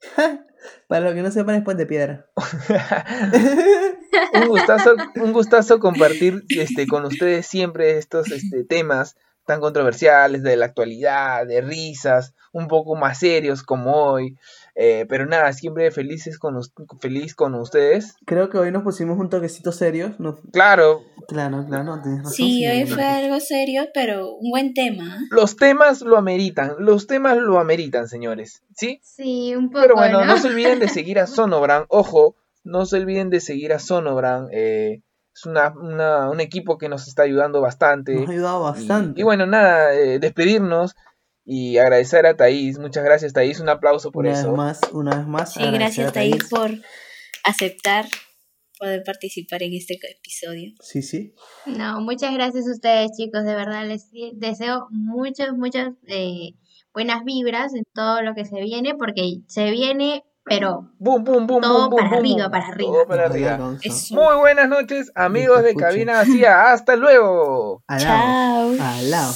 Para 0.87 1.05
los 1.05 1.13
que 1.13 1.21
no 1.21 1.31
sepan, 1.31 1.55
es 1.55 1.63
Puente 1.63 1.85
Piedra. 1.85 2.25
un 4.33 4.47
gustazo, 4.47 4.95
un 5.15 5.33
gustazo 5.33 5.79
compartir 5.79 6.43
este, 6.49 6.87
con 6.87 7.05
ustedes 7.05 7.45
siempre 7.45 7.97
estos 7.97 8.31
este, 8.31 8.63
temas 8.63 9.15
tan 9.45 9.61
controversiales 9.61 10.43
de 10.43 10.57
la 10.57 10.65
actualidad, 10.65 11.47
de 11.47 11.61
risas, 11.61 12.33
un 12.51 12.67
poco 12.67 12.95
más 12.95 13.19
serios 13.19 13.63
como 13.63 13.95
hoy. 13.95 14.37
Eh, 14.79 15.07
pero 15.09 15.25
nada, 15.25 15.51
siempre 15.53 15.89
felices 15.89 16.37
con, 16.37 16.55
feliz 17.01 17.33
con 17.33 17.55
ustedes. 17.55 18.15
Creo 18.27 18.49
que 18.51 18.59
hoy 18.59 18.71
nos 18.71 18.83
pusimos 18.83 19.17
un 19.17 19.27
toquecito 19.27 19.71
serios. 19.71 20.19
No, 20.19 20.37
Claro, 20.53 21.01
claro, 21.27 21.65
claro, 21.67 21.99
tienes 22.03 22.19
razón. 22.19 22.33
Sí, 22.33 22.67
hoy 22.67 22.85
fue 22.85 23.03
algo 23.03 23.39
serio, 23.39 23.87
pero 23.93 24.35
un 24.35 24.51
buen 24.51 24.75
tema. 24.75 25.17
los 25.31 25.55
temas 25.55 26.01
lo 26.01 26.15
ameritan, 26.15 26.75
los 26.77 27.07
temas 27.07 27.37
lo 27.37 27.59
ameritan, 27.59 28.07
señores. 28.07 28.61
¿Sí? 28.75 28.99
Sí, 29.03 29.55
un 29.55 29.69
poco, 29.71 29.81
Pero 29.81 29.95
bueno, 29.95 30.19
¿no? 30.19 30.25
no 30.25 30.37
se 30.37 30.47
olviden 30.49 30.77
de 30.77 30.89
seguir 30.89 31.17
a 31.17 31.25
Sonobran. 31.27 31.85
Ojo, 31.89 32.35
no 32.63 32.85
se 32.85 32.97
olviden 32.97 33.31
de 33.31 33.39
seguir 33.39 33.73
a 33.73 33.79
Sonobran. 33.79 34.47
eh, 34.51 35.01
es 35.35 35.45
una, 35.45 35.69
una- 35.75 36.29
un 36.29 36.39
equipo 36.39 36.77
que 36.77 36.87
nos 36.89 37.07
está 37.07 37.23
ayudando 37.23 37.61
bastante. 37.61 38.13
Nos 38.13 38.29
ha 38.29 38.31
ayudado 38.31 38.59
Y- 38.59 38.63
bastante. 38.63 39.21
Y, 39.21 39.23
bueno, 39.23 39.47
nada, 39.47 39.95
eh, 39.95 40.19
despedirnos 40.19 40.95
y 41.49 41.77
agradecer 41.77 42.25
a 42.25 42.35
Thaís. 42.35 42.77
Muchas 42.77 43.05
gracias, 43.05 43.31
Thaís. 43.31 43.61
Un 43.61 43.69
aplauso 43.69 44.11
por 44.11 44.25
una 44.25 44.33
eso. 44.37 44.49
vez 44.49 44.57
más, 44.57 44.81
una 44.91 45.15
vez 45.15 45.27
más. 45.27 45.53
Sí, 45.53 45.61
gracias 45.71 46.11
Thaís. 46.11 46.43
por 46.49 46.69
aceptar 47.45 48.05
poder 48.77 49.01
participar 49.05 49.63
en 49.63 49.73
este 49.73 49.97
episodio. 50.19 50.73
Sí, 50.81 51.01
sí. 51.01 51.33
No, 51.65 52.01
muchas 52.01 52.33
gracias 52.33 52.67
a 52.67 52.71
ustedes, 52.71 53.11
chicos. 53.17 53.45
De 53.45 53.55
verdad, 53.55 53.87
les 53.87 54.09
deseo 54.33 54.87
muchas, 54.91 55.53
muchas 55.53 55.93
eh, 56.07 56.51
buenas 56.93 57.23
vibras 57.23 57.73
en 57.73 57.83
todo 57.93 58.21
lo 58.21 58.35
que 58.35 58.43
se 58.43 58.59
viene, 58.61 58.93
porque 58.95 59.37
se 59.47 59.71
viene, 59.71 60.25
pero 60.43 60.91
Boom, 60.99 61.23
boom, 61.23 61.47
boom, 61.47 61.61
Todo 61.61 61.89
boom, 61.89 61.95
para 61.97 62.09
boom, 62.09 62.19
arriba, 62.19 62.41
boom. 62.43 62.51
para 62.51 62.67
arriba. 62.67 62.91
Todo 62.91 63.07
para 63.07 63.25
arriba. 63.25 63.77
Eso. 63.81 64.15
Muy 64.15 64.35
buenas 64.35 64.67
noches, 64.67 65.11
amigos 65.15 65.63
de. 65.63 65.73
Cabina 65.75 66.17
Vacía. 66.17 66.71
Hasta 66.73 66.97
luego. 66.97 67.83
Alao. 67.87 68.75
Chao. 68.75 68.85
Alao. 68.85 69.31